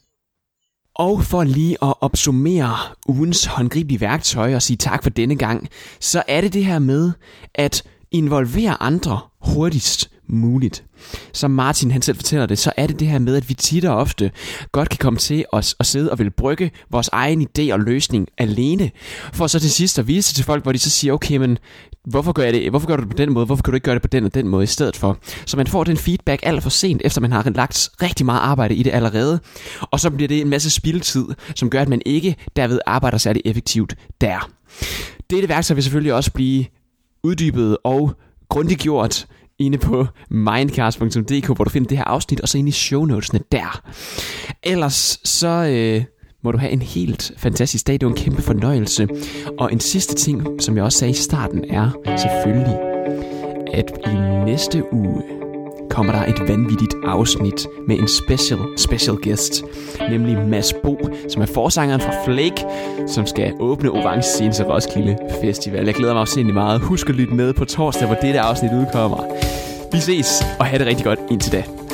Og 0.95 1.23
for 1.23 1.43
lige 1.43 1.77
at 1.81 1.93
opsummere 2.01 2.77
ugens 3.07 3.45
håndgribelige 3.45 4.01
værktøj 4.01 4.55
og 4.55 4.61
sige 4.61 4.77
tak 4.77 5.03
for 5.03 5.09
denne 5.09 5.35
gang, 5.35 5.69
så 5.99 6.23
er 6.27 6.41
det 6.41 6.53
det 6.53 6.65
her 6.65 6.79
med 6.79 7.11
at 7.55 7.83
involvere 8.15 8.83
andre 8.83 9.19
hurtigst 9.41 10.09
muligt. 10.27 10.83
Som 11.33 11.51
Martin 11.51 11.91
han 11.91 12.01
selv 12.01 12.17
fortæller 12.17 12.45
det, 12.45 12.59
så 12.59 12.71
er 12.77 12.87
det 12.87 12.99
det 12.99 13.07
her 13.07 13.19
med, 13.19 13.35
at 13.35 13.49
vi 13.49 13.53
tit 13.53 13.85
og 13.85 13.97
ofte 13.97 14.31
godt 14.71 14.89
kan 14.89 14.97
komme 14.97 15.19
til 15.19 15.45
os 15.51 15.75
at 15.79 15.85
sidde 15.85 16.11
og 16.11 16.19
vil 16.19 16.31
brygge 16.31 16.71
vores 16.91 17.09
egen 17.11 17.47
idé 17.47 17.73
og 17.73 17.79
løsning 17.79 18.27
alene, 18.37 18.91
for 19.33 19.47
så 19.47 19.59
til 19.59 19.71
sidst 19.71 19.99
at 19.99 20.07
vise 20.07 20.33
til 20.33 20.45
folk, 20.45 20.63
hvor 20.63 20.71
de 20.71 20.79
så 20.79 20.89
siger, 20.89 21.13
okay, 21.13 21.37
men 21.37 21.57
hvorfor 22.05 22.31
gør, 22.31 22.43
jeg 22.43 22.53
det, 22.53 22.69
hvorfor 22.69 22.87
gør 22.87 22.95
du 22.95 23.01
det 23.01 23.09
på 23.09 23.17
den 23.17 23.33
måde, 23.33 23.45
hvorfor 23.45 23.63
kan 23.63 23.71
du 23.71 23.75
ikke 23.75 23.85
gøre 23.85 23.95
det 23.95 24.01
på 24.01 24.07
den 24.07 24.23
og 24.23 24.33
den 24.33 24.47
måde 24.47 24.63
i 24.63 24.67
stedet 24.67 24.95
for? 24.95 25.17
Så 25.45 25.57
man 25.57 25.67
får 25.67 25.83
den 25.83 25.97
feedback 25.97 26.39
alt 26.43 26.63
for 26.63 26.69
sent, 26.69 27.01
efter 27.05 27.21
man 27.21 27.31
har 27.31 27.51
lagt 27.55 27.89
rigtig 28.01 28.25
meget 28.25 28.39
arbejde 28.39 28.75
i 28.75 28.83
det 28.83 28.91
allerede, 28.91 29.39
og 29.81 29.99
så 29.99 30.09
bliver 30.09 30.27
det 30.27 30.41
en 30.41 30.49
masse 30.49 30.69
spildtid, 30.69 31.25
som 31.55 31.69
gør, 31.69 31.81
at 31.81 31.89
man 31.89 32.01
ikke 32.05 32.35
derved 32.55 32.79
arbejder 32.85 33.17
særlig 33.17 33.41
effektivt 33.45 33.95
der. 34.21 34.49
Dette 35.29 35.49
værktøj 35.49 35.75
vil 35.75 35.83
selvfølgelig 35.83 36.13
også 36.13 36.31
blive 36.31 36.65
uddybet 37.25 37.77
og 37.83 38.11
grundigt 38.49 38.81
gjort 38.81 39.27
inde 39.59 39.77
på 39.77 40.07
mindcast.dk, 40.29 41.45
hvor 41.45 41.63
du 41.63 41.69
finder 41.69 41.87
det 41.87 41.97
her 41.97 42.05
afsnit, 42.05 42.41
og 42.41 42.49
så 42.49 42.57
inde 42.57 42.69
i 42.69 42.71
shownotesene 42.71 43.39
der. 43.51 43.81
Ellers 44.63 45.19
så 45.23 45.47
øh, 45.47 46.03
må 46.43 46.51
du 46.51 46.57
have 46.57 46.71
en 46.71 46.81
helt 46.81 47.31
fantastisk 47.37 47.87
dag. 47.87 47.93
Det 47.93 48.05
var 48.05 48.09
en 48.09 48.17
kæmpe 48.17 48.41
fornøjelse. 48.41 49.07
Og 49.59 49.73
en 49.73 49.79
sidste 49.79 50.15
ting, 50.15 50.61
som 50.61 50.75
jeg 50.75 50.83
også 50.83 50.99
sagde 50.99 51.11
i 51.11 51.13
starten, 51.13 51.65
er 51.69 51.89
selvfølgelig, 52.17 52.77
at 53.73 53.91
i 54.07 54.45
næste 54.45 54.93
uge 54.93 55.44
kommer 55.95 56.11
der 56.11 56.25
et 56.25 56.49
vanvittigt 56.49 56.95
afsnit 57.03 57.67
med 57.87 57.99
en 57.99 58.07
special, 58.07 58.59
special 58.77 59.15
guest, 59.23 59.63
nemlig 60.09 60.37
Mads 60.47 60.73
Bo, 60.83 61.09
som 61.29 61.41
er 61.41 61.45
forsangeren 61.45 62.01
fra 62.01 62.13
Flake, 62.25 62.65
som 63.07 63.25
skal 63.25 63.53
åbne 63.59 63.89
Orange 63.89 64.21
Scene 64.21 64.53
til 64.53 64.65
Roskilde 64.65 65.17
Festival. 65.41 65.85
Jeg 65.85 65.93
glæder 65.93 66.13
mig 66.13 66.21
også 66.21 66.39
meget. 66.39 66.81
Husk 66.81 67.09
at 67.09 67.15
lytte 67.15 67.33
med 67.33 67.53
på 67.53 67.65
torsdag, 67.65 68.07
hvor 68.07 68.15
dette 68.15 68.39
afsnit 68.39 68.71
udkommer. 68.71 69.17
Vi 69.91 69.99
ses, 69.99 70.43
og 70.59 70.65
have 70.65 70.79
det 70.79 70.87
rigtig 70.87 71.05
godt 71.05 71.19
indtil 71.31 71.51
da. 71.51 71.84